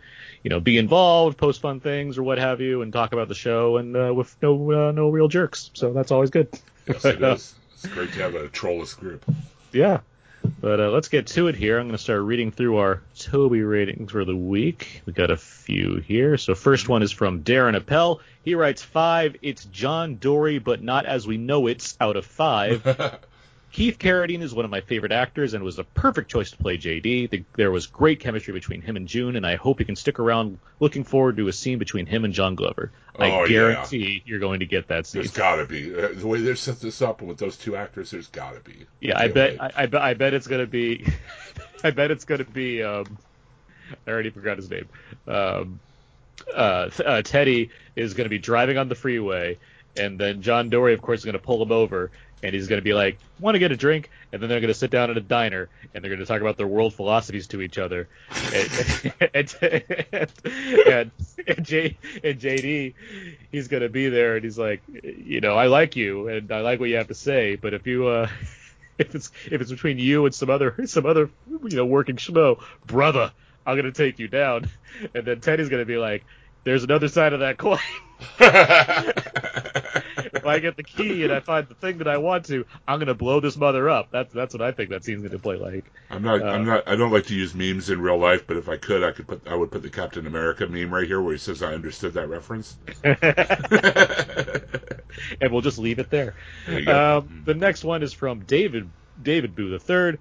you 0.42 0.50
know 0.50 0.60
be 0.60 0.78
involved, 0.78 1.38
post 1.38 1.60
fun 1.60 1.80
things 1.80 2.18
or 2.18 2.22
what 2.22 2.38
have 2.38 2.60
you, 2.60 2.82
and 2.82 2.92
talk 2.92 3.12
about 3.12 3.28
the 3.28 3.34
show, 3.34 3.76
and 3.76 3.96
uh, 3.96 4.12
with 4.14 4.36
no 4.42 4.72
uh, 4.72 4.92
no 4.92 5.08
real 5.10 5.28
jerks. 5.28 5.70
So 5.74 5.92
that's 5.92 6.10
always 6.10 6.30
good. 6.30 6.48
Yes, 6.86 7.04
it 7.04 7.22
is. 7.22 7.54
It's 7.74 7.86
great 7.86 8.12
to 8.14 8.20
have 8.20 8.34
a 8.34 8.48
trollless 8.48 8.98
group. 8.98 9.24
Yeah. 9.72 10.00
But 10.60 10.80
uh, 10.80 10.90
let's 10.90 11.08
get 11.08 11.26
to 11.28 11.48
it 11.48 11.56
here. 11.56 11.78
I'm 11.78 11.86
going 11.86 11.96
to 11.96 12.02
start 12.02 12.22
reading 12.22 12.52
through 12.52 12.76
our 12.76 13.02
Toby 13.18 13.62
ratings 13.62 14.12
for 14.12 14.24
the 14.24 14.36
week. 14.36 15.02
We 15.04 15.12
got 15.12 15.30
a 15.30 15.36
few 15.36 15.96
here. 15.96 16.36
So 16.38 16.54
first 16.54 16.88
one 16.88 17.02
is 17.02 17.10
from 17.10 17.42
Darren 17.42 17.76
Appel. 17.76 18.20
He 18.44 18.54
writes 18.54 18.80
five. 18.80 19.36
It's 19.42 19.64
John 19.66 20.16
Dorie, 20.18 20.60
but 20.60 20.82
not 20.82 21.04
as 21.04 21.26
we 21.26 21.36
know 21.36 21.66
it's 21.66 21.96
out 22.00 22.16
of 22.16 22.24
five. 22.24 22.84
Keith 23.72 23.98
Carradine 23.98 24.42
is 24.42 24.54
one 24.54 24.64
of 24.64 24.70
my 24.70 24.80
favorite 24.80 25.12
actors 25.12 25.52
and 25.52 25.62
was 25.62 25.78
a 25.78 25.84
perfect 25.84 26.30
choice 26.30 26.50
to 26.50 26.56
play 26.56 26.78
JD. 26.78 27.30
The, 27.30 27.44
there 27.56 27.70
was 27.70 27.86
great 27.86 28.20
chemistry 28.20 28.52
between 28.52 28.80
him 28.80 28.96
and 28.96 29.06
June, 29.06 29.36
and 29.36 29.46
I 29.46 29.56
hope 29.56 29.78
he 29.78 29.84
can 29.84 29.96
stick 29.96 30.18
around. 30.18 30.58
Looking 30.80 31.04
forward 31.04 31.36
to 31.36 31.48
a 31.48 31.52
scene 31.52 31.78
between 31.78 32.06
him 32.06 32.24
and 32.24 32.32
John 32.32 32.54
Glover. 32.54 32.90
Oh, 33.18 33.22
I 33.22 33.42
yeah. 33.42 33.48
guarantee 33.48 34.22
you're 34.24 34.38
going 34.38 34.60
to 34.60 34.66
get 34.66 34.88
that 34.88 35.06
scene. 35.06 35.22
There's 35.22 35.32
got 35.32 35.56
to 35.56 35.66
be 35.66 35.94
uh, 35.94 36.08
the 36.14 36.26
way 36.26 36.40
they 36.40 36.54
set 36.54 36.80
this 36.80 37.02
up 37.02 37.22
with 37.22 37.38
those 37.38 37.56
two 37.56 37.76
actors. 37.76 38.10
There's 38.10 38.28
got 38.28 38.54
to 38.54 38.60
be. 38.60 38.86
Yeah, 39.00 39.18
I 39.18 39.28
bet. 39.28 39.60
I, 39.60 39.70
I 39.76 39.86
bet. 39.86 40.02
I 40.02 40.14
bet 40.14 40.34
it's 40.34 40.46
gonna 40.46 40.66
be. 40.66 41.06
I 41.84 41.90
bet 41.90 42.10
it's 42.10 42.24
gonna 42.24 42.44
be. 42.44 42.82
Um, 42.82 43.18
I 44.06 44.10
already 44.10 44.30
forgot 44.30 44.56
his 44.56 44.70
name. 44.70 44.88
Um, 45.26 45.80
uh, 46.54 46.90
uh, 47.04 47.22
Teddy 47.22 47.70
is 47.94 48.14
gonna 48.14 48.28
be 48.28 48.38
driving 48.38 48.78
on 48.78 48.88
the 48.88 48.94
freeway, 48.94 49.58
and 49.96 50.18
then 50.18 50.42
John 50.42 50.68
Dorie, 50.68 50.94
of 50.94 51.02
course, 51.02 51.20
is 51.20 51.24
gonna 51.24 51.38
pull 51.38 51.62
him 51.62 51.72
over, 51.72 52.10
and 52.42 52.54
he's 52.54 52.68
gonna 52.68 52.82
be 52.82 52.94
like, 52.94 53.18
"Want 53.40 53.54
to 53.54 53.58
get 53.58 53.72
a 53.72 53.76
drink?" 53.76 54.10
And 54.32 54.42
then 54.42 54.48
they're 54.48 54.60
gonna 54.60 54.74
sit 54.74 54.90
down 54.90 55.10
at 55.10 55.16
a 55.16 55.20
diner, 55.20 55.68
and 55.94 56.02
they're 56.02 56.10
gonna 56.10 56.26
talk 56.26 56.40
about 56.40 56.56
their 56.56 56.66
world 56.66 56.94
philosophies 56.94 57.46
to 57.48 57.60
each 57.60 57.78
other. 57.78 58.08
And 58.52 59.14
and, 59.34 59.54
and, 60.12 61.10
and, 61.46 61.66
J, 61.66 61.98
and 62.22 62.40
JD, 62.40 62.94
he's 63.50 63.68
gonna 63.68 63.88
be 63.88 64.08
there, 64.08 64.36
and 64.36 64.44
he's 64.44 64.58
like, 64.58 64.82
you 65.02 65.40
know, 65.40 65.54
I 65.54 65.66
like 65.66 65.96
you, 65.96 66.28
and 66.28 66.52
I 66.52 66.60
like 66.60 66.80
what 66.80 66.88
you 66.88 66.96
have 66.96 67.08
to 67.08 67.14
say, 67.14 67.56
but 67.56 67.74
if 67.74 67.86
you 67.86 68.06
uh 68.06 68.28
if 68.98 69.14
it's 69.14 69.30
if 69.50 69.60
it's 69.60 69.70
between 69.70 69.98
you 69.98 70.26
and 70.26 70.34
some 70.34 70.50
other 70.50 70.74
some 70.86 71.06
other 71.06 71.30
you 71.50 71.76
know 71.76 71.86
working 71.86 72.16
schmo, 72.16 72.62
brother, 72.86 73.32
I'm 73.64 73.76
gonna 73.76 73.92
take 73.92 74.18
you 74.18 74.28
down. 74.28 74.68
And 75.14 75.26
then 75.26 75.40
Teddy's 75.40 75.68
gonna 75.68 75.84
be 75.84 75.98
like, 75.98 76.24
"There's 76.66 76.82
another 76.82 77.06
side 77.06 77.32
of 77.32 77.38
that 77.40 77.58
coin. 77.58 77.78
if 78.40 78.48
I 80.44 80.58
get 80.58 80.76
the 80.76 80.82
key 80.82 81.22
and 81.22 81.32
I 81.32 81.38
find 81.38 81.68
the 81.68 81.76
thing 81.76 81.98
that 81.98 82.08
I 82.08 82.18
want 82.18 82.46
to, 82.46 82.66
I'm 82.88 82.98
gonna 82.98 83.14
blow 83.14 83.38
this 83.38 83.56
mother 83.56 83.88
up." 83.88 84.10
That's 84.10 84.34
that's 84.34 84.52
what 84.52 84.62
I 84.62 84.72
think 84.72 84.90
that 84.90 85.04
scene's 85.04 85.22
gonna 85.22 85.38
play 85.38 85.58
like. 85.58 85.84
I'm 86.10 86.24
not. 86.24 86.42
Uh, 86.42 86.46
I'm 86.46 86.64
not. 86.64 86.88
I 86.88 86.96
don't 86.96 87.12
like 87.12 87.26
to 87.26 87.36
use 87.36 87.54
memes 87.54 87.88
in 87.88 88.00
real 88.00 88.18
life, 88.18 88.48
but 88.48 88.56
if 88.56 88.68
I 88.68 88.78
could, 88.78 89.04
I 89.04 89.12
could 89.12 89.28
put. 89.28 89.46
I 89.46 89.54
would 89.54 89.70
put 89.70 89.82
the 89.82 89.90
Captain 89.90 90.26
America 90.26 90.66
meme 90.66 90.92
right 90.92 91.06
here 91.06 91.22
where 91.22 91.34
he 91.34 91.38
says, 91.38 91.62
"I 91.62 91.72
understood 91.72 92.14
that 92.14 92.28
reference." 92.28 92.76
and 95.40 95.52
we'll 95.52 95.60
just 95.60 95.78
leave 95.78 96.00
it 96.00 96.10
there. 96.10 96.34
There. 96.66 96.90
Um, 96.90 97.42
the 97.44 97.54
next 97.54 97.84
one 97.84 98.02
is 98.02 98.12
from 98.12 98.40
David 98.40 98.90
David 99.22 99.54
Boo 99.54 99.70
the 99.70 99.78
third. 99.78 100.18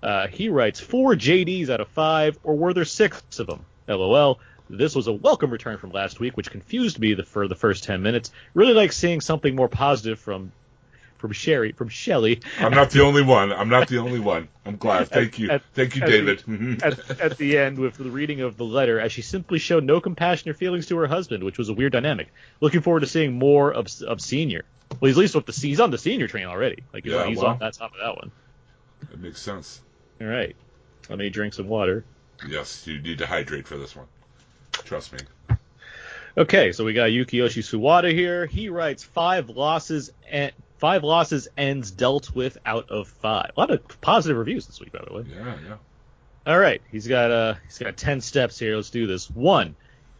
Uh, 0.00 0.28
he 0.28 0.48
writes 0.48 0.78
four 0.78 1.16
JDs 1.16 1.70
out 1.70 1.80
of 1.80 1.88
five, 1.88 2.38
or 2.44 2.54
were 2.54 2.72
there 2.72 2.84
six 2.84 3.20
of 3.40 3.48
them? 3.48 3.64
LOL. 3.88 4.38
This 4.70 4.94
was 4.94 5.06
a 5.06 5.12
welcome 5.12 5.50
return 5.50 5.78
from 5.78 5.90
last 5.90 6.20
week, 6.20 6.36
which 6.36 6.50
confused 6.50 6.98
me 6.98 7.14
the, 7.14 7.22
for 7.22 7.48
the 7.48 7.54
first 7.54 7.84
ten 7.84 8.02
minutes. 8.02 8.30
Really 8.54 8.74
like 8.74 8.92
seeing 8.92 9.20
something 9.20 9.54
more 9.54 9.68
positive 9.68 10.18
from 10.18 10.52
from 11.16 11.32
Sherry 11.32 11.72
from 11.72 11.88
Shelley. 11.88 12.40
I'm 12.60 12.70
not 12.72 12.90
the 12.90 13.02
only 13.02 13.22
one. 13.22 13.52
I'm 13.52 13.68
not 13.68 13.88
the 13.88 13.98
only 13.98 14.20
one. 14.20 14.46
I'm 14.64 14.76
glad. 14.76 15.08
Thank 15.08 15.38
you. 15.38 15.50
At- 15.50 15.62
Thank 15.74 15.96
you, 15.96 16.02
at 16.02 16.08
David. 16.08 16.38
the- 16.40 16.52
mm-hmm. 16.52 16.74
at, 16.84 17.20
at 17.20 17.38
the 17.38 17.58
end 17.58 17.78
with 17.78 17.94
the 17.94 18.10
reading 18.10 18.40
of 18.42 18.56
the 18.56 18.64
letter, 18.64 19.00
as 19.00 19.10
she 19.10 19.22
simply 19.22 19.58
showed 19.58 19.82
no 19.84 20.00
compassion 20.00 20.50
or 20.50 20.54
feelings 20.54 20.86
to 20.86 20.96
her 20.98 21.06
husband, 21.06 21.42
which 21.42 21.58
was 21.58 21.68
a 21.70 21.72
weird 21.74 21.92
dynamic. 21.92 22.28
Looking 22.60 22.82
forward 22.82 23.00
to 23.00 23.06
seeing 23.06 23.32
more 23.32 23.72
of 23.72 23.88
of 24.06 24.20
Senior. 24.20 24.64
Well, 25.00 25.08
he's 25.08 25.16
at 25.16 25.20
least 25.20 25.34
with 25.34 25.46
the 25.46 25.52
he's 25.52 25.80
on 25.80 25.90
the 25.90 25.98
Senior 25.98 26.28
train 26.28 26.46
already. 26.46 26.84
Like 26.92 27.04
he's, 27.04 27.12
Yeah, 27.12 27.26
he's 27.26 27.38
well. 27.38 27.48
on 27.48 27.58
that 27.58 27.74
top 27.74 27.92
of 27.94 27.98
that 28.00 28.16
one. 28.16 28.30
That 29.10 29.18
makes 29.20 29.40
sense. 29.40 29.80
All 30.20 30.26
right, 30.26 30.54
let 31.08 31.18
me 31.18 31.30
drink 31.30 31.54
some 31.54 31.68
water. 31.68 32.04
Yes, 32.46 32.86
you 32.86 33.00
need 33.00 33.18
to 33.18 33.26
hydrate 33.26 33.66
for 33.66 33.76
this 33.76 33.96
one. 33.96 34.06
Trust 34.84 35.12
me. 35.12 35.18
Okay, 36.36 36.70
so 36.72 36.84
we 36.84 36.92
got 36.92 37.10
Yukiyoshi 37.10 37.62
Suwada 37.62 38.12
here. 38.12 38.46
He 38.46 38.68
writes 38.68 39.02
five 39.02 39.48
losses 39.50 40.12
and 40.30 40.52
five 40.78 41.02
losses 41.02 41.48
ends 41.56 41.90
dealt 41.90 42.34
with 42.34 42.58
out 42.64 42.90
of 42.90 43.08
five. 43.08 43.50
A 43.56 43.60
lot 43.60 43.70
of 43.70 44.00
positive 44.00 44.36
reviews 44.36 44.66
this 44.66 44.80
week, 44.80 44.92
by 44.92 45.04
the 45.06 45.14
way. 45.14 45.24
Yeah, 45.28 45.56
yeah. 45.66 45.76
All 46.46 46.58
right, 46.58 46.80
he's 46.90 47.06
got 47.06 47.30
uh 47.30 47.54
he's 47.66 47.78
got 47.78 47.96
ten 47.96 48.20
steps 48.20 48.58
here. 48.58 48.76
Let's 48.76 48.90
do 48.90 49.06
this. 49.06 49.28
One, 49.28 49.74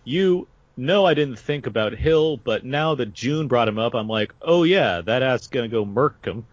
you 0.04 0.48
know 0.76 1.06
I 1.06 1.14
didn't 1.14 1.38
think 1.38 1.66
about 1.66 1.94
Hill, 1.94 2.36
but 2.36 2.64
now 2.64 2.96
that 2.96 3.14
June 3.14 3.48
brought 3.48 3.68
him 3.68 3.78
up, 3.78 3.94
I'm 3.94 4.08
like, 4.08 4.34
oh 4.42 4.64
yeah, 4.64 5.00
that 5.02 5.22
ass 5.22 5.46
gonna 5.46 5.68
go 5.68 5.84
murk 5.84 6.24
him. 6.24 6.46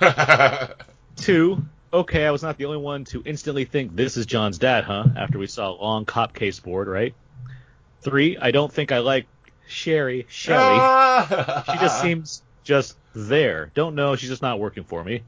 Two, 1.16 1.64
okay, 1.92 2.26
I 2.26 2.30
was 2.32 2.42
not 2.42 2.58
the 2.58 2.64
only 2.64 2.78
one 2.78 3.04
to 3.06 3.22
instantly 3.24 3.64
think 3.64 3.94
this 3.94 4.16
is 4.16 4.26
John's 4.26 4.58
dad, 4.58 4.84
huh? 4.84 5.06
After 5.16 5.38
we 5.38 5.46
saw 5.46 5.70
a 5.70 5.80
long 5.80 6.04
cop 6.04 6.34
case 6.34 6.58
board, 6.58 6.88
right? 6.88 7.14
Three, 8.04 8.36
I 8.36 8.50
don't 8.52 8.72
think 8.72 8.92
I 8.92 8.98
like 8.98 9.26
Sherry. 9.66 10.26
Shelly. 10.28 10.78
She 11.72 11.78
just 11.78 12.00
seems 12.00 12.42
just 12.62 12.96
there. 13.14 13.70
Don't 13.74 13.94
know. 13.94 14.14
She's 14.16 14.28
just 14.28 14.42
not 14.42 14.60
working 14.60 14.84
for 14.84 15.02
me. 15.02 15.22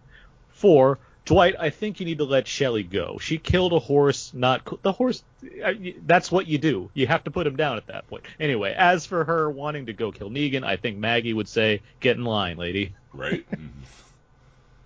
Four, 0.50 0.98
Dwight, 1.24 1.54
I 1.58 1.70
think 1.70 1.98
you 2.00 2.06
need 2.06 2.18
to 2.18 2.24
let 2.24 2.46
Shelly 2.46 2.82
go. 2.82 3.18
She 3.20 3.38
killed 3.38 3.72
a 3.72 3.78
horse, 3.78 4.32
not 4.32 4.62
the 4.82 4.92
horse. 4.92 5.22
uh, 5.64 5.72
That's 6.06 6.30
what 6.30 6.46
you 6.46 6.58
do. 6.58 6.90
You 6.94 7.06
have 7.08 7.24
to 7.24 7.30
put 7.30 7.46
him 7.46 7.56
down 7.56 7.78
at 7.78 7.86
that 7.88 8.06
point. 8.08 8.24
Anyway, 8.38 8.72
as 8.76 9.06
for 9.06 9.24
her 9.24 9.50
wanting 9.50 9.86
to 9.86 9.92
go 9.92 10.12
kill 10.12 10.30
Negan, 10.30 10.64
I 10.64 10.76
think 10.76 10.98
Maggie 10.98 11.32
would 11.32 11.48
say, 11.48 11.80
"Get 12.00 12.16
in 12.16 12.24
line, 12.24 12.56
lady." 12.58 12.94
right. 13.12 13.44
Mhm. 13.56 13.68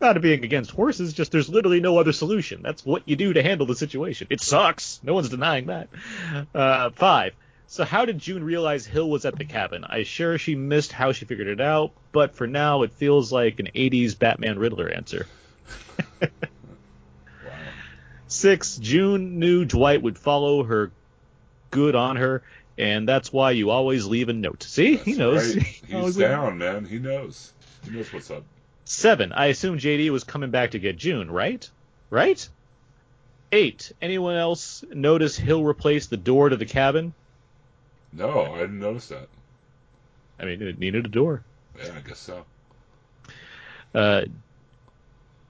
Not 0.00 0.18
being 0.22 0.42
against 0.44 0.70
horses, 0.70 1.12
just 1.12 1.31
there's 1.31 1.50
literally 1.50 1.81
no 1.81 1.98
other 1.98 2.12
solution. 2.12 2.62
That's 2.62 2.87
what 2.87 3.03
you 3.07 3.16
do 3.16 3.35
to 3.35 3.42
handle 3.42 3.66
the 3.66 3.74
situation. 3.76 4.29
It 4.31 4.40
sucks. 4.40 4.98
No 5.03 5.12
one's 5.12 5.29
denying 5.29 5.66
that. 5.66 5.88
Uh, 6.55 6.88
five. 6.90 7.35
So 7.71 7.85
how 7.85 8.05
did 8.05 8.19
June 8.19 8.43
realize 8.43 8.85
Hill 8.85 9.09
was 9.09 9.25
at 9.25 9.39
the 9.39 9.45
cabin? 9.45 9.85
I 9.85 10.03
sure 10.03 10.39
she 10.39 10.57
missed 10.57 10.91
how 10.91 11.13
she 11.13 11.25
figured 11.25 11.47
it 11.47 11.61
out, 11.61 11.93
but 12.11 12.35
for 12.35 12.49
now 12.49 12.83
it 12.83 12.91
feels 12.91 13.31
like 13.31 13.61
an 13.61 13.69
80s 13.73 14.19
Batman 14.19 14.59
Riddler 14.59 14.89
answer. 14.89 15.29
Wow. 16.21 16.29
Six. 18.27 18.77
June 18.79 19.39
knew 19.39 19.65
Dwight 19.65 20.03
would 20.03 20.19
follow 20.19 20.65
her. 20.65 20.91
Good 21.71 21.95
on 21.95 22.17
her, 22.17 22.43
and 22.77 23.09
that's 23.09 23.33
why 23.33 23.53
you 23.53 23.71
always 23.71 24.05
leave 24.05 24.29
a 24.29 24.33
note. 24.33 24.65
See, 24.65 24.97
he 24.97 25.13
knows. 25.13 25.55
right. 25.55 25.65
He's 25.87 26.17
down, 26.17 26.59
man. 26.59 26.85
He 26.85 26.99
knows. 26.99 27.53
He 27.85 27.93
knows 27.93 28.13
what's 28.13 28.33
up. 28.33 28.43
Seven. 28.85 29.33
I 29.33 29.47
assume 29.47 29.79
JD 29.79 30.11
was 30.11 30.25
coming 30.25 30.51
back 30.51 30.73
to 30.73 30.81
get 30.81 30.99
June, 30.99 31.31
right? 31.31 31.71
Right? 32.11 32.49
Eight. 33.53 33.93
Anyone 34.03 34.35
else 34.35 34.85
notice 34.93 35.37
Hill 35.37 35.63
replaced 35.63 36.11
the 36.11 36.17
door 36.17 36.49
to 36.49 36.57
the 36.57 36.67
cabin? 36.67 37.15
No, 38.12 38.55
I 38.55 38.61
didn't 38.61 38.81
notice 38.81 39.09
that. 39.09 39.29
I 40.38 40.44
mean, 40.44 40.62
it 40.62 40.79
needed 40.79 41.07
a 41.07 41.09
door. 41.09 41.42
Yeah, 41.79 41.92
I 41.96 42.01
guess 42.01 42.18
so. 42.18 42.44
Uh, 43.94 44.23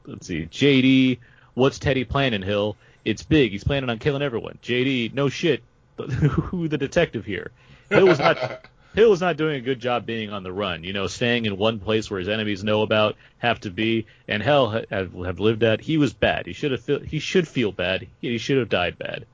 let's 0.05 0.27
see. 0.27 0.46
JD, 0.46 1.18
what's 1.55 1.79
Teddy 1.79 2.05
planning, 2.05 2.42
Hill? 2.42 2.77
It's 3.05 3.23
big. 3.23 3.53
He's 3.53 3.64
planning 3.64 3.88
on 3.88 3.99
killing 3.99 4.23
everyone. 4.23 4.59
JD, 4.62 5.14
no 5.14 5.29
shit. 5.29 5.62
Who 5.99 6.68
the 6.68 6.79
detective 6.79 7.25
here? 7.25 7.51
Hill 7.88 8.07
was 8.07 8.18
not. 8.18 8.66
Hill 8.94 9.12
is 9.12 9.20
not 9.20 9.37
doing 9.37 9.55
a 9.55 9.61
good 9.61 9.79
job 9.79 10.05
being 10.05 10.31
on 10.31 10.42
the 10.42 10.53
run. 10.53 10.83
You 10.83 10.92
know, 10.92 11.07
staying 11.07 11.46
in 11.46 11.57
one 11.57 11.79
place 11.79 12.11
where 12.11 12.18
his 12.18 12.29
enemies 12.29 12.64
know 12.64 12.83
about, 12.83 13.14
have 13.38 13.61
to 13.61 13.70
be, 13.70 14.07
and 14.27 14.42
hell 14.42 14.70
have, 14.70 15.12
have 15.12 15.38
lived 15.38 15.62
at. 15.62 15.81
He 15.81 15.96
was 15.96 16.12
bad. 16.12 16.46
He 16.46 16.53
should 16.53 16.73
have 16.73 16.81
feel, 16.81 16.99
he 16.99 17.20
should 17.20 17.46
feel 17.46 17.70
bad. 17.70 18.09
He 18.20 18.38
should 18.38 18.59
have 18.59 18.68
died 18.68 18.99
bad. 18.99 19.27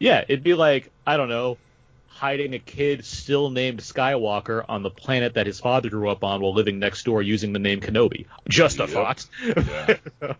Yeah, 0.00 0.24
it'd 0.26 0.42
be 0.42 0.54
like 0.54 0.90
I 1.06 1.16
don't 1.16 1.28
know, 1.28 1.58
hiding 2.18 2.52
a 2.54 2.58
kid 2.58 3.04
still 3.04 3.48
named 3.50 3.78
Skywalker 3.80 4.64
on 4.68 4.82
the 4.82 4.90
planet 4.90 5.34
that 5.34 5.46
his 5.46 5.60
father 5.60 5.88
grew 5.88 6.08
up 6.10 6.24
on 6.24 6.40
while 6.40 6.52
living 6.52 6.80
next 6.80 7.04
door 7.04 7.22
using 7.22 7.52
the 7.52 7.60
name 7.60 7.80
Kenobi. 7.80 8.26
Just 8.48 8.80
a 8.80 8.82
Yep. 8.82 8.90
thought. 8.90 9.26
Yeah. 9.46 10.34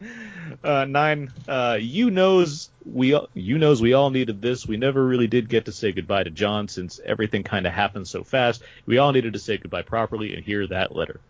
uh, 0.64 0.84
nine. 0.84 1.32
Uh, 1.48 1.78
you 1.80 2.10
knows 2.10 2.70
we 2.84 3.14
all- 3.14 3.28
you 3.34 3.58
knows 3.58 3.82
we 3.82 3.92
all 3.94 4.10
needed 4.10 4.40
this. 4.40 4.66
We 4.66 4.76
never 4.76 5.04
really 5.04 5.26
did 5.26 5.48
get 5.48 5.64
to 5.64 5.72
say 5.72 5.90
goodbye 5.92 6.22
to 6.24 6.30
John 6.30 6.68
since 6.68 7.00
everything 7.04 7.42
kind 7.42 7.66
of 7.66 7.72
happened 7.72 8.06
so 8.06 8.22
fast. 8.22 8.62
We 8.86 8.98
all 8.98 9.12
needed 9.12 9.32
to 9.32 9.38
say 9.40 9.56
goodbye 9.56 9.82
properly 9.82 10.34
and 10.34 10.44
hear 10.44 10.66
that 10.68 10.94
letter. 10.94 11.20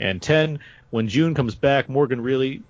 And 0.00 0.20
ten. 0.22 0.60
When 0.90 1.08
June 1.08 1.34
comes 1.34 1.54
back, 1.56 1.88
Morgan 1.88 2.20
really 2.20 2.62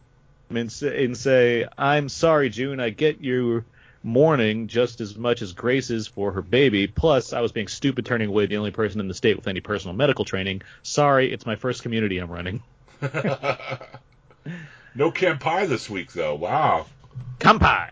and 0.50 0.72
say, 0.72 1.04
and 1.04 1.16
say, 1.16 1.66
"I'm 1.76 2.08
sorry, 2.08 2.48
June. 2.48 2.80
I 2.80 2.90
get 2.90 3.20
your 3.22 3.64
mourning 4.04 4.68
just 4.68 5.00
as 5.00 5.16
much 5.16 5.42
as 5.42 5.52
Grace 5.54 5.90
is 5.90 6.06
for 6.06 6.30
her 6.32 6.42
baby. 6.42 6.86
Plus, 6.86 7.32
I 7.32 7.40
was 7.40 7.50
being 7.50 7.66
stupid 7.68 8.06
turning 8.06 8.28
away 8.28 8.46
the 8.46 8.58
only 8.58 8.70
person 8.70 9.00
in 9.00 9.08
the 9.08 9.14
state 9.14 9.34
with 9.34 9.48
any 9.48 9.60
personal 9.60 9.96
medical 9.96 10.24
training. 10.24 10.62
Sorry, 10.82 11.32
it's 11.32 11.46
my 11.46 11.56
first 11.56 11.82
community 11.82 12.18
I'm 12.18 12.30
running." 12.30 12.62
no 14.94 15.10
Kampai 15.10 15.68
this 15.68 15.90
week, 15.90 16.12
though. 16.12 16.34
Wow. 16.36 16.86
Kampai. 17.40 17.90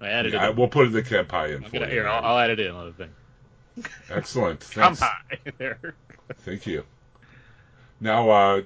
I 0.00 0.08
added 0.08 0.32
Yeah, 0.32 0.42
I, 0.44 0.46
it. 0.46 0.50
In. 0.50 0.56
we'll 0.56 0.68
put 0.68 0.90
the 0.92 1.02
Kampai 1.02 1.50
in 1.50 1.56
I'm 1.56 1.62
for 1.64 1.70
gonna, 1.78 1.86
you. 1.86 1.92
here, 1.92 2.08
I'll, 2.08 2.24
I'll 2.24 2.38
add 2.38 2.50
it 2.50 2.60
in. 2.60 2.70
Another 2.70 2.92
thing. 2.92 3.10
Excellent. 4.10 4.60
Thanks. 4.64 5.00
Kampai. 5.00 5.52
there. 5.58 5.94
Thank 6.38 6.66
you. 6.66 6.84
Now, 8.00 8.30
uh, 8.30 8.62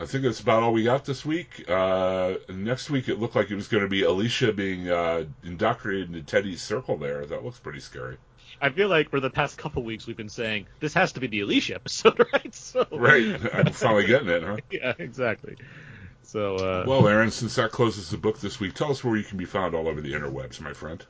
I 0.00 0.06
think 0.06 0.24
that's 0.24 0.40
about 0.40 0.62
all 0.62 0.72
we 0.72 0.84
got 0.84 1.04
this 1.04 1.24
week. 1.24 1.68
Uh, 1.68 2.34
next 2.48 2.90
week, 2.90 3.08
it 3.08 3.18
looked 3.18 3.36
like 3.36 3.50
it 3.50 3.54
was 3.54 3.68
going 3.68 3.82
to 3.82 3.88
be 3.88 4.02
Alicia 4.02 4.52
being 4.52 4.88
uh, 4.88 5.24
indoctrinated 5.44 6.08
into 6.08 6.22
Teddy's 6.22 6.62
circle 6.62 6.96
there. 6.96 7.26
That 7.26 7.44
looks 7.44 7.58
pretty 7.58 7.80
scary. 7.80 8.16
I 8.60 8.70
feel 8.70 8.88
like 8.88 9.10
for 9.10 9.20
the 9.20 9.30
past 9.30 9.58
couple 9.58 9.82
weeks 9.82 10.06
we've 10.06 10.16
been 10.16 10.28
saying 10.28 10.66
this 10.80 10.94
has 10.94 11.12
to 11.12 11.20
be 11.20 11.26
the 11.26 11.40
Alicia 11.40 11.74
episode, 11.74 12.18
right? 12.32 12.54
So 12.54 12.86
Right. 12.92 13.38
I'm 13.54 13.72
finally 13.72 14.06
getting 14.06 14.28
it, 14.28 14.42
huh? 14.42 14.56
yeah, 14.70 14.94
exactly. 14.98 15.56
So 16.22 16.56
uh, 16.56 16.84
Well, 16.86 17.06
Aaron, 17.06 17.30
since 17.30 17.54
that 17.56 17.70
closes 17.70 18.10
the 18.10 18.16
book 18.16 18.40
this 18.40 18.58
week, 18.58 18.74
tell 18.74 18.90
us 18.90 19.04
where 19.04 19.16
you 19.16 19.24
can 19.24 19.38
be 19.38 19.44
found 19.44 19.74
all 19.74 19.88
over 19.88 20.00
the 20.00 20.12
interwebs, 20.12 20.60
my 20.60 20.72
friend. 20.72 21.04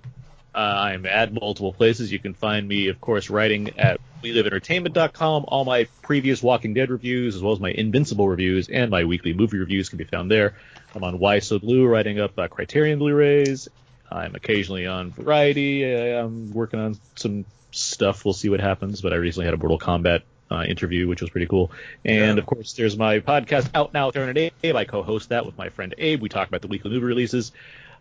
Uh, 0.54 0.58
I'm 0.58 1.06
at 1.06 1.32
multiple 1.32 1.72
places. 1.72 2.10
You 2.10 2.18
can 2.18 2.34
find 2.34 2.66
me, 2.66 2.88
of 2.88 3.00
course, 3.00 3.30
writing 3.30 3.78
at 3.78 4.00
WeLiveEntertainment.com. 4.34 5.44
All 5.48 5.64
my 5.64 5.86
previous 6.02 6.42
Walking 6.42 6.74
Dead 6.74 6.90
reviews, 6.90 7.36
as 7.36 7.42
well 7.42 7.52
as 7.52 7.60
my 7.60 7.70
Invincible 7.70 8.28
reviews 8.28 8.68
and 8.68 8.90
my 8.90 9.04
weekly 9.04 9.32
movie 9.32 9.58
reviews, 9.58 9.88
can 9.88 9.98
be 9.98 10.04
found 10.04 10.30
there. 10.30 10.56
I'm 10.94 11.04
on 11.04 11.18
Why 11.18 11.38
So 11.40 11.58
Blue, 11.58 11.86
writing 11.86 12.18
up 12.20 12.38
uh, 12.38 12.48
Criterion 12.48 12.98
Blu-rays. 12.98 13.68
I'm 14.10 14.34
occasionally 14.34 14.86
on 14.86 15.10
Variety. 15.10 15.84
Uh, 15.84 16.24
I'm 16.24 16.52
working 16.52 16.80
on 16.80 16.96
some 17.16 17.44
stuff. 17.72 18.24
We'll 18.24 18.34
see 18.34 18.48
what 18.48 18.60
happens. 18.60 19.00
But 19.02 19.12
I 19.12 19.16
recently 19.16 19.44
had 19.46 19.54
a 19.54 19.56
Mortal 19.56 19.78
Kombat 19.78 20.22
uh, 20.50 20.62
interview, 20.62 21.08
which 21.08 21.20
was 21.20 21.30
pretty 21.30 21.46
cool. 21.46 21.72
And 22.04 22.36
Yeah. 22.36 22.40
of 22.42 22.46
course, 22.46 22.72
there's 22.74 22.96
my 22.96 23.18
podcast 23.20 23.68
out 23.74 23.92
now 23.92 24.06
with 24.06 24.16
Aaron 24.16 24.28
and 24.30 24.52
Abe. 24.62 24.76
I 24.76 24.84
co-host 24.84 25.30
that 25.30 25.44
with 25.44 25.58
my 25.58 25.70
friend 25.70 25.94
Abe. 25.98 26.22
We 26.22 26.28
talk 26.28 26.46
about 26.48 26.62
the 26.62 26.68
weekly 26.68 26.90
movie 26.92 27.04
releases. 27.04 27.50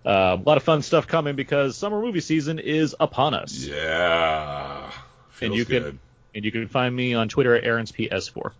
Um, 0.06 0.42
a 0.42 0.44
lot 0.46 0.58
of 0.58 0.64
fun 0.64 0.84
stuff 0.84 1.08
coming 1.08 1.36
because 1.36 1.76
summer 1.76 2.00
movie 2.00 2.20
season 2.22 2.60
is 2.60 2.96
upon 3.00 3.34
us. 3.34 3.56
Yeah. 3.66 4.92
Feels 5.32 5.50
and 5.50 5.56
you 5.58 5.66
good. 5.66 5.84
can 5.84 6.00
and 6.36 6.44
you 6.44 6.52
can 6.52 6.68
find 6.68 6.96
me 6.96 7.14
on 7.14 7.30
Twitter 7.30 7.56
at 7.56 7.64
Aaron's 7.64 7.92
PS4. 7.92 8.52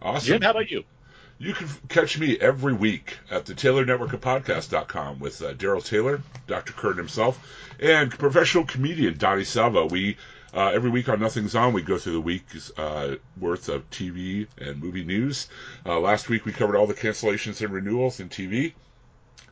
Awesome. 0.00 0.26
Jim, 0.26 0.42
how 0.42 0.52
about 0.52 0.70
you? 0.70 0.84
You 1.40 1.52
can 1.52 1.66
f- 1.66 1.80
catch 1.88 2.18
me 2.18 2.38
every 2.38 2.72
week 2.72 3.18
at 3.30 3.46
the 3.46 3.54
Taylor 3.54 3.84
Network 3.84 4.12
of 4.12 4.20
Podcast.com 4.20 5.18
with 5.18 5.42
uh, 5.42 5.54
Daryl 5.54 5.84
Taylor, 5.84 6.22
Dr. 6.46 6.72
Kurt 6.72 6.96
himself, 6.96 7.38
and 7.80 8.10
professional 8.10 8.64
comedian 8.64 9.18
Donnie 9.18 9.44
Salvo. 9.44 9.86
We 9.86 10.16
uh, 10.54 10.70
every 10.74 10.90
week 10.90 11.08
on 11.08 11.20
Nothing's 11.20 11.54
On, 11.54 11.72
we 11.72 11.82
go 11.82 11.98
through 11.98 12.14
the 12.14 12.20
week's 12.20 12.70
uh, 12.78 13.16
worth 13.38 13.68
of 13.68 13.88
TV 13.90 14.46
and 14.58 14.82
movie 14.82 15.04
news. 15.04 15.48
Uh, 15.84 16.00
last 16.00 16.28
week 16.28 16.44
we 16.46 16.52
covered 16.52 16.76
all 16.76 16.86
the 16.86 16.94
cancellations 16.94 17.60
and 17.60 17.72
renewals 17.72 18.18
in 18.18 18.28
TV, 18.28 18.72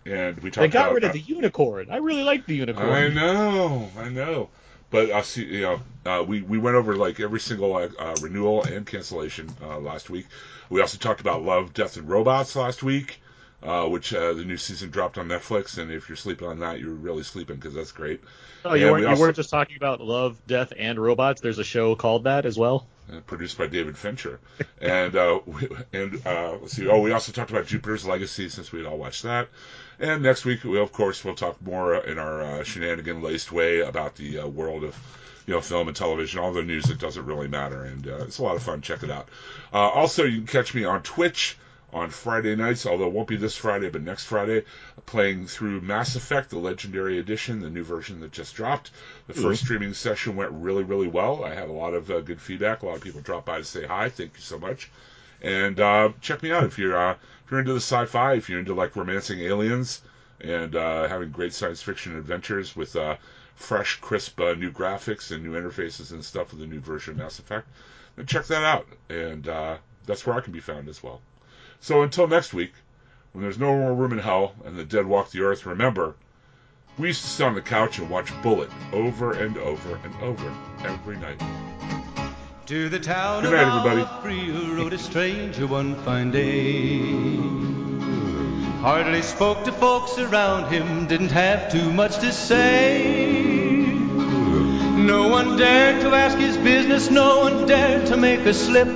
and 0.06 0.38
we 0.40 0.50
talked 0.50 0.62
They 0.62 0.68
got 0.68 0.86
about 0.86 0.94
rid 0.94 1.04
of 1.04 1.12
the 1.12 1.20
unicorn. 1.20 1.88
I 1.90 1.98
really 1.98 2.22
like 2.22 2.46
the 2.46 2.56
unicorn. 2.56 2.88
I 2.88 3.08
know, 3.08 3.90
I 3.98 4.08
know. 4.08 4.48
But 4.96 5.10
I 5.10 5.20
see, 5.20 5.44
you 5.44 5.60
know, 5.60 5.80
uh, 6.06 6.22
we 6.22 6.40
we 6.40 6.56
went 6.56 6.74
over 6.74 6.96
like 6.96 7.20
every 7.20 7.38
single 7.38 7.76
uh, 7.76 8.16
renewal 8.22 8.64
and 8.64 8.86
cancellation 8.86 9.54
uh, 9.62 9.78
last 9.78 10.08
week. 10.08 10.24
We 10.70 10.80
also 10.80 10.96
talked 10.96 11.20
about 11.20 11.42
Love, 11.42 11.74
Death, 11.74 11.98
and 11.98 12.08
Robots 12.08 12.56
last 12.56 12.82
week, 12.82 13.20
uh, 13.62 13.84
which 13.84 14.14
uh, 14.14 14.32
the 14.32 14.42
new 14.42 14.56
season 14.56 14.88
dropped 14.88 15.18
on 15.18 15.28
Netflix. 15.28 15.76
And 15.76 15.92
if 15.92 16.08
you're 16.08 16.16
sleeping 16.16 16.48
on 16.48 16.60
that, 16.60 16.80
you're 16.80 16.94
really 16.94 17.24
sleeping 17.24 17.56
because 17.56 17.74
that's 17.74 17.92
great. 17.92 18.22
Oh, 18.64 18.72
you 18.72 18.90
weren't, 18.90 19.04
we 19.06 19.12
you 19.12 19.20
weren't 19.20 19.36
just 19.36 19.50
talking 19.50 19.76
about 19.76 20.00
love, 20.00 20.38
death, 20.46 20.72
and 20.78 20.98
robots. 20.98 21.42
There's 21.42 21.58
a 21.58 21.64
show 21.64 21.94
called 21.94 22.24
that 22.24 22.46
as 22.46 22.56
well. 22.56 22.86
Uh, 23.12 23.20
produced 23.20 23.58
by 23.58 23.66
David 23.66 23.96
Fincher. 23.96 24.40
and 24.80 25.14
uh, 25.14 25.40
we, 25.46 25.68
and 25.92 26.26
uh, 26.26 26.56
let's 26.60 26.74
see. 26.74 26.88
Oh, 26.88 27.00
we 27.00 27.12
also 27.12 27.32
talked 27.32 27.50
about 27.50 27.66
Jupiter's 27.66 28.06
Legacy 28.06 28.48
since 28.48 28.72
we 28.72 28.84
all 28.84 28.98
watched 28.98 29.22
that. 29.22 29.48
And 29.98 30.22
next 30.22 30.44
week, 30.44 30.64
we 30.64 30.78
of 30.78 30.92
course 30.92 31.24
we'll 31.24 31.34
talk 31.34 31.60
more 31.62 31.96
in 31.96 32.18
our 32.18 32.42
uh, 32.42 32.64
shenanigan 32.64 33.22
laced 33.22 33.50
way 33.52 33.80
about 33.80 34.16
the 34.16 34.40
uh, 34.40 34.46
world 34.46 34.84
of 34.84 34.96
you 35.46 35.54
know 35.54 35.60
film 35.60 35.88
and 35.88 35.96
television, 35.96 36.40
all 36.40 36.52
the 36.52 36.62
news 36.62 36.84
that 36.84 36.98
doesn't 36.98 37.24
really 37.24 37.48
matter, 37.48 37.84
and 37.84 38.06
uh, 38.06 38.16
it's 38.24 38.38
a 38.38 38.42
lot 38.42 38.56
of 38.56 38.62
fun. 38.62 38.82
Check 38.82 39.02
it 39.02 39.10
out. 39.10 39.28
Uh, 39.72 39.88
also, 39.88 40.24
you 40.24 40.38
can 40.38 40.46
catch 40.46 40.74
me 40.74 40.84
on 40.84 41.02
Twitch. 41.02 41.56
On 41.92 42.10
Friday 42.10 42.54
nights, 42.54 42.84
although 42.84 43.06
it 43.06 43.12
won't 43.12 43.28
be 43.28 43.36
this 43.36 43.56
Friday, 43.56 43.88
but 43.88 44.02
next 44.02 44.24
Friday, 44.24 44.62
playing 45.06 45.46
through 45.46 45.80
Mass 45.80 46.16
Effect, 46.16 46.50
the 46.50 46.58
Legendary 46.58 47.18
Edition, 47.18 47.60
the 47.60 47.70
new 47.70 47.84
version 47.84 48.20
that 48.20 48.32
just 48.32 48.54
dropped. 48.54 48.90
The 49.28 49.34
first 49.34 49.62
streaming 49.62 49.94
session 49.94 50.34
went 50.34 50.50
really, 50.50 50.82
really 50.82 51.06
well. 51.06 51.44
I 51.44 51.54
had 51.54 51.68
a 51.68 51.72
lot 51.72 51.94
of 51.94 52.10
uh, 52.10 52.20
good 52.20 52.40
feedback. 52.40 52.82
A 52.82 52.86
lot 52.86 52.96
of 52.96 53.02
people 53.02 53.20
dropped 53.20 53.46
by 53.46 53.58
to 53.58 53.64
say 53.64 53.84
hi. 53.86 54.08
Thank 54.08 54.32
you 54.34 54.40
so 54.42 54.58
much. 54.58 54.88
And 55.40 55.78
uh, 55.78 56.08
check 56.20 56.42
me 56.42 56.50
out 56.50 56.64
if 56.64 56.76
you're 56.78 56.96
uh, 56.96 57.12
if 57.44 57.50
you're 57.50 57.60
into 57.60 57.72
the 57.72 57.80
sci-fi, 57.80 58.32
if 58.32 58.48
you're 58.48 58.58
into 58.58 58.74
like 58.74 58.96
romancing 58.96 59.38
aliens 59.40 60.00
and 60.40 60.74
uh, 60.74 61.06
having 61.06 61.30
great 61.30 61.52
science 61.52 61.80
fiction 61.80 62.16
adventures 62.16 62.74
with 62.74 62.96
uh, 62.96 63.14
fresh, 63.54 63.96
crisp 64.00 64.40
uh, 64.40 64.54
new 64.54 64.70
graphics 64.70 65.30
and 65.30 65.42
new 65.42 65.52
interfaces 65.52 66.10
and 66.10 66.24
stuff 66.24 66.50
with 66.50 66.60
the 66.60 66.66
new 66.66 66.80
version 66.80 67.12
of 67.12 67.18
Mass 67.18 67.38
Effect, 67.38 67.66
then 68.16 68.26
check 68.26 68.44
that 68.46 68.62
out. 68.62 68.86
And 69.08 69.46
uh, 69.48 69.76
that's 70.04 70.26
where 70.26 70.36
I 70.36 70.40
can 70.40 70.52
be 70.52 70.60
found 70.60 70.88
as 70.88 71.02
well. 71.02 71.20
So 71.80 72.02
until 72.02 72.26
next 72.26 72.52
week, 72.54 72.72
when 73.32 73.42
there's 73.42 73.58
no 73.58 73.76
more 73.76 73.94
room 73.94 74.12
in 74.12 74.18
hell 74.18 74.54
and 74.64 74.76
the 74.76 74.84
dead 74.84 75.06
walk 75.06 75.30
the 75.30 75.42
earth, 75.42 75.66
remember, 75.66 76.14
we 76.98 77.08
used 77.08 77.22
to 77.22 77.28
sit 77.28 77.46
on 77.46 77.54
the 77.54 77.60
couch 77.60 77.98
and 77.98 78.08
watch 78.08 78.32
Bullet 78.42 78.70
over 78.92 79.32
and 79.32 79.56
over 79.58 79.96
and 79.96 80.14
over 80.22 80.52
every 80.84 81.16
night. 81.18 81.40
To 82.66 82.88
the 82.88 82.98
town 82.98 83.42
Good 83.42 83.52
night, 83.52 83.68
of 83.68 83.86
everybody. 83.86 84.50
Rode 84.50 84.92
a 84.94 84.98
stranger 84.98 85.66
one 85.66 85.94
fine 85.96 86.30
day. 86.30 87.36
Hardly 88.80 89.22
spoke 89.22 89.64
to 89.64 89.72
folks 89.72 90.18
around 90.18 90.72
him, 90.72 91.06
didn't 91.06 91.30
have 91.30 91.70
too 91.70 91.92
much 91.92 92.18
to 92.18 92.32
say. 92.32 93.66
No 94.96 95.28
one 95.28 95.56
dared 95.56 96.00
to 96.00 96.14
ask 96.14 96.38
his 96.38 96.56
business, 96.56 97.10
no 97.10 97.40
one 97.40 97.66
dared 97.66 98.06
to 98.06 98.16
make 98.16 98.40
a 98.40 98.54
slip. 98.54 98.88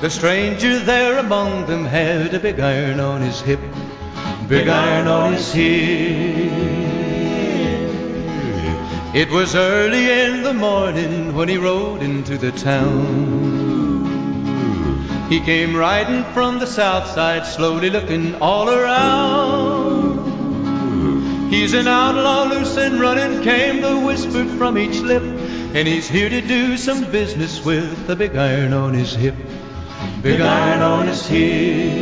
The 0.00 0.10
stranger 0.10 0.78
there 0.80 1.18
among 1.18 1.66
them 1.66 1.84
had 1.84 2.34
a 2.34 2.38
big 2.38 2.60
iron 2.60 3.00
on 3.00 3.22
his 3.22 3.40
hip, 3.40 3.60
big 4.48 4.68
iron 4.68 5.06
on 5.06 5.32
his 5.32 5.52
hip. 5.52 6.52
It 9.14 9.30
was 9.30 9.54
early 9.54 10.10
in 10.10 10.42
the 10.42 10.52
morning 10.52 11.34
when 11.34 11.48
he 11.48 11.56
rode 11.56 12.02
into 12.02 12.36
the 12.36 12.52
town. 12.52 13.54
He 15.28 15.40
came 15.40 15.74
riding 15.74 16.24
from 16.34 16.58
the 16.58 16.66
south 16.66 17.08
side, 17.10 17.46
slowly 17.46 17.88
looking 17.90 18.34
all 18.42 18.68
around. 18.68 20.24
He's 21.50 21.72
an 21.72 21.86
outlaw, 21.88 22.42
loose 22.44 22.76
and 22.76 23.00
running, 23.00 23.42
came 23.42 23.80
the 23.80 23.98
whisper 23.98 24.44
from 24.58 24.76
each 24.76 25.00
lip. 25.00 25.22
And 25.22 25.88
he's 25.88 26.08
here 26.08 26.28
to 26.28 26.40
do 26.40 26.76
some 26.76 27.10
business 27.10 27.64
with 27.64 28.06
the 28.06 28.16
big 28.16 28.36
iron 28.36 28.72
on 28.72 28.92
his 28.92 29.14
hip. 29.14 29.34
Big 30.24 30.40
iron 30.40 30.80
on 30.80 31.06
his 31.06 31.26
hip. 31.26 31.92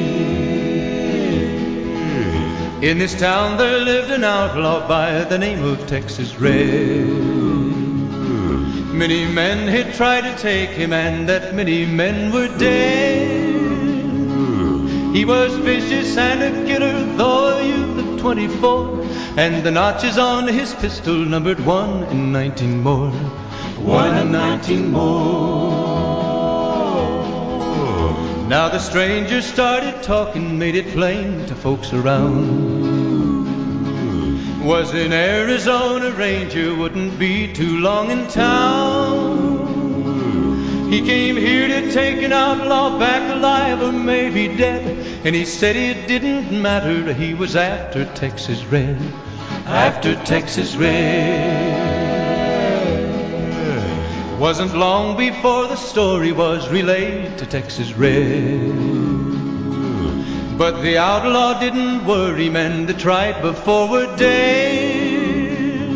In 2.81 2.99
this 2.99 3.19
town 3.19 3.59
there 3.59 3.81
lived 3.81 4.13
an 4.13 4.23
outlaw 4.23 4.87
by 4.87 5.25
the 5.25 5.37
name 5.37 5.65
of 5.65 5.89
Texas 5.89 6.39
Red. 6.39 7.09
Many 8.95 9.27
men 9.27 9.67
had 9.67 9.95
tried 9.95 10.21
to 10.21 10.41
take 10.41 10.71
him, 10.71 10.93
and 10.93 11.29
that 11.29 11.57
many 11.57 11.85
men 11.85 12.31
were 12.31 12.47
dead. 12.59 13.51
He 15.17 15.25
was 15.25 15.57
vicious 15.57 16.17
and 16.17 16.45
a 16.45 16.65
killer, 16.65 17.03
though 17.17 17.59
a 17.59 17.67
youth 17.67 17.99
of 17.99 18.21
24, 18.21 19.05
and 19.37 19.65
the 19.65 19.73
notches 19.73 20.17
on 20.17 20.47
his 20.47 20.73
pistol 20.75 21.17
numbered 21.17 21.59
one 21.67 22.05
and 22.05 22.33
19 22.33 22.85
more. 22.85 23.11
One 23.81 24.15
and 24.15 24.31
19 24.31 24.93
more. 24.93 25.92
Now 28.53 28.69
the 28.69 28.81
stranger 28.81 29.41
started 29.41 30.03
talking, 30.03 30.59
made 30.59 30.75
it 30.75 30.89
plain 30.89 31.47
to 31.47 31.55
folks 31.55 31.95
around. 31.95 33.47
Was 34.63 34.93
an 34.93 35.15
Arizona 35.15 36.11
Ranger, 36.11 36.75
wouldn't 36.75 37.19
be 37.19 37.51
too 37.51 37.79
long 37.79 38.11
in 38.11 38.27
town. 38.29 39.71
He 40.93 41.01
came 41.01 41.37
here 41.37 41.67
to 41.67 41.93
take 41.93 42.23
an 42.23 42.35
outlaw 42.35 42.99
back 42.99 43.35
alive 43.35 43.81
or 43.81 43.91
maybe 43.91 44.55
dead. 44.55 44.99
And 45.25 45.35
he 45.35 45.47
said 45.47 45.75
it 45.75 46.07
didn't 46.07 46.53
matter, 46.53 47.15
he 47.15 47.33
was 47.33 47.57
after 47.57 48.05
Texas 48.05 48.63
Red. 48.67 49.01
After 49.65 50.15
Texas 50.27 50.77
Red. 50.77 51.62
Wasn't 54.43 54.75
long 54.75 55.17
before 55.17 55.69
the 55.69 55.77
story 55.77 56.33
was 56.33 56.69
relayed 56.69 57.39
to 57.39 57.47
Texas 57.47 57.93
Red. 57.93 58.73
But 60.59 60.83
the 60.83 60.99
outlaw 60.99 61.61
didn't 61.61 62.05
worry, 62.05 62.49
men 62.49 62.87
that 62.87 62.99
tried 62.99 63.41
before 63.41 63.89
were 63.89 64.17
dead. 64.17 65.91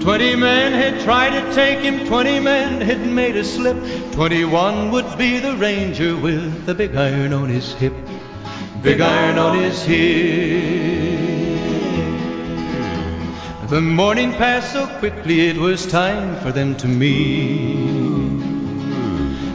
Twenty 0.00 0.36
men 0.36 0.72
had 0.72 1.02
tried 1.02 1.38
to 1.38 1.54
take 1.54 1.80
him, 1.80 2.06
twenty 2.06 2.40
men 2.40 2.80
had 2.80 3.06
made 3.06 3.36
a 3.36 3.44
slip. 3.44 3.76
Twenty-one 4.12 4.90
would 4.90 5.18
be 5.18 5.40
the 5.40 5.56
ranger 5.56 6.16
with 6.16 6.64
the 6.64 6.74
big 6.74 6.96
iron 6.96 7.34
on 7.34 7.50
his 7.50 7.74
hip. 7.74 7.92
Big 8.80 9.02
iron 9.02 9.38
on 9.38 9.58
his 9.58 9.82
hip. 9.82 11.33
The 13.74 13.80
morning 13.80 14.30
passed 14.34 14.72
so 14.72 14.86
quickly, 15.00 15.48
it 15.48 15.56
was 15.56 15.84
time 15.84 16.36
for 16.42 16.52
them 16.52 16.76
to 16.76 16.86
meet. 16.86 18.40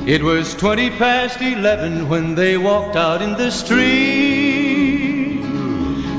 It 0.05 0.21
was 0.21 0.53
twenty 0.55 0.89
past 0.89 1.41
eleven 1.41 2.09
when 2.09 2.35
they 2.35 2.57
walked 2.57 2.97
out 2.97 3.21
in 3.21 3.37
the 3.37 3.49
street. 3.49 5.41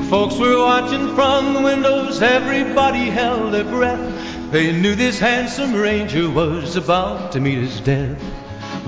Folks 0.09 0.35
were 0.39 0.57
watching 0.57 1.13
from 1.13 1.53
the 1.53 1.61
windows, 1.61 2.23
everybody 2.23 3.11
held 3.11 3.53
their 3.53 3.65
breath. 3.65 4.51
They 4.51 4.71
knew 4.71 4.95
this 4.95 5.19
handsome 5.19 5.75
ranger 5.75 6.27
was 6.27 6.75
about 6.75 7.33
to 7.33 7.39
meet 7.39 7.59
his 7.59 7.81
death, 7.81 8.19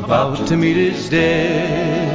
about 0.03 0.47
to 0.47 0.57
meet 0.57 0.76
his 0.76 1.07
death. 1.07 2.12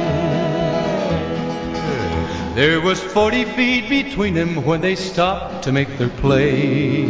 There 2.59 2.81
was 2.81 2.99
40 3.01 3.45
feet 3.55 3.87
between 3.87 4.33
them 4.33 4.65
when 4.65 4.81
they 4.81 4.95
stopped 4.95 5.63
to 5.63 5.71
make 5.71 5.97
their 5.97 6.09
play. 6.09 7.05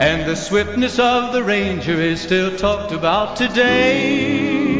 And 0.00 0.28
the 0.28 0.34
swiftness 0.34 0.98
of 0.98 1.32
the 1.32 1.44
ranger 1.44 1.92
is 1.92 2.20
still 2.20 2.56
talked 2.56 2.90
about 2.90 3.36
today. 3.36 4.74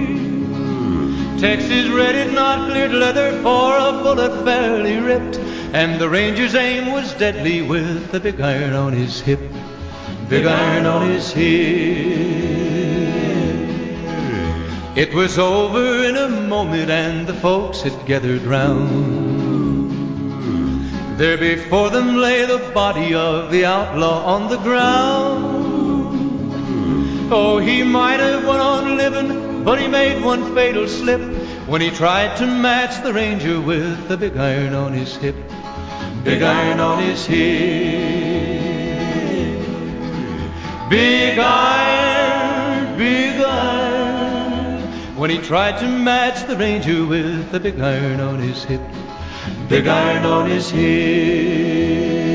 Texas 1.39 1.87
red 1.91 2.17
is 2.17 2.33
not 2.33 2.73
cleared 2.73 2.91
leather 2.91 3.41
for 3.41 3.77
a 3.77 3.93
bullet 4.03 4.45
fairly 4.45 4.97
ripped. 4.97 5.39
And 5.73 6.01
the 6.01 6.09
ranger's 6.09 6.57
aim 6.57 6.91
was 6.91 7.15
deadly 7.15 7.63
with 7.63 8.11
the 8.11 8.19
big 8.19 8.41
iron 8.41 8.73
on 8.73 8.93
his 8.93 9.21
hip. 9.21 9.39
Big 10.29 10.45
iron 10.45 10.87
on 10.87 11.09
his 11.09 11.31
hip. 11.31 12.68
It 14.99 15.15
was 15.15 15.39
over 15.39 16.03
in 16.03 16.17
a 16.17 16.29
moment 16.29 16.91
and 16.91 17.25
the 17.25 17.35
folks 17.35 17.83
had 17.83 18.05
gathered 18.05 18.43
round. 18.43 18.89
There 21.17 21.39
before 21.39 21.91
them 21.91 22.17
lay 22.17 22.45
the 22.47 22.59
body 22.75 23.15
of 23.15 23.53
the 23.53 23.65
outlaw 23.65 24.25
on 24.25 24.49
the 24.51 24.57
ground. 24.57 25.45
Oh, 27.31 27.59
he 27.59 27.85
might 27.85 28.19
have 28.19 28.45
went 28.45 28.61
on 28.61 28.97
living, 28.97 29.63
but 29.63 29.81
he 29.81 29.87
made 29.87 30.21
one 30.21 30.53
fatal 30.53 30.89
slip 30.89 31.21
when 31.69 31.81
he 31.81 31.91
tried 31.91 32.37
to 32.39 32.47
match 32.49 33.01
the 33.05 33.13
ranger 33.13 33.61
with 33.61 34.09
the 34.09 34.17
big 34.17 34.37
iron 34.37 34.75
on 34.75 34.93
his 34.93 35.15
hip. 35.15 35.37
Big 36.25 36.43
iron 36.43 36.81
on 36.81 37.01
his 37.05 37.25
hip. 37.25 37.39
Big 40.91 41.39
iron, 41.39 42.08
When 45.19 45.31
he 45.31 45.39
tried 45.39 45.81
to 45.81 45.89
match 45.89 46.47
the 46.47 46.57
ranger 46.57 47.05
with 47.05 47.51
the 47.51 47.59
big 47.59 47.81
iron 47.81 48.21
on 48.21 48.39
his 48.39 48.63
hip. 48.63 48.81
Big 49.69 49.89
iron 49.89 50.25
on 50.25 50.49
his 50.49 50.71
hip. 50.71 52.28